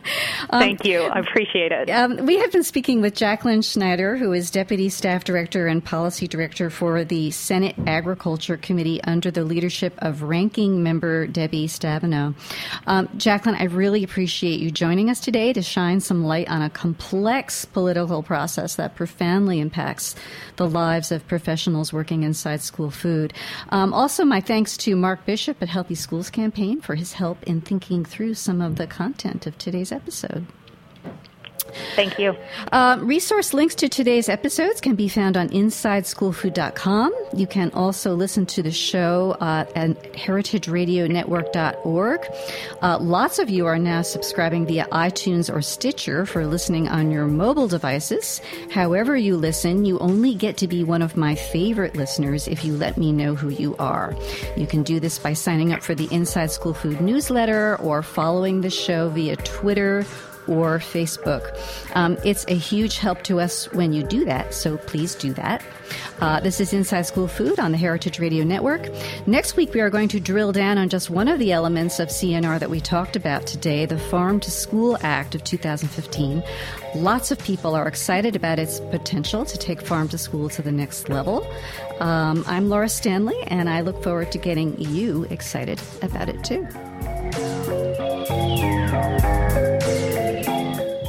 Thank 0.50 0.86
you. 0.86 1.02
I 1.12 1.20
appreciate 1.20 1.74
it. 1.74 1.90
Um, 1.90 2.26
we 2.26 2.38
have 2.38 2.54
been 2.54 2.64
speaking 2.64 3.02
with 3.02 3.16
Jacqlyn 3.16 3.70
Schneider, 3.70 4.16
who 4.16 4.32
is 4.32 4.50
Deputy 4.50 4.88
Staff 4.88 5.26
Director 5.26 5.68
and 5.68 5.84
Policy 5.84 6.26
Director 6.26 6.70
for 6.70 7.04
the 7.04 7.32
Senate 7.32 7.76
Agriculture 7.86 8.56
Committee 8.56 9.04
under 9.04 9.30
the 9.30 9.44
leadership 9.44 9.94
of 9.98 10.22
Ranking 10.22 10.84
Member 10.84 11.28
Debbie 11.28 11.68
Stabenow. 11.68 12.34
Um, 12.88 13.10
Jacqlyn, 13.10 13.60
I 13.60 13.66
really 13.66 14.06
appreciate 14.06 14.62
you 14.62 14.72
joining 14.72 15.10
us 15.10 15.20
today 15.20 15.52
to 15.52 15.62
shine 15.62 16.00
some 16.00 16.24
light 16.24 16.48
on 16.50 16.62
a 16.62 16.70
complex 16.70 17.66
political 17.66 18.24
process 18.24 18.76
that 18.76 18.96
profoundly 18.96 19.60
impacts 19.60 20.16
the 20.56 20.70
lives 20.70 21.12
of 21.12 21.28
professionals 21.28 21.92
working 21.92 22.24
inside 22.24 22.62
school 22.62 22.90
food. 22.90 23.34
Um, 23.70 23.94
also, 23.94 24.24
my 24.24 24.40
thanks 24.40 24.78
to 24.78 24.96
Mark 24.96 25.26
Bishop 25.26 25.62
at 25.62 25.68
Healthy 25.68 25.96
Schools 25.96 26.30
Campaign 26.30 26.80
for 26.80 26.96
his 26.96 27.12
help 27.12 27.44
in 27.44 27.60
thinking 27.60 28.06
through 28.06 28.36
some 28.36 28.62
of 28.62 28.78
the 28.78 28.88
content 28.88 29.46
of 29.46 29.58
today's 29.58 29.92
episode. 29.92 30.48
Thank 31.96 32.20
you. 32.20 32.36
Uh, 32.72 32.98
resource 33.02 33.54
links 33.54 33.76
to 33.76 33.90
today's 33.90 34.30
episodes 34.30 34.80
can 34.82 34.96
be 34.96 35.08
found 35.08 35.38
on 35.38 35.50
InsideSchoolFood.com. 35.50 37.14
You 37.36 37.46
can 37.48 37.72
also 37.72 38.16
listen 38.16 38.46
to 38.48 38.64
the 38.64 38.72
show 38.72 39.38
uh, 39.40 39.66
at 39.76 40.02
HeritageRadioNetwork.org. 40.14 42.22
Uh, 42.82 42.98
lots 43.00 43.40
of 43.40 43.50
you 43.50 43.66
are 43.66 43.80
now 43.80 44.02
subscribing 44.02 44.66
via 44.66 44.88
iTunes 44.92 45.54
or 45.54 45.62
Stitcher 45.62 46.26
for 46.26 46.46
listening 46.46 46.88
on 46.88 47.12
your 47.12 47.28
mobile 47.28 47.68
devices. 47.68 48.42
However, 48.72 49.16
you 49.16 49.38
listen, 49.38 49.86
you 49.86 50.00
only 50.00 50.34
get 50.36 50.58
to 50.58 50.68
be 50.68 50.84
one 50.84 51.02
of 51.02 51.16
my 51.18 51.36
favorite 51.36 51.96
listeners 51.96 52.48
if 52.48 52.66
you 52.66 52.76
let 52.76 52.98
me 52.98 53.12
know 53.12 53.36
who 53.36 53.50
you 53.50 53.76
are. 53.78 54.16
You 54.58 54.66
can 54.68 54.84
do 54.84 55.00
this 55.00 55.18
by 55.20 55.34
signing 55.34 55.74
up 55.74 55.84
for 55.84 55.96
the 55.96 56.08
Inside 56.12 56.52
School 56.52 56.74
Food 56.74 57.02
newsletter 57.02 57.78
or 57.78 58.04
following 58.04 58.62
the 58.62 58.70
show 58.70 59.10
via 59.10 59.36
Twitter 59.38 60.06
or 60.48 60.80
Facebook. 60.80 61.58
Um, 61.96 62.18
it's 62.24 62.46
a 62.48 62.56
huge 62.56 62.98
help 62.98 63.24
to 63.24 63.40
us 63.40 63.72
when 63.74 63.94
you 63.94 64.04
do 64.04 64.26
that, 64.26 64.54
so 64.54 64.78
please 64.78 65.16
do 65.16 65.34
that. 65.34 65.64
Uh, 66.20 66.40
this 66.40 66.60
is 66.60 66.74
Inside 66.74 67.04
School 67.04 67.28
Food 67.28 67.60
on 67.60 67.72
the 67.72 67.78
Heritage 67.78 68.20
Radio 68.20 68.44
Network. 68.44 68.90
Next 69.28 69.56
week, 69.56 69.74
we 69.74 69.82
are 69.82 69.90
going 69.90 70.08
to 70.10 70.20
drill 70.20 70.52
down 70.52 70.78
on 70.78 70.90
just 70.90 71.10
one 71.10 71.28
of 71.28 71.40
the 71.40 71.52
elements 71.52 72.00
of 72.00 72.10
CNR 72.10 72.60
that 72.60 72.70
we 72.70 72.80
talked 72.80 73.16
about 73.16 73.48
today 73.48 73.86
the 73.86 73.98
Farm 73.98 74.40
to 74.42 74.52
School 74.52 74.98
Act 75.02 75.36
of 75.36 75.44
2015. 75.44 76.44
Lots 76.96 77.32
of 77.32 77.40
people 77.40 77.76
are 77.76 77.88
excited 77.88 78.36
about 78.36 78.60
its 78.60 78.80
potential 78.80 79.46
to 79.46 79.58
take 79.58 79.82
farm 79.82 80.08
to 80.10 80.18
school 80.18 80.50
to 80.50 80.62
the 80.62 80.72
next 80.72 81.10
level. 81.10 81.46
Um, 82.00 82.44
I'm 82.48 82.70
Laura 82.70 82.90
Stanley, 82.90 83.42
and 83.48 83.70
I 83.70 83.82
look 83.82 84.04
forward 84.04 84.32
to 84.34 84.38
getting 84.38 84.80
you 84.80 85.24
excited 85.30 85.82
about 86.02 86.30
it 86.30 86.44
too. 86.44 86.68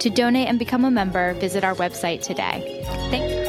To 0.00 0.08
donate 0.08 0.48
and 0.48 0.58
become 0.58 0.86
a 0.86 0.90
member, 0.90 1.34
visit 1.34 1.62
our 1.62 1.74
website 1.74 2.22
today. 2.22 2.82
Thank 3.10 3.39